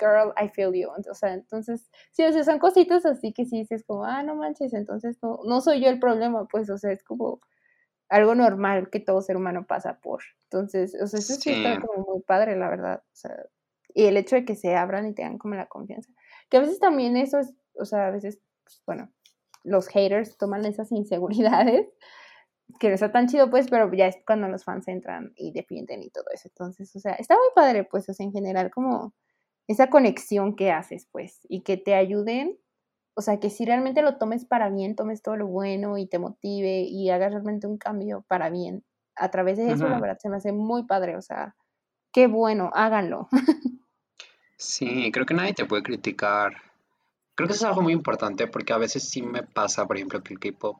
girl, 0.00 0.32
I 0.42 0.48
feel 0.48 0.72
you. 0.74 0.88
O 1.10 1.14
sea, 1.14 1.34
entonces, 1.34 1.90
sí, 2.12 2.24
o 2.24 2.32
sea, 2.32 2.44
son 2.44 2.58
cositas 2.58 3.06
así 3.06 3.32
que 3.32 3.44
sí 3.46 3.58
dices 3.60 3.84
como, 3.86 4.04
ah, 4.06 4.22
no 4.22 4.34
manches, 4.36 4.72
entonces 4.74 5.18
no, 5.22 5.40
no 5.44 5.60
soy 5.60 5.80
yo 5.82 5.90
el 5.90 6.00
problema, 6.00 6.46
pues, 6.48 6.70
o 6.70 6.78
sea, 6.78 6.92
es 6.92 7.04
como 7.04 7.40
algo 8.08 8.34
normal 8.34 8.90
que 8.90 9.00
todo 9.00 9.22
ser 9.22 9.36
humano 9.36 9.66
pasa 9.66 10.00
por. 10.00 10.22
Entonces, 10.50 10.96
o 11.00 11.06
sea, 11.06 11.20
eso 11.20 11.34
sí 11.34 11.50
está 11.52 11.76
Sí. 11.76 11.80
como 11.80 12.04
muy 12.14 12.22
padre, 12.22 12.56
la 12.56 12.68
verdad. 12.68 13.02
O 13.06 13.16
sea, 13.16 13.36
y 13.94 14.06
el 14.06 14.16
hecho 14.16 14.36
de 14.36 14.44
que 14.44 14.56
se 14.56 14.74
abran 14.76 15.06
y 15.06 15.14
tengan 15.14 15.38
como 15.38 15.54
la 15.54 15.66
confianza. 15.66 16.10
Que 16.48 16.56
a 16.58 16.60
veces 16.60 16.80
también 16.80 17.16
eso 17.16 17.38
es, 17.38 17.54
o 17.74 17.84
sea, 17.84 18.08
a 18.08 18.10
veces, 18.10 18.40
pues, 18.64 18.82
bueno, 18.86 19.12
los 19.64 19.88
haters 19.88 20.36
toman 20.38 20.64
esas 20.64 20.90
inseguridades, 20.92 21.88
que 22.80 22.88
no 22.88 22.94
está 22.94 23.12
tan 23.12 23.26
chido, 23.28 23.50
pues, 23.50 23.68
pero 23.70 23.92
ya 23.92 24.06
es 24.06 24.16
cuando 24.26 24.48
los 24.48 24.64
fans 24.64 24.86
entran 24.88 25.32
y 25.36 25.52
defienden 25.52 26.02
y 26.02 26.10
todo 26.10 26.24
eso. 26.32 26.48
Entonces, 26.48 26.94
o 26.96 27.00
sea, 27.00 27.12
está 27.14 27.34
muy 27.34 27.48
padre, 27.54 27.84
pues, 27.84 28.08
o 28.08 28.14
sea, 28.14 28.24
en 28.24 28.32
general, 28.32 28.70
como 28.70 29.14
esa 29.68 29.88
conexión 29.88 30.56
que 30.56 30.72
haces, 30.72 31.08
pues, 31.12 31.40
y 31.48 31.62
que 31.62 31.76
te 31.76 31.94
ayuden, 31.94 32.58
o 33.14 33.22
sea, 33.22 33.38
que 33.38 33.50
si 33.50 33.64
realmente 33.64 34.02
lo 34.02 34.16
tomes 34.16 34.44
para 34.44 34.70
bien, 34.70 34.96
tomes 34.96 35.22
todo 35.22 35.36
lo 35.36 35.46
bueno 35.46 35.98
y 35.98 36.06
te 36.06 36.18
motive 36.18 36.82
y 36.82 37.10
hagas 37.10 37.32
realmente 37.32 37.66
un 37.66 37.78
cambio 37.78 38.24
para 38.28 38.50
bien. 38.50 38.84
A 39.16 39.30
través 39.30 39.58
de 39.58 39.70
eso, 39.70 39.88
la 39.88 40.00
verdad, 40.00 40.18
se 40.18 40.30
me 40.30 40.36
hace 40.36 40.52
muy 40.52 40.84
padre, 40.84 41.16
o 41.16 41.22
sea, 41.22 41.54
qué 42.12 42.26
bueno, 42.26 42.70
háganlo. 42.74 43.28
Sí, 44.62 45.10
creo 45.10 45.24
que 45.24 45.32
nadie 45.32 45.54
te 45.54 45.64
puede 45.64 45.82
criticar. 45.82 46.52
Creo 47.34 47.48
que 47.48 47.54
eso 47.54 47.64
es 47.64 47.70
algo 47.70 47.80
muy 47.80 47.94
importante 47.94 48.46
porque 48.46 48.74
a 48.74 48.76
veces 48.76 49.08
sí 49.08 49.22
me 49.22 49.42
pasa, 49.42 49.86
por 49.86 49.96
ejemplo, 49.96 50.22
que 50.22 50.34
el 50.34 50.38
K-pop, 50.38 50.76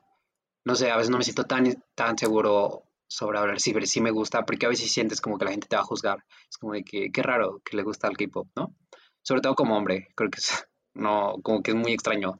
no 0.65 0.75
sé, 0.75 0.91
a 0.91 0.97
veces 0.97 1.09
no 1.09 1.17
me 1.17 1.23
siento 1.23 1.45
tan, 1.45 1.65
tan 1.95 2.15
seguro 2.15 2.83
sobre 3.11 3.39
hablar 3.39 3.59
sí, 3.59 3.73
pero 3.73 3.85
sí 3.85 3.99
me 3.99 4.11
gusta 4.11 4.45
porque 4.45 4.65
a 4.65 4.69
veces 4.69 4.89
sientes 4.89 5.19
como 5.19 5.37
que 5.37 5.43
la 5.43 5.51
gente 5.51 5.67
te 5.67 5.75
va 5.75 5.81
a 5.81 5.85
juzgar. 5.85 6.23
Es 6.49 6.57
como 6.57 6.71
de 6.71 6.83
que, 6.85 7.11
qué 7.11 7.21
raro 7.21 7.61
que 7.65 7.75
le 7.75 7.83
gusta 7.83 8.07
el 8.07 8.15
K-pop, 8.15 8.47
¿no? 8.55 8.73
Sobre 9.21 9.41
todo 9.41 9.53
como 9.53 9.75
hombre, 9.75 10.07
creo 10.15 10.29
que 10.29 10.39
es, 10.39 10.65
no, 10.93 11.35
como 11.43 11.61
que 11.61 11.71
es 11.71 11.77
muy 11.77 11.91
extraño. 11.91 12.39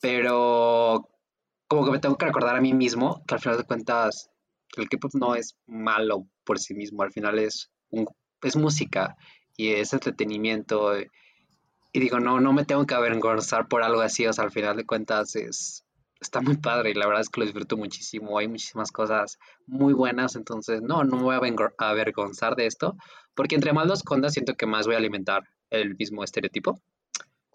Pero 0.00 1.08
como 1.66 1.84
que 1.84 1.90
me 1.90 1.98
tengo 1.98 2.16
que 2.16 2.26
recordar 2.26 2.54
a 2.54 2.60
mí 2.60 2.74
mismo 2.74 3.24
que 3.26 3.34
al 3.34 3.40
final 3.40 3.58
de 3.58 3.64
cuentas 3.64 4.30
el 4.76 4.88
K-pop 4.88 5.14
no 5.14 5.34
es 5.34 5.56
malo 5.66 6.28
por 6.44 6.60
sí 6.60 6.74
mismo, 6.74 7.02
al 7.02 7.10
final 7.10 7.40
es, 7.40 7.68
un, 7.90 8.06
es 8.42 8.54
música 8.54 9.16
y 9.56 9.72
es 9.72 9.92
entretenimiento. 9.92 10.96
Y 10.96 11.98
digo, 11.98 12.20
no, 12.20 12.38
no 12.38 12.52
me 12.52 12.64
tengo 12.64 12.86
que 12.86 12.94
avergonzar 12.94 13.66
por 13.66 13.82
algo 13.82 14.00
así, 14.02 14.24
o 14.28 14.32
sea, 14.32 14.44
al 14.44 14.52
final 14.52 14.76
de 14.76 14.86
cuentas 14.86 15.34
es, 15.34 15.84
está 16.20 16.40
muy 16.40 16.56
padre 16.56 16.90
y 16.90 16.94
la 16.94 17.06
verdad 17.06 17.22
es 17.22 17.28
que 17.28 17.40
lo 17.40 17.46
disfruto 17.46 17.76
muchísimo, 17.76 18.38
hay 18.38 18.48
muchísimas 18.48 18.90
cosas 18.90 19.38
muy 19.66 19.92
buenas, 19.92 20.36
entonces 20.36 20.82
no, 20.82 21.04
no 21.04 21.16
me 21.16 21.22
voy 21.22 21.34
a 21.34 21.88
avergonzar 21.88 22.56
de 22.56 22.66
esto, 22.66 22.96
porque 23.34 23.54
entre 23.54 23.72
más 23.72 23.86
los 23.86 24.02
condas 24.02 24.32
siento 24.32 24.54
que 24.54 24.66
más 24.66 24.86
voy 24.86 24.94
a 24.94 24.98
alimentar 24.98 25.44
el 25.70 25.96
mismo 25.96 26.24
estereotipo. 26.24 26.80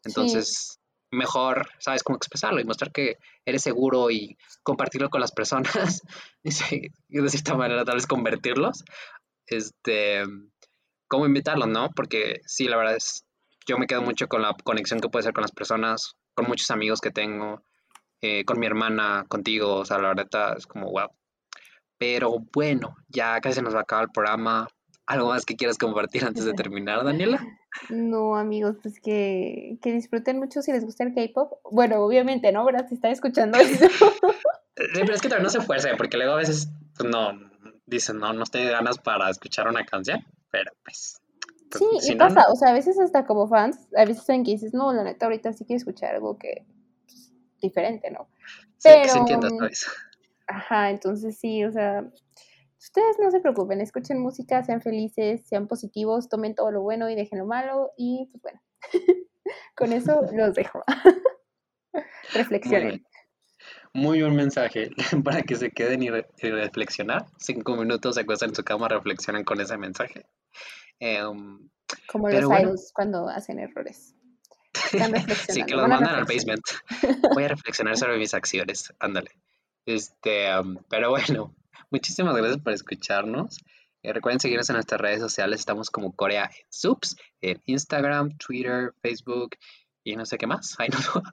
Entonces, 0.03 0.79
mejor, 1.11 1.69
¿sabes? 1.79 2.03
cómo 2.03 2.17
expresarlo 2.17 2.59
y 2.59 2.65
mostrar 2.65 2.91
que 2.91 3.17
eres 3.45 3.61
seguro 3.61 4.11
y 4.11 4.37
compartirlo 4.63 5.09
con 5.09 5.21
las 5.21 5.31
personas 5.31 6.01
y 6.43 7.19
de 7.19 7.29
cierta 7.29 7.55
manera 7.55 7.85
tal 7.85 7.95
vez 7.95 8.07
convertirlos. 8.07 8.83
Este, 9.45 10.23
cómo 11.07 11.25
invitarlos, 11.25 11.67
¿no? 11.67 11.91
Porque 11.91 12.41
sí, 12.45 12.67
la 12.67 12.77
verdad 12.77 12.95
es, 12.95 13.25
yo 13.67 13.77
me 13.77 13.87
quedo 13.87 14.01
mucho 14.01 14.27
con 14.27 14.41
la 14.41 14.55
conexión 14.63 14.99
que 14.99 15.09
puede 15.09 15.23
ser 15.23 15.33
con 15.33 15.43
las 15.43 15.51
personas, 15.51 16.15
con 16.33 16.47
muchos 16.47 16.71
amigos 16.71 17.01
que 17.01 17.11
tengo, 17.11 17.61
eh, 18.23 18.45
con 18.45 18.57
mi 18.59 18.65
hermana, 18.65 19.25
contigo, 19.27 19.75
o 19.75 19.85
sea, 19.85 19.99
la 19.99 20.07
verdad 20.07 20.55
es 20.57 20.65
como, 20.65 20.89
wow. 20.89 21.09
Pero 21.97 22.37
bueno, 22.53 22.95
ya 23.09 23.39
casi 23.41 23.55
se 23.55 23.61
nos 23.61 23.75
va 23.75 23.79
a 23.79 23.81
acabar 23.81 24.05
el 24.05 24.11
programa. 24.11 24.67
¿Algo 25.05 25.27
más 25.27 25.45
que 25.45 25.57
quieras 25.57 25.77
compartir 25.77 26.23
antes 26.23 26.45
de 26.45 26.53
terminar, 26.53 27.03
Daniela? 27.03 27.45
No, 27.89 28.37
amigos, 28.37 28.77
pues 28.81 28.99
que, 29.01 29.77
que 29.81 29.91
disfruten 29.91 30.39
mucho 30.39 30.61
si 30.61 30.71
les 30.71 30.85
gusta 30.85 31.03
el 31.03 31.13
K-pop. 31.13 31.59
Bueno, 31.69 31.97
obviamente, 31.97 32.51
¿no? 32.51 32.63
¿Verdad? 32.63 32.87
Si 32.87 32.95
están 32.95 33.11
escuchando 33.11 33.57
eso. 33.59 33.87
Sí, 33.87 35.01
pero 35.01 35.13
es 35.13 35.21
que 35.21 35.29
también 35.29 35.43
no 35.43 35.49
se 35.49 35.61
fuerce, 35.61 35.95
porque 35.97 36.17
luego 36.17 36.33
a 36.33 36.37
veces 36.37 36.69
pues, 36.97 37.09
no 37.09 37.33
dicen, 37.85 38.19
no, 38.19 38.31
no 38.31 38.43
estoy 38.43 38.63
ganas 38.65 38.97
para 38.97 39.29
escuchar 39.29 39.67
una 39.67 39.85
canción 39.85 40.25
pero 40.53 40.71
pues... 40.85 41.19
pues 41.71 41.83
sí, 42.03 42.11
y 42.11 42.15
pasa, 42.15 42.45
o 42.51 42.55
sea, 42.55 42.69
a 42.69 42.73
veces 42.73 42.99
hasta 42.99 43.25
como 43.25 43.47
fans, 43.47 43.87
a 43.97 44.05
veces 44.05 44.23
saben 44.23 44.43
que 44.43 44.51
dices, 44.51 44.71
no, 44.71 44.93
la 44.93 45.03
neta, 45.03 45.25
ahorita 45.25 45.51
sí 45.51 45.65
quiero 45.65 45.79
escuchar 45.79 46.13
algo 46.13 46.37
que 46.37 46.63
diferente, 47.63 48.11
¿no? 48.11 48.27
Pero... 48.83 49.09
se 49.11 49.17
entienda 49.17 49.49
todo 49.49 49.67
eso. 49.67 49.89
Ajá, 50.47 50.89
entonces 50.89 51.37
sí, 51.39 51.63
o 51.63 51.71
sea, 51.71 52.05
ustedes 52.77 53.17
no 53.19 53.31
se 53.31 53.39
preocupen, 53.39 53.81
escuchen 53.81 54.19
música, 54.19 54.63
sean 54.63 54.81
felices, 54.81 55.45
sean 55.47 55.67
positivos, 55.67 56.29
tomen 56.29 56.53
todo 56.53 56.69
lo 56.71 56.81
bueno 56.81 57.09
y 57.09 57.15
dejen 57.15 57.39
lo 57.39 57.45
malo 57.45 57.91
y 57.97 58.29
pues 58.31 58.41
bueno, 58.43 58.61
con 59.75 59.93
eso 59.93 60.21
los 60.33 60.53
dejo. 60.53 60.83
Reflexionen. 62.33 63.05
Muy 63.93 64.21
buen 64.21 64.35
mensaje 64.35 64.89
para 65.23 65.43
que 65.43 65.55
se 65.55 65.69
queden 65.69 66.01
y, 66.03 66.09
reflexionar. 66.09 67.25
Cinco 67.37 67.75
minutos 67.75 68.15
se 68.15 68.21
acuestan 68.21 68.49
en 68.49 68.55
su 68.55 68.63
cama, 68.63 68.87
reflexionan 68.87 69.43
con 69.43 69.61
ese 69.61 69.77
mensaje. 69.77 70.25
Em, 70.99 71.69
Como 72.07 72.29
los 72.29 72.45
bueno. 72.45 72.73
cuando 72.93 73.29
hacen 73.29 73.59
errores. 73.59 74.12
sí, 75.49 75.63
que 75.63 75.75
los 75.75 75.87
mandan 75.87 76.15
al 76.15 76.25
basement. 76.25 76.63
Voy 77.33 77.43
a 77.43 77.49
reflexionar 77.49 77.97
sobre 77.97 78.17
mis 78.17 78.33
acciones. 78.33 78.93
Ándale. 78.99 79.31
Este, 79.85 80.49
pero 80.89 81.09
bueno, 81.09 81.53
muchísimas 81.91 82.35
gracias 82.35 82.61
por 82.61 82.73
escucharnos. 82.73 83.59
Eh, 84.03 84.13
recuerden 84.13 84.39
seguirnos 84.39 84.69
en 84.69 84.75
nuestras 84.75 84.99
redes 84.99 85.19
sociales. 85.19 85.59
Estamos 85.59 85.89
como 85.89 86.13
Corea 86.13 86.45
en 86.45 86.65
Subs, 86.69 87.15
en 87.41 87.61
Instagram, 87.65 88.37
Twitter, 88.37 88.93
Facebook 89.01 89.51
y 90.03 90.15
no 90.15 90.25
sé 90.25 90.37
qué 90.37 90.47
más. 90.47 90.75
Ahí 90.79 90.89
no, 90.89 91.23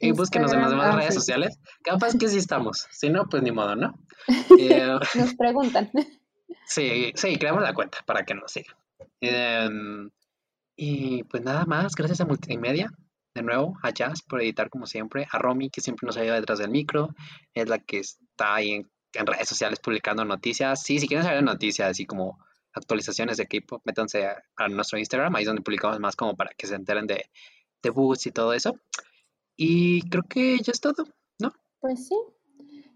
y 0.00 0.12
búsquenos 0.12 0.52
en 0.52 0.60
las 0.60 0.70
demás 0.70 0.94
ah, 0.94 0.96
redes 0.96 1.14
sociales. 1.14 1.58
Capaz 1.82 2.16
que 2.18 2.28
sí 2.28 2.38
estamos. 2.38 2.86
Si 2.90 3.10
no, 3.10 3.28
pues 3.28 3.42
ni 3.42 3.52
modo, 3.52 3.76
¿no? 3.76 3.94
Eh, 4.58 4.98
nos 5.14 5.34
preguntan. 5.34 5.90
Sí, 6.66 7.12
sí, 7.14 7.38
creamos 7.38 7.62
la 7.62 7.74
cuenta 7.74 7.98
para 8.04 8.24
que 8.24 8.34
nos 8.34 8.50
sigan. 8.50 8.74
Em, 9.20 10.10
y 10.76 11.22
pues 11.24 11.42
nada 11.42 11.64
más, 11.64 11.94
gracias 11.94 12.20
a 12.20 12.26
Multimedia, 12.26 12.92
de 13.36 13.42
nuevo, 13.42 13.78
a 13.82 13.90
Jazz 13.90 14.22
por 14.22 14.42
editar 14.42 14.68
como 14.68 14.86
siempre, 14.86 15.26
a 15.30 15.38
Romy 15.38 15.70
que 15.70 15.80
siempre 15.80 16.06
nos 16.06 16.16
ayuda 16.16 16.34
detrás 16.34 16.58
del 16.58 16.70
micro, 16.70 17.14
es 17.54 17.68
la 17.68 17.78
que 17.78 17.98
está 17.98 18.56
ahí 18.56 18.72
en, 18.72 18.90
redes 19.14 19.48
sociales 19.48 19.78
publicando 19.78 20.24
noticias. 20.24 20.82
Sí, 20.82 20.98
si 20.98 21.08
quieren 21.08 21.24
saber 21.24 21.42
noticias, 21.42 21.88
así 21.88 22.04
como 22.04 22.38
actualizaciones 22.74 23.38
de 23.38 23.44
equipo, 23.44 23.80
métanse 23.84 24.26
a 24.26 24.68
nuestro 24.68 24.98
Instagram, 24.98 25.34
ahí 25.34 25.42
es 25.42 25.46
donde 25.46 25.62
publicamos 25.62 25.98
más 26.00 26.16
como 26.16 26.36
para 26.36 26.50
que 26.54 26.66
se 26.66 26.74
enteren 26.74 27.06
de 27.06 27.30
debuts 27.82 28.26
y 28.26 28.32
todo 28.32 28.52
eso. 28.52 28.78
Y 29.56 30.06
creo 30.10 30.24
que 30.28 30.58
ya 30.58 30.72
es 30.72 30.80
todo, 30.80 31.06
¿no? 31.38 31.54
Pues 31.80 32.08
sí. 32.08 32.16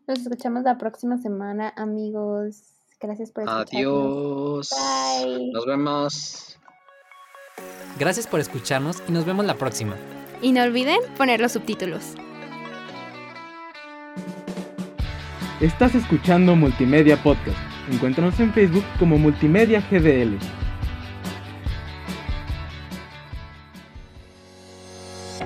Nos 0.06 0.18
escuchamos 0.20 0.64
la 0.64 0.76
próxima 0.76 1.16
semana, 1.18 1.72
amigos. 1.76 2.62
Gracias 3.00 3.30
por 3.30 3.44
escucharnos. 3.44 3.72
Adiós. 3.72 4.70
Bye. 4.70 5.50
Nos 5.52 5.66
vemos. 5.66 6.58
Gracias 7.98 8.26
por 8.26 8.40
escucharnos 8.40 9.02
y 9.08 9.12
nos 9.12 9.24
vemos 9.24 9.46
la 9.46 9.54
próxima. 9.54 9.96
Y 10.42 10.52
no 10.52 10.62
olviden 10.62 10.98
poner 11.16 11.40
los 11.40 11.52
subtítulos. 11.52 12.14
Estás 15.60 15.94
escuchando 15.94 16.56
Multimedia 16.56 17.22
Podcast. 17.22 17.58
Encuéntranos 17.92 18.40
en 18.40 18.50
Facebook 18.52 18.84
como 18.98 19.18
Multimedia 19.18 19.82
GDL. 19.90 20.38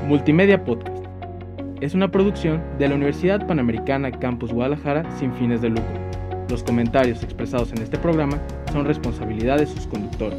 Multimedia 0.06 0.64
Podcast. 0.64 1.04
Es 1.80 1.94
una 1.94 2.10
producción 2.10 2.62
de 2.78 2.88
la 2.88 2.94
Universidad 2.94 3.44
Panamericana 3.46 4.12
Campus 4.12 4.52
Guadalajara 4.52 5.04
sin 5.18 5.34
fines 5.34 5.60
de 5.60 5.70
lucro. 5.70 6.04
Los 6.48 6.62
comentarios 6.62 7.22
expresados 7.24 7.72
en 7.72 7.82
este 7.82 7.98
programa 7.98 8.38
son 8.70 8.84
responsabilidad 8.84 9.58
de 9.58 9.66
sus 9.66 9.88
conductores. 9.88 10.38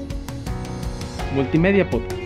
Multimedia 1.36 1.90
Podcast. 1.90 2.25